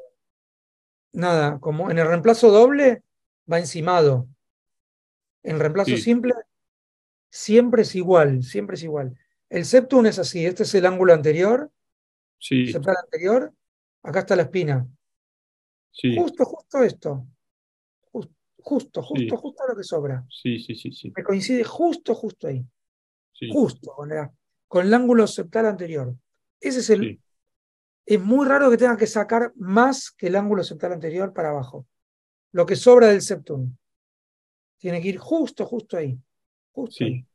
Nada, 1.14 1.60
como 1.60 1.92
en 1.92 2.00
el 2.00 2.08
reemplazo 2.08 2.52
doble 2.52 3.04
va 3.52 3.60
encimado. 3.60 4.28
En 5.44 5.56
el 5.56 5.60
reemplazo 5.60 5.98
simple 5.98 6.34
siempre 7.30 7.82
es 7.82 7.96
igual, 7.96 8.44
siempre 8.44 8.76
es 8.76 8.84
igual. 8.84 9.18
El 9.50 9.66
septum 9.66 10.06
es 10.06 10.20
así, 10.20 10.46
este 10.46 10.64
es 10.64 10.76
el 10.76 10.86
ángulo 10.86 11.14
anterior, 11.14 11.70
sí. 12.38 12.68
septal 12.68 12.96
anterior, 13.04 13.54
acá 14.04 14.20
está 14.20 14.36
la 14.36 14.44
espina. 14.44 14.88
Sí. 15.92 16.16
Justo, 16.16 16.46
justo 16.46 16.84
esto. 16.84 17.28
Justo, 18.64 19.02
justo, 19.02 19.38
justo, 19.38 19.64
lo 19.68 19.76
que 19.76 19.84
sobra. 19.84 20.24
Sí, 20.30 20.60
sí, 20.60 20.76
sí, 20.76 20.92
sí. 20.92 21.12
Me 21.16 21.24
coincide 21.24 21.64
justo, 21.64 22.14
justo 22.14 22.48
ahí. 22.48 22.64
Justo 23.52 23.92
con, 23.96 24.12
con 24.68 24.86
el 24.86 24.94
ángulo 24.94 25.26
septal 25.26 25.66
anterior. 25.66 26.16
Ese 26.62 26.80
es 26.80 26.90
el. 26.92 27.20
Es 28.06 28.22
muy 28.22 28.48
raro 28.48 28.70
que 28.70 28.78
tenga 28.78 28.98
que 28.98 29.08
sacar 29.08 29.52
más 29.56 30.12
que 30.12 30.28
el 30.28 30.36
ángulo 30.36 30.64
septal 30.64 30.94
anterior 30.94 31.34
para 31.34 31.50
abajo. 31.50 31.88
Lo 32.54 32.66
que 32.66 32.76
sobra 32.76 33.08
del 33.08 33.22
septum. 33.22 33.76
Tiene 34.78 35.02
que 35.02 35.10
ir 35.10 35.18
justo, 35.18 35.66
justo 35.66 35.98
ahí. 35.98 36.18
Justo 36.72 37.06
sí. 37.06 37.26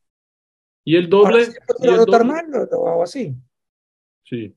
¿Y 0.84 0.96
el 0.96 1.08
doble? 1.08 1.46
si 1.46 1.52
quiero 1.80 1.96
rotar 1.96 2.24
mal, 2.24 2.46
lo, 2.48 2.88
hago 2.88 3.02
así. 3.02 3.34
Sí. 4.24 4.54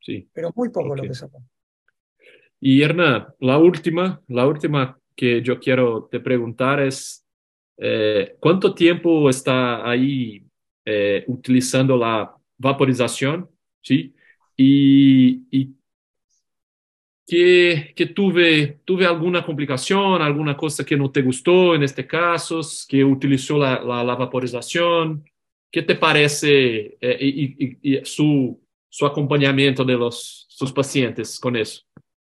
Sí. 0.00 0.28
Pero 0.32 0.50
muy 0.54 0.68
poco 0.70 0.94
lo 0.96 1.02
que 1.02 1.14
saca. 1.14 1.38
Y 2.60 2.82
Erna, 2.82 3.34
la 3.40 3.58
última, 3.58 4.20
la 4.28 4.46
última 4.46 4.98
que 5.14 5.42
yo 5.42 5.58
quiero 5.58 6.08
te 6.10 6.20
preguntar 6.20 6.80
es, 6.80 7.26
eh, 7.76 8.36
¿cuánto 8.40 8.74
tiempo 8.74 9.28
está 9.30 9.88
ahí 9.88 10.44
eh, 10.84 11.24
utilizando 11.28 11.96
la 11.96 12.36
vaporización, 12.60 13.48
¿sí? 13.82 14.14
Y, 14.56 15.46
y 15.50 15.74
que, 17.26 18.12
tuve, 18.14 18.80
tuve 18.84 19.06
alguna 19.06 19.44
complicación, 19.44 20.20
alguna 20.20 20.56
cosa 20.56 20.84
que 20.84 20.96
no 20.96 21.10
te 21.10 21.22
gustó 21.22 21.74
en 21.74 21.84
este 21.84 22.06
caso, 22.06 22.60
que 22.88 23.04
utilizó 23.04 23.56
la, 23.56 23.82
la, 23.82 24.14
vaporización. 24.14 25.24
¿Qué 25.70 25.82
te 25.82 25.94
parece 25.94 26.98
eh, 27.00 27.18
y, 27.20 28.04
su, 28.04 28.60
su 28.88 29.06
acompañamiento 29.06 29.84
de 29.84 29.94
los, 29.94 30.46
sus 30.48 30.72
pacientes 30.72 31.38
con 31.38 31.56
eso? 31.56 31.82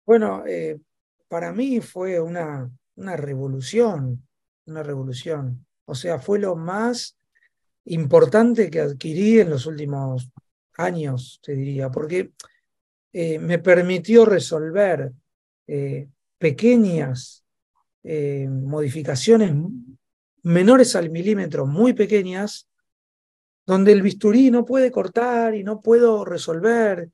Bueno, 0.05 0.43
eh, 0.47 0.79
para 1.27 1.51
mí 1.51 1.81
fue 1.81 2.19
una, 2.21 2.69
una 2.95 3.17
revolución, 3.17 4.25
una 4.65 4.83
revolución. 4.83 5.65
O 5.85 5.95
sea, 5.95 6.19
fue 6.19 6.39
lo 6.39 6.55
más 6.55 7.17
importante 7.85 8.69
que 8.69 8.79
adquirí 8.79 9.39
en 9.39 9.49
los 9.49 9.65
últimos 9.65 10.29
años, 10.77 11.39
te 11.43 11.53
diría, 11.53 11.89
porque 11.89 12.31
eh, 13.13 13.39
me 13.39 13.59
permitió 13.59 14.25
resolver 14.25 15.11
eh, 15.67 16.07
pequeñas 16.37 17.43
eh, 18.03 18.47
modificaciones 18.49 19.53
menores 20.43 20.95
al 20.95 21.09
milímetro, 21.09 21.67
muy 21.67 21.93
pequeñas, 21.93 22.67
donde 23.65 23.91
el 23.91 24.01
bisturí 24.01 24.49
no 24.49 24.65
puede 24.65 24.91
cortar 24.91 25.53
y 25.55 25.63
no 25.63 25.81
puedo 25.81 26.25
resolver. 26.25 27.09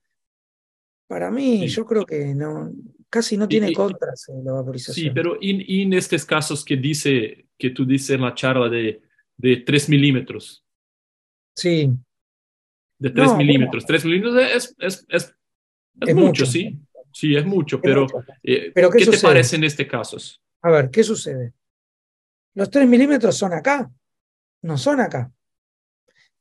Para 1.07 1.30
mí, 1.30 1.68
yo 1.68 1.86
creo 1.86 2.05
que 2.05 2.34
no, 2.34 2.72
casi 3.09 3.38
no 3.38 3.47
tiene 3.47 3.74
contras 3.74 4.28
la 4.43 4.53
vaporización. 4.53 4.95
Sí, 4.95 5.09
pero 5.11 5.38
en 5.41 5.93
estos 5.93 6.26
casos 6.26 6.63
que 6.63 6.78
dice 6.78 7.47
que 7.57 7.72
tú 7.72 7.86
dices 7.86 8.11
en 8.11 8.22
la 8.22 8.34
charla 8.34 8.70
de, 8.70 9.01
de 9.38 9.58
3 9.58 9.90
milímetros. 9.90 10.64
Sí, 11.56 11.92
de 13.00 13.10
3 13.12 13.36
milímetros. 13.36 13.86
3 13.86 14.06
milímetros 14.06 14.36
es, 14.56 14.76
es, 14.80 15.06
es, 15.10 15.36
es 16.02 16.16
mucho, 16.16 16.46
sí. 16.46 16.80
Sí, 17.12 17.36
es 17.36 17.46
mucho, 17.46 17.82
pero, 17.82 18.06
eh, 18.44 18.72
pero 18.76 18.92
¿qué, 18.92 19.06
te 19.06 19.18
parece 19.18 19.56
en 19.56 19.64
este 19.64 19.88
caso? 19.88 20.18
A 20.62 20.70
ver, 20.70 20.92
¿qué 20.92 21.04
sucede? 21.04 21.54
Los 22.54 22.70
3 22.70 22.88
milímetros 22.88 23.36
son 23.36 23.54
acá, 23.54 23.90
no 24.62 24.78
son 24.78 25.00
acá. 25.00 25.32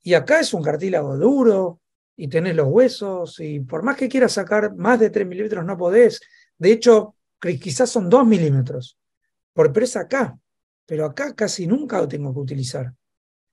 Y 0.03 0.15
acá 0.15 0.41
es 0.41 0.53
un 0.53 0.63
cartílago 0.63 1.17
duro 1.17 1.81
y 2.15 2.29
tenés 2.29 2.55
los 2.55 2.69
huesos 2.69 3.41
y 3.41 3.61
por 3.61 3.83
más 3.83 3.97
que 3.97 4.09
quieras 4.09 4.33
sacar 4.33 4.75
más 4.77 5.01
de 5.01 5.11
3 5.11 5.27
milímetros 5.27 5.65
no 5.65 5.79
podés. 5.79 6.21
De 6.59 6.73
hecho, 6.73 7.15
quizás 7.41 7.91
son 7.91 8.11
2 8.11 8.27
milímetros, 8.27 8.99
por, 9.55 9.73
pero 9.73 9.85
es 9.85 9.97
acá. 9.97 10.39
Pero 10.87 11.05
acá 11.05 11.35
casi 11.35 11.67
nunca 11.67 12.01
lo 12.01 12.09
tengo 12.09 12.33
que 12.33 12.41
utilizar. 12.41 12.93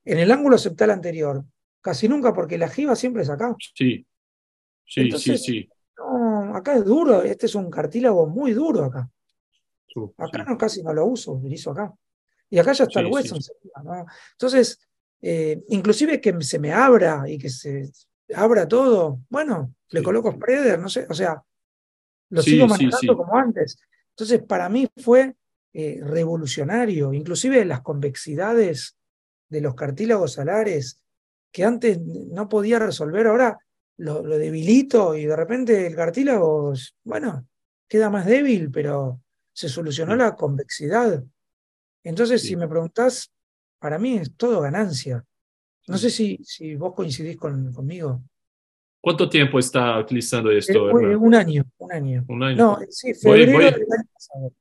En 0.05 0.19
el 0.19 0.31
ángulo 0.31 0.57
septal 0.57 0.91
anterior, 0.91 1.43
casi 1.81 2.07
nunca 2.07 2.33
porque 2.33 2.57
la 2.57 2.69
jiba 2.69 2.95
siempre 2.95 3.23
es 3.23 3.29
acá. 3.29 3.55
Sí, 3.73 4.05
sí, 4.85 5.11
sí, 5.11 5.37
sí. 5.37 5.69
No, 5.97 6.55
acá 6.55 6.75
es 6.75 6.85
duro, 6.85 7.23
este 7.23 7.47
es 7.47 7.55
un 7.55 7.69
cartílago 7.69 8.27
muy 8.27 8.53
duro 8.53 8.85
acá. 8.85 9.09
Acá 10.17 10.43
no 10.43 10.57
casi 10.57 10.81
no 10.81 10.93
lo 10.93 11.05
uso, 11.05 11.33
utilizo 11.33 11.71
acá. 11.71 11.93
Y 12.49 12.59
acá 12.59 12.73
ya 12.73 12.83
está 12.85 12.99
el 12.99 13.07
hueso 13.07 13.35
¿no? 13.83 14.05
Entonces, 14.33 14.79
eh, 15.21 15.63
inclusive 15.69 16.19
que 16.19 16.39
se 16.41 16.59
me 16.59 16.71
abra 16.71 17.23
y 17.27 17.37
que 17.37 17.49
se 17.49 17.91
abra 18.35 18.67
todo, 18.67 19.21
bueno, 19.29 19.73
le 19.89 20.03
coloco 20.03 20.31
spreader, 20.31 20.79
no 20.79 20.89
sé, 20.89 21.05
o 21.09 21.13
sea, 21.13 21.41
lo 22.29 22.41
sigo 22.41 22.67
manejando 22.67 23.17
como 23.17 23.35
antes. 23.35 23.77
Entonces, 24.09 24.43
para 24.43 24.69
mí 24.69 24.87
fue 24.97 25.35
eh, 25.73 25.99
revolucionario, 26.03 27.13
inclusive 27.13 27.65
las 27.65 27.81
convexidades 27.81 28.95
de 29.49 29.61
los 29.61 29.75
cartílagos 29.75 30.37
alares, 30.37 31.01
que 31.51 31.63
antes 31.63 31.99
no 31.99 32.47
podía 32.47 32.79
resolver, 32.79 33.27
ahora 33.27 33.57
lo, 33.97 34.21
debilito 34.23 35.15
y 35.15 35.25
de 35.25 35.35
repente 35.35 35.87
el 35.87 35.95
cartílago, 35.95 36.73
bueno, 37.03 37.47
queda 37.87 38.09
más 38.09 38.25
débil, 38.25 38.71
pero 38.71 39.21
se 39.51 39.69
solucionó 39.69 40.15
la 40.15 40.35
convexidad. 40.35 41.23
Entonces, 42.03 42.41
si 42.41 42.55
me 42.55 42.67
preguntás, 42.67 43.31
para 43.79 43.97
mí 43.99 44.17
es 44.17 44.35
todo 44.35 44.61
ganancia. 44.61 45.23
No 45.87 45.97
sé 45.97 46.09
si, 46.09 46.39
si 46.43 46.75
vos 46.75 46.93
coincidís 46.93 47.37
conmigo. 47.37 48.23
¿Cuánto 49.01 49.27
tiempo 49.27 49.59
está 49.59 49.99
utilizando 49.99 50.49
esto? 50.49 50.89
Eh, 50.97 51.15
un, 51.15 51.35
año, 51.35 51.65
un 51.77 51.91
año. 51.91 52.25
Un 52.27 52.43
año. 52.43 52.57
No, 52.57 52.79
sí, 52.89 53.13
febrero 53.13 53.51
voy, 53.51 53.65
del 53.65 53.73
año 53.73 54.09
pasado. 54.13 54.53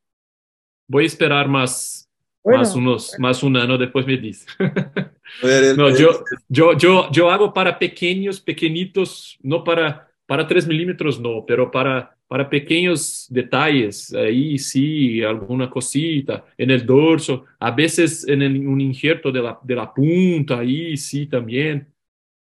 Voy 0.87 1.05
a 1.05 1.07
esperar 1.07 1.49
más, 1.49 2.11
más, 2.45 2.75
unos, 2.75 3.15
más 3.19 3.43
un 3.43 3.57
año, 3.57 3.79
después 3.79 4.07
me 4.07 4.17
dice. 4.17 4.47
no, 5.77 5.91
yo, 5.97 6.25
yo, 6.49 6.77
yo, 6.77 7.11
yo 7.11 7.31
hago 7.31 7.53
para 7.53 7.79
pequeños, 7.79 8.41
pequeñitos, 8.41 9.39
no 9.43 9.65
para, 9.65 10.09
para 10.27 10.47
3 10.47 10.67
milímetros, 10.67 11.21
no, 11.21 11.45
pero 11.47 11.71
para 11.71 12.17
para 12.33 12.49
pequeños 12.49 13.27
detalles, 13.29 14.11
ahí 14.15 14.57
sí, 14.57 15.23
alguna 15.23 15.69
cosita, 15.69 16.47
en 16.57 16.71
el 16.71 16.87
dorso, 16.87 17.45
a 17.61 17.71
veces 17.73 18.27
en 18.27 18.67
un 18.67 18.81
injerto 18.81 19.31
de 19.31 19.43
la, 19.43 19.59
de 19.63 19.75
la 19.75 19.93
punta, 19.93 20.61
ahí 20.61 20.97
sí 20.97 21.27
también, 21.27 21.87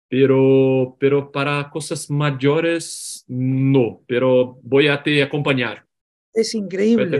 pero, 0.10 0.98
pero 1.00 1.32
para 1.32 1.70
cosas 1.70 2.10
mayores, 2.10 3.24
no, 3.30 4.02
pero 4.06 4.60
voy 4.62 4.90
a 4.90 5.02
te 5.02 5.24
acompañar. 5.24 5.87
Es 6.38 6.54
increíble. 6.54 7.20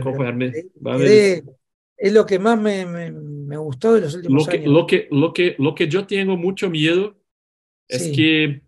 es 1.97 2.13
lo 2.13 2.26
que 2.28 2.38
más 2.38 2.59
me, 2.59 2.86
me, 2.86 3.57
gustó 3.57 3.95
de 3.95 4.01
los 4.01 4.13
últimos 4.13 4.45
lo 4.45 4.51
que, 4.51 4.57
años. 4.57 4.72
Lo 4.72 4.86
que, 4.86 5.07
lo, 5.09 5.34
que, 5.34 5.55
lo 5.57 5.74
que 5.74 5.88
yo 5.88 6.05
tengo 6.05 6.38
mucho 6.38 6.70
miedo 6.70 7.15
es 7.88 8.15
que 8.15 8.61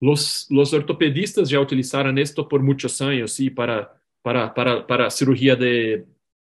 los, 0.00 0.46
los 0.50 0.72
ortopedistas 0.72 1.48
ya 1.48 1.58
utilizaron 1.58 2.16
esto 2.18 2.48
por 2.48 2.62
muchos 2.62 3.00
años, 3.00 3.32
sí, 3.32 3.50
para, 3.50 4.00
para, 4.22 4.54
para, 4.54 4.86
para 4.86 5.10
cirugía 5.10 5.56
de, 5.56 6.04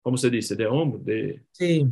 ¿cómo 0.03 0.16
se 0.16 0.31
dice? 0.31 0.55
De 0.55 0.66
hombro, 0.66 1.01
de... 1.03 1.43
Sí. 1.51 1.85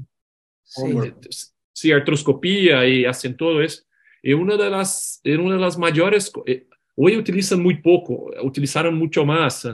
Sí, 1.73 1.91
artroscopía 1.91 2.87
y 2.87 3.05
hacen 3.05 3.37
todo 3.37 3.61
eso. 3.61 3.83
Y 4.23 4.35
una 4.35 4.57
de 4.57 4.71
las, 4.71 5.21
una 5.25 5.55
de 5.55 5.61
las 5.61 5.77
mayores, 5.77 6.33
eh, 6.47 6.69
hoy 6.95 7.17
utilizan 7.17 7.61
muy 7.61 7.83
poco, 7.83 8.31
utilizaron 8.43 8.97
mucho 8.97 9.25
más. 9.25 9.69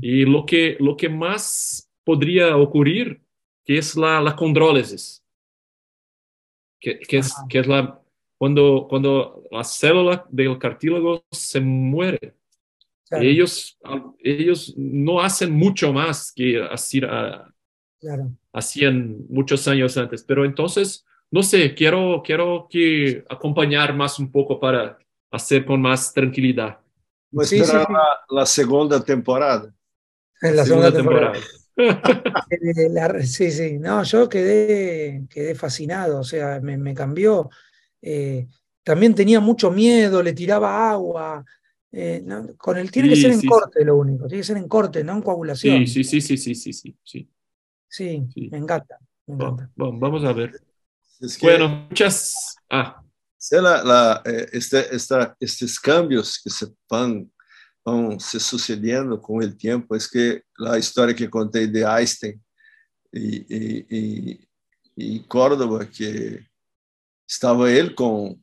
Y 0.00 0.24
lo 0.24 0.46
que, 0.46 0.76
lo 0.80 0.96
que 0.96 1.08
más 1.08 1.90
podría 2.04 2.56
ocurrir, 2.56 3.20
que 3.64 3.78
es 3.78 3.96
la, 3.96 4.20
la 4.20 4.36
condrólisis, 4.36 5.22
que, 6.80 6.98
que, 7.00 7.18
es, 7.18 7.34
que 7.48 7.58
es 7.60 7.66
la, 7.66 8.00
cuando, 8.38 8.86
cuando 8.88 9.42
la 9.50 9.64
célula 9.64 10.26
del 10.30 10.58
cartílago 10.58 11.24
se 11.30 11.60
muere. 11.60 12.34
Ellos, 13.10 13.78
ellos 14.18 14.74
no 14.76 15.20
hacen 15.20 15.52
mucho 15.52 15.92
más 15.92 16.32
que 16.32 16.60
hacían 18.52 19.16
muchos 19.28 19.68
años 19.68 19.96
antes, 19.96 20.24
pero 20.24 20.44
entonces, 20.44 21.06
no 21.30 21.42
sé, 21.42 21.74
quiero, 21.74 22.22
quiero 22.24 22.66
que 22.68 23.24
acompañar 23.28 23.94
más 23.94 24.18
un 24.18 24.32
poco 24.32 24.58
para 24.58 24.98
hacer 25.30 25.64
con 25.64 25.80
más 25.80 26.12
tranquilidad. 26.12 26.80
Sí, 27.42 27.62
La, 28.30 28.46
segunda 28.46 29.04
temporada. 29.04 29.74
En 30.40 30.56
la 30.56 30.64
segunda, 30.64 30.92
temporada. 30.92 31.34
Eh, 31.76 33.26
sí, 33.26 33.50
sí, 33.50 33.80
no, 33.80 34.04
yo 34.04 34.28
quedé, 34.28 35.26
quedé 35.28 35.56
fascinado, 35.56 36.20
o 36.20 36.22
sea, 36.22 36.60
me, 36.60 36.78
me 36.78 36.94
cambió 36.94 37.50
eh, 38.06 38.46
también 38.82 39.14
tenía 39.14 39.40
mucho 39.40 39.70
miedo, 39.70 40.22
le 40.22 40.34
tiraba 40.34 40.90
agua. 40.90 41.44
Eh, 41.90 42.24
con 42.58 42.76
el 42.76 42.90
tiene 42.90 43.08
que 43.08 43.16
ser 43.16 43.30
en 43.30 43.42
corte 43.42 43.84
lo 43.84 43.96
único, 43.96 44.26
tiene 44.26 44.40
que 44.40 44.46
ser 44.46 44.56
en 44.56 44.68
corte, 44.68 45.02
no 45.02 45.12
en 45.12 45.22
coagulación. 45.22 45.86
Sí, 45.86 46.04
sí, 46.04 46.20
sí, 46.20 46.36
sí, 46.36 46.54
sí, 46.54 46.72
sí, 46.72 46.96
sí. 47.02 47.30
Sí, 47.88 48.26
me 48.50 48.58
encanta. 48.58 48.98
vamos 49.26 50.24
a 50.24 50.32
ver. 50.32 50.60
bueno, 51.40 51.86
muchas. 51.88 52.56
Ah. 52.68 53.03
La, 53.50 54.22
eh, 54.24 54.48
este, 54.52 54.94
esta, 54.94 55.36
estos 55.38 55.78
cambios 55.78 56.38
que 56.38 56.50
se 56.50 56.66
van 56.88 57.30
se 58.18 58.40
sucediendo 58.40 59.20
con 59.20 59.42
el 59.42 59.56
tiempo, 59.56 59.94
es 59.94 60.08
que 60.08 60.42
la 60.56 60.78
historia 60.78 61.14
que 61.14 61.28
conté 61.28 61.66
de 61.66 61.82
Einstein 61.82 62.42
y, 63.12 63.36
y, 63.54 63.86
y, 63.90 64.48
y 64.96 65.20
Córdoba, 65.24 65.84
que 65.84 66.46
estava 67.28 67.70
ele 67.70 67.94
com, 67.94 68.38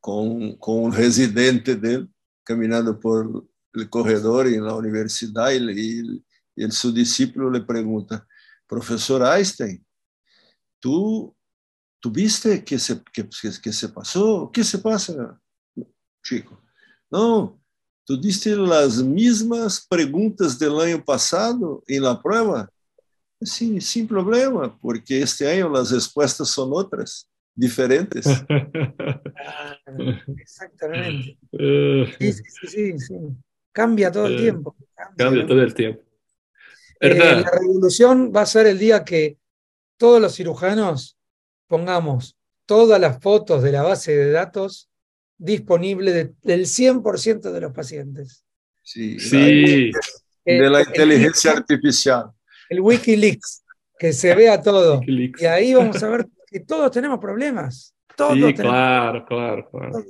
com, 0.00 0.56
com 0.56 0.84
um 0.84 0.90
residente 0.90 1.74
dele, 1.74 2.08
caminhando 2.44 2.94
por 2.98 3.44
o 3.76 3.88
corredor 3.88 4.46
e 4.46 4.58
na 4.58 4.74
universidade, 4.74 5.56
e, 5.56 6.02
e 6.56 6.62
ele, 6.62 6.72
seu 6.72 6.92
discípulo 6.92 7.50
lhe 7.50 7.60
pergunta, 7.60 8.26
professor 8.66 9.22
Einstein, 9.22 9.84
tu, 10.80 11.34
tu 12.00 12.10
viste 12.10 12.60
que 12.60 12.78
se, 12.78 13.00
que, 13.12 13.24
que 13.24 13.72
se 13.72 13.88
passou? 13.88 14.44
O 14.44 14.48
que 14.48 14.62
se 14.62 14.78
passa, 14.78 15.36
Chico? 16.24 16.56
Não, 17.10 17.58
tu 18.06 18.16
diste 18.16 18.50
as 18.72 19.02
mesmas 19.02 19.80
perguntas 19.80 20.56
do 20.56 20.78
ano 20.78 21.02
passado 21.02 21.82
em 21.88 22.00
la 22.00 22.14
prova? 22.14 22.70
Sim, 23.42 23.80
sem 23.80 24.06
problema, 24.06 24.76
porque 24.80 25.14
este 25.14 25.44
ano 25.44 25.76
as 25.76 25.90
respostas 25.90 26.50
são 26.50 26.70
outras 26.70 27.26
diferentes. 27.56 28.26
exactamente. 30.38 31.38
Sí, 32.18 32.32
sí, 32.32 32.98
sí, 32.98 33.14
Cambia 33.72 34.10
todo 34.10 34.26
el 34.26 34.34
eh, 34.34 34.38
tiempo. 34.38 34.76
Cambia, 35.16 35.46
todo 35.46 35.62
el 35.62 35.74
tiempo. 35.74 36.02
Eh, 37.00 37.14
la 37.14 37.50
revolución 37.50 38.32
va 38.34 38.42
a 38.42 38.46
ser 38.46 38.66
el 38.66 38.78
día 38.78 39.04
que 39.04 39.38
todos 39.96 40.20
los 40.20 40.34
cirujanos 40.34 41.17
pongamos 41.68 42.36
todas 42.66 43.00
las 43.00 43.20
fotos 43.20 43.62
de 43.62 43.72
la 43.72 43.82
base 43.82 44.16
de 44.16 44.32
datos 44.32 44.90
disponible 45.36 46.34
del 46.42 46.66
100% 46.66 47.52
de 47.52 47.60
los 47.60 47.72
pacientes. 47.72 48.44
Sí, 48.82 49.20
sí. 49.20 49.92
de 50.44 50.70
la 50.70 50.82
inteligencia 50.82 51.52
artificial. 51.52 52.30
El 52.68 52.80
Wikileaks, 52.80 53.62
que 53.98 54.12
se 54.12 54.34
vea 54.34 54.60
todo. 54.60 55.00
Y 55.06 55.44
ahí 55.44 55.74
vamos 55.74 56.02
a 56.02 56.08
ver 56.08 56.26
que 56.46 56.60
todos 56.60 56.90
tenemos 56.90 57.18
problemas. 57.18 57.94
Todos 58.16 58.34
sí, 58.34 58.54
claro, 58.54 59.24
claro, 59.24 59.68
claro. 59.70 60.04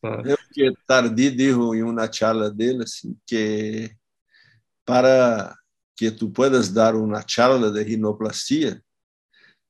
claro. 0.00 0.36
que 0.54 0.72
Tardi 0.86 1.30
dijo 1.30 1.74
en 1.74 1.84
una 1.84 2.08
charla 2.08 2.50
dele 2.50 2.84
assim, 2.84 3.18
que 3.26 3.96
para 4.84 5.56
que 5.96 6.12
tú 6.12 6.32
puedas 6.32 6.72
dar 6.72 6.94
una 6.94 7.24
charla 7.24 7.70
de 7.70 7.82
rinoplastia, 7.82 8.80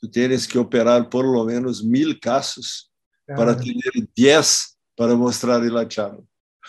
tú 0.00 0.08
tienes 0.08 0.46
que 0.46 0.58
operar 0.58 1.08
por 1.08 1.24
lo 1.24 1.44
menos 1.44 1.82
mil 1.82 2.18
casos 2.18 2.90
claro. 3.26 3.40
para 3.40 3.56
tener 3.56 4.08
diez 4.14 4.78
para 4.96 5.14
mostrar 5.14 5.62
en 5.62 5.74
la 5.74 5.86
charla. 5.86 6.20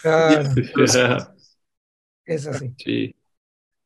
Claro. 0.02 0.50
es 2.26 2.48
así. 2.48 2.74
Sí. 2.78 3.16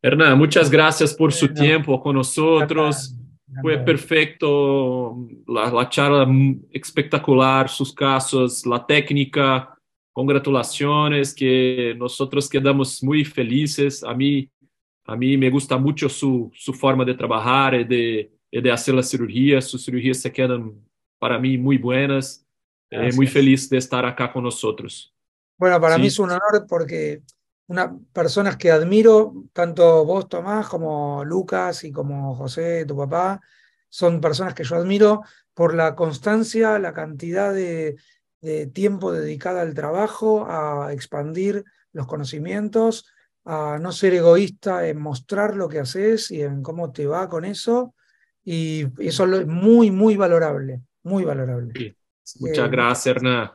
Hernán, 0.02 0.38
muchas 0.38 0.70
gracias 0.70 1.14
por 1.14 1.32
su 1.32 1.48
tiempo 1.54 2.02
con 2.02 2.16
nosotros. 2.16 3.16
Fue 3.62 3.78
perfecto, 3.78 5.16
la, 5.48 5.72
la, 5.72 5.88
charla 5.88 6.28
espectacular, 6.72 7.70
sus 7.70 7.94
casos, 7.94 8.66
la 8.66 8.86
técnica. 8.86 9.70
Congratulaciones, 10.12 11.34
que 11.34 11.96
nosotros 11.98 12.50
quedamos 12.50 13.02
muy 13.02 13.24
felices. 13.24 14.04
A 14.04 14.14
mí, 14.14 14.50
a 15.06 15.16
mí 15.16 15.38
me 15.38 15.50
gusta 15.50 15.78
mucho 15.78 16.10
su, 16.10 16.52
su 16.54 16.74
forma 16.74 17.06
de 17.06 17.14
trabajar 17.14 17.76
y 17.76 17.84
de, 17.84 18.33
de 18.62 18.72
hacer 18.72 18.94
la 18.94 19.04
cirugía. 19.04 19.62
Sus 19.62 19.86
cirugías 19.86 20.20
se 20.20 20.32
quedan 20.32 20.74
para 21.20 21.40
mí 21.40 21.58
muy 21.58 21.78
buenas. 21.78 22.46
Eh, 22.90 23.12
muy 23.16 23.26
feliz 23.26 23.70
de 23.70 23.78
estar 23.78 24.06
acá 24.06 24.32
con 24.32 24.44
nosotros. 24.44 25.14
Bueno, 25.58 25.82
para 25.82 25.98
mí 25.98 26.08
es 26.08 26.20
un 26.20 26.30
honor 26.30 26.66
porque 26.68 27.24
una, 27.68 27.98
personas 28.12 28.58
que 28.58 28.72
admiro, 28.72 29.34
tanto 29.52 30.06
vos, 30.06 30.30
Tomás, 30.30 30.68
como 30.68 31.24
Lucas 31.26 31.84
y 31.86 31.92
como 31.92 32.36
José, 32.36 32.86
tu 32.86 32.96
papá, 32.96 33.42
son 33.90 34.22
personas 34.22 34.54
que 34.54 34.64
yo 34.64 34.76
admiro 34.76 35.24
por 35.54 35.74
la 35.74 35.96
constancia, 35.96 36.78
la 36.80 36.94
cantidad 36.94 37.54
de, 37.54 37.96
tiempo 38.74 39.14
dedicada 39.14 39.62
al 39.62 39.74
trabajo, 39.74 40.46
a 40.50 40.92
expandir 40.92 41.64
los 41.94 42.08
conocimientos, 42.08 43.06
a 43.46 43.78
no 43.80 43.94
ser 43.94 44.14
egoísta 44.16 44.86
en 44.90 45.00
mostrar 45.00 45.56
lo 45.56 45.70
que 45.70 45.80
haces 45.80 46.30
y 46.30 46.42
en 46.42 46.62
cómo 46.62 46.92
te 46.92 47.08
va 47.08 47.30
con 47.30 47.46
eso. 47.46 47.96
Y 48.46 48.86
eso 49.02 49.26
es 49.26 49.48
muy, 49.48 49.90
muy 49.92 50.18
valorable, 50.18 50.82
muy 51.04 51.24
valorable. 51.24 51.96
Muchas 52.40 52.72
gracias, 52.72 53.16
Hernán. 53.16 53.52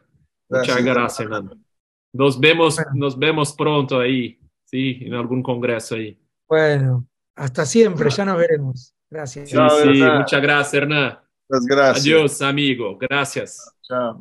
Muchas 0.48 0.84
gracias, 0.84 1.20
Hernán. 1.20 1.64
Nos 2.12 2.40
vemos, 2.40 2.80
nos 2.94 3.18
vemos 3.18 3.52
pronto 3.52 4.00
ahí, 4.00 4.40
sí, 4.64 4.98
en 5.02 5.14
algún 5.14 5.42
congreso 5.42 5.94
ahí. 5.94 6.18
Bueno, 6.48 7.06
hasta 7.36 7.66
siempre, 7.66 8.08
ya 8.10 8.24
nos 8.24 8.38
veremos. 8.38 8.94
Gracias. 9.10 9.50
Sí, 9.50 9.56
sí, 9.56 10.02
muchas 10.02 10.42
gracias, 10.42 10.74
Hernán. 10.74 11.18
Muchas 11.48 11.66
gracias. 11.66 12.04
Adiós, 12.04 12.42
amigo. 12.42 12.96
Gracias. 12.98 13.74
Chao. 13.82 14.20